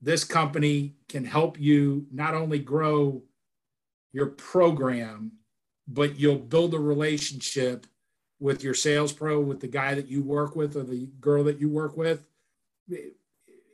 this 0.01 0.23
company 0.23 0.95
can 1.07 1.23
help 1.23 1.59
you 1.59 2.07
not 2.11 2.33
only 2.33 2.59
grow 2.59 3.23
your 4.11 4.27
program, 4.27 5.33
but 5.87 6.19
you'll 6.19 6.39
build 6.39 6.73
a 6.73 6.79
relationship 6.79 7.87
with 8.39 8.63
your 8.63 8.73
sales 8.73 9.13
pro, 9.13 9.39
with 9.39 9.61
the 9.61 9.67
guy 9.67 9.93
that 9.93 10.07
you 10.07 10.21
work 10.21 10.55
with 10.55 10.75
or 10.75 10.83
the 10.83 11.07
girl 11.21 11.43
that 11.45 11.61
you 11.61 11.69
work 11.69 11.95
with 11.95 12.27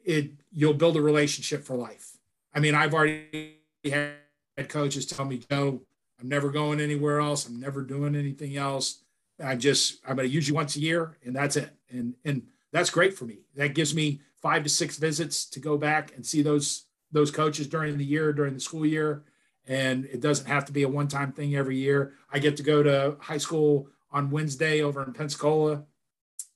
it 0.06 0.32
you'll 0.52 0.74
build 0.74 0.98
a 0.98 1.02
relationship 1.02 1.64
for 1.64 1.76
life. 1.76 2.18
I 2.54 2.60
mean, 2.60 2.76
I've 2.76 2.94
already 2.94 3.61
had 3.90 4.70
coaches 4.70 5.06
tell 5.06 5.26
me, 5.26 5.42
Joe, 5.50 5.82
I'm 6.20 6.30
never 6.30 6.50
going 6.50 6.80
anywhere 6.80 7.20
else. 7.20 7.48
I'm 7.48 7.60
never 7.60 7.82
doing 7.82 8.16
anything 8.16 8.58
else. 8.58 9.02
I'm 9.44 9.60
just 9.60 10.00
I'm 10.08 10.16
going 10.16 10.28
to 10.28 10.34
use 10.34 10.48
you 10.48 10.54
once 10.54 10.76
a 10.76 10.80
year, 10.80 11.18
and 11.26 11.36
that's 11.36 11.56
it. 11.56 11.72
And 11.90 12.14
and 12.26 12.44
that's 12.72 12.90
great 12.90 13.18
for 13.18 13.26
me. 13.26 13.40
That 13.56 13.74
gives 13.74 13.96
me 13.96 14.22
five 14.42 14.64
to 14.64 14.70
six 14.70 14.98
visits 14.98 15.46
to 15.46 15.60
go 15.60 15.78
back 15.78 16.16
and 16.16 16.26
see 16.26 16.42
those 16.42 16.86
those 17.12 17.32
coaches 17.32 17.68
during 17.68 17.98
the 17.98 18.06
year, 18.06 18.32
during 18.34 18.54
the 18.54 18.60
school 18.60 18.86
year. 18.86 19.24
And 19.68 20.06
it 20.06 20.22
doesn't 20.22 20.48
have 20.48 20.66
to 20.66 20.72
be 20.72 20.84
a 20.84 20.90
one-time 20.90 21.34
thing 21.34 21.56
every 21.56 21.78
year. 21.78 22.14
I 22.32 22.40
get 22.40 22.58
to 22.58 22.64
go 22.64 22.82
to 22.82 23.16
high 23.20 23.38
school 23.38 23.88
on 24.12 24.32
Wednesday 24.32 24.82
over 24.82 25.04
in 25.04 25.14
Pensacola 25.14 25.84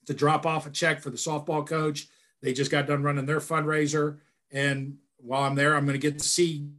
to 0.06 0.14
drop 0.14 0.46
off 0.46 0.66
a 0.66 0.70
check 0.70 1.02
for 1.02 1.10
the 1.12 1.18
softball 1.18 1.66
coach 1.66 2.08
they 2.46 2.54
just 2.54 2.70
got 2.70 2.86
done 2.86 3.02
running 3.02 3.26
their 3.26 3.40
fundraiser. 3.40 4.20
And 4.52 4.98
while 5.18 5.44
I'm 5.44 5.56
there, 5.56 5.76
I'm 5.76 5.86
going 5.86 6.00
to 6.00 6.12
get 6.12 6.20
to 6.20 6.28
see 6.28 6.70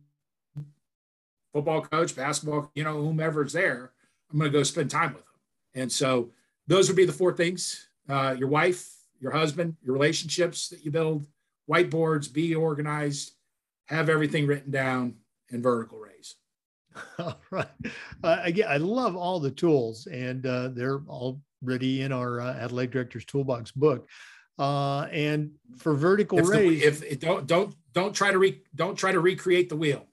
football 1.56 1.80
coach, 1.80 2.14
basketball, 2.14 2.70
you 2.74 2.84
know, 2.84 3.00
whomever's 3.00 3.54
there. 3.54 3.92
I'm 4.30 4.38
going 4.38 4.52
to 4.52 4.58
go 4.58 4.62
spend 4.62 4.90
time 4.90 5.14
with 5.14 5.24
them. 5.24 5.82
And 5.82 5.90
so 5.90 6.30
those 6.66 6.88
would 6.88 6.98
be 6.98 7.06
the 7.06 7.14
four 7.14 7.32
things 7.32 7.88
uh, 8.10 8.36
your 8.38 8.48
wife, 8.48 8.86
your 9.20 9.30
husband, 9.30 9.74
your 9.82 9.94
relationships 9.94 10.68
that 10.68 10.84
you 10.84 10.90
build, 10.90 11.26
whiteboards, 11.68 12.30
be 12.30 12.54
organized, 12.54 13.32
have 13.86 14.10
everything 14.10 14.46
written 14.46 14.70
down, 14.70 15.14
and 15.50 15.62
vertical 15.62 15.98
raise. 15.98 16.34
All 17.18 17.40
right. 17.50 17.66
Uh, 18.22 18.36
again, 18.42 18.68
I 18.68 18.76
love 18.76 19.16
all 19.16 19.40
the 19.40 19.50
tools, 19.50 20.06
and 20.06 20.44
uh, 20.46 20.68
they're 20.68 21.00
already 21.08 22.02
in 22.02 22.12
our 22.12 22.40
uh, 22.40 22.52
athletic 22.52 22.90
director's 22.90 23.24
toolbox 23.24 23.70
book. 23.72 24.08
Uh, 24.58 25.02
and 25.10 25.52
for 25.78 25.94
vertical 25.94 26.38
if 26.38 26.48
raise, 26.48 27.00
the, 27.00 27.12
if 27.12 27.20
don't 27.20 27.46
don't 27.46 27.74
don't 27.92 28.14
try 28.14 28.30
to 28.30 28.38
re, 28.38 28.62
don't 28.74 28.96
try 28.96 29.12
to 29.12 29.20
recreate 29.20 29.68
the 29.68 29.76
wheel. 29.76 30.06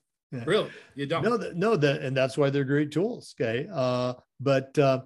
Really, 0.46 0.70
you 0.96 1.06
don't. 1.06 1.24
No, 1.24 1.38
that, 1.38 1.56
no, 1.56 1.76
that 1.76 2.02
and 2.02 2.16
that's 2.16 2.38
why 2.38 2.50
they're 2.50 2.64
great 2.64 2.92
tools. 2.92 3.36
Okay, 3.40 3.68
uh, 3.72 4.14
but 4.40 4.78
uh, 4.80 5.02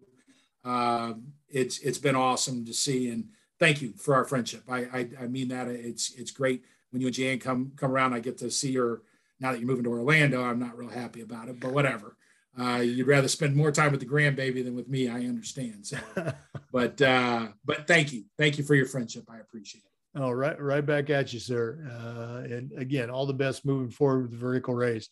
Um, 0.64 1.32
it's 1.48 1.78
it's 1.80 1.98
been 1.98 2.16
awesome 2.16 2.64
to 2.66 2.72
see, 2.72 3.10
and 3.10 3.28
thank 3.58 3.82
you 3.82 3.94
for 3.96 4.14
our 4.14 4.24
friendship. 4.24 4.62
I 4.68 4.78
I, 4.78 5.08
I 5.22 5.26
mean 5.26 5.48
that 5.48 5.68
it's 5.68 6.12
it's 6.14 6.30
great 6.30 6.64
when 6.90 7.00
you 7.00 7.08
and 7.08 7.14
Jan 7.14 7.38
come 7.38 7.72
come 7.76 7.92
around. 7.92 8.14
I 8.14 8.20
get 8.20 8.38
to 8.38 8.50
see 8.50 8.74
her 8.74 9.02
now 9.40 9.52
that 9.52 9.58
you're 9.58 9.68
moving 9.68 9.84
to 9.84 9.90
Orlando. 9.90 10.42
I'm 10.42 10.60
not 10.60 10.76
real 10.76 10.90
happy 10.90 11.20
about 11.20 11.48
it, 11.48 11.60
but 11.60 11.72
whatever 11.72 12.16
uh, 12.58 12.76
you'd 12.76 13.06
rather 13.06 13.28
spend 13.28 13.56
more 13.56 13.72
time 13.72 13.90
with 13.90 14.00
the 14.00 14.06
grandbaby 14.06 14.62
than 14.64 14.74
with 14.74 14.88
me. 14.88 15.08
I 15.08 15.20
understand. 15.20 15.86
So, 15.86 15.98
but 16.72 17.00
uh, 17.00 17.48
but 17.64 17.86
thank 17.86 18.12
you, 18.12 18.24
thank 18.38 18.58
you 18.58 18.64
for 18.64 18.74
your 18.74 18.86
friendship. 18.86 19.24
I 19.30 19.38
appreciate 19.38 19.84
it. 19.84 19.91
Oh, 20.14 20.30
right, 20.30 20.60
right 20.60 20.84
back 20.84 21.08
at 21.08 21.32
you, 21.32 21.40
sir. 21.40 21.88
Uh, 21.90 22.54
and 22.54 22.72
again, 22.76 23.08
all 23.08 23.24
the 23.24 23.32
best 23.32 23.64
moving 23.64 23.90
forward 23.90 24.22
with 24.22 24.30
the 24.32 24.36
vertical 24.36 24.74
raise. 24.74 25.08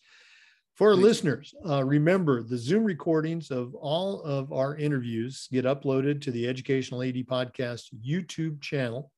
For 0.76 0.88
our 0.90 0.96
listeners, 0.96 1.54
uh, 1.68 1.84
remember 1.84 2.42
the 2.42 2.56
Zoom 2.56 2.84
recordings 2.84 3.50
of 3.50 3.74
all 3.74 4.22
of 4.22 4.52
our 4.52 4.76
interviews 4.76 5.48
get 5.52 5.64
uploaded 5.64 6.22
to 6.22 6.30
the 6.30 6.48
Educational 6.48 7.02
AD 7.02 7.16
Podcast 7.26 7.88
YouTube 8.02 8.60
channel. 8.62 9.10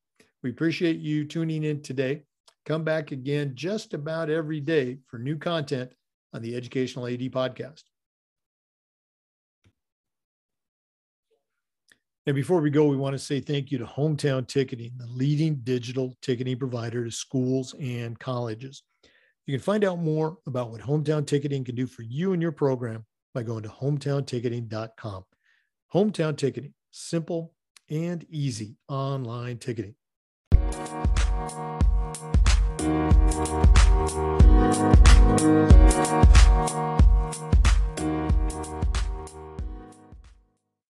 We 0.43 0.51
appreciate 0.51 0.99
you 0.99 1.25
tuning 1.25 1.63
in 1.63 1.83
today. 1.83 2.23
Come 2.65 2.85
back 2.85 3.13
again 3.13 3.53
just 3.55 3.95
about 3.95 4.31
every 4.31 4.61
day 4.61 4.99
for 5.07 5.19
new 5.19 5.37
content 5.37 5.93
on 6.33 6.43
the 6.43 6.57
Educational 6.57 7.07
AD 7.07 7.21
Podcast. 7.31 7.83
And 12.27 12.36
before 12.36 12.61
we 12.61 12.70
go, 12.70 12.86
we 12.86 12.97
want 12.97 13.15
to 13.15 13.19
say 13.19 13.40
thank 13.40 13.73
you 13.73 13.78
to 13.78 13.85
Hometown 13.85 14.47
Ticketing, 14.47 14.93
the 14.97 15.07
leading 15.07 15.57
digital 15.65 16.16
ticketing 16.23 16.57
provider 16.57 17.05
to 17.05 17.11
schools 17.11 17.74
and 17.81 18.16
colleges. 18.19 18.85
You 19.47 19.55
can 19.55 19.62
find 19.62 19.85
out 19.85 19.99
more 19.99 20.39
about 20.47 20.70
what 20.70 20.81
Hometown 20.81 21.27
Ticketing 21.27 21.65
can 21.65 21.74
do 21.74 21.86
for 21.86 22.03
you 22.03 22.32
and 22.32 22.40
your 22.40 22.53
program 22.53 23.05
by 23.35 23.43
going 23.43 23.65
to 23.65 23.69
hometownticketing.com. 23.69 25.24
Hometown 25.93 26.36
Ticketing, 26.36 26.74
simple 26.93 27.55
and 27.90 28.24
easy 28.31 28.77
online 28.89 29.59
ticketing. 29.59 29.97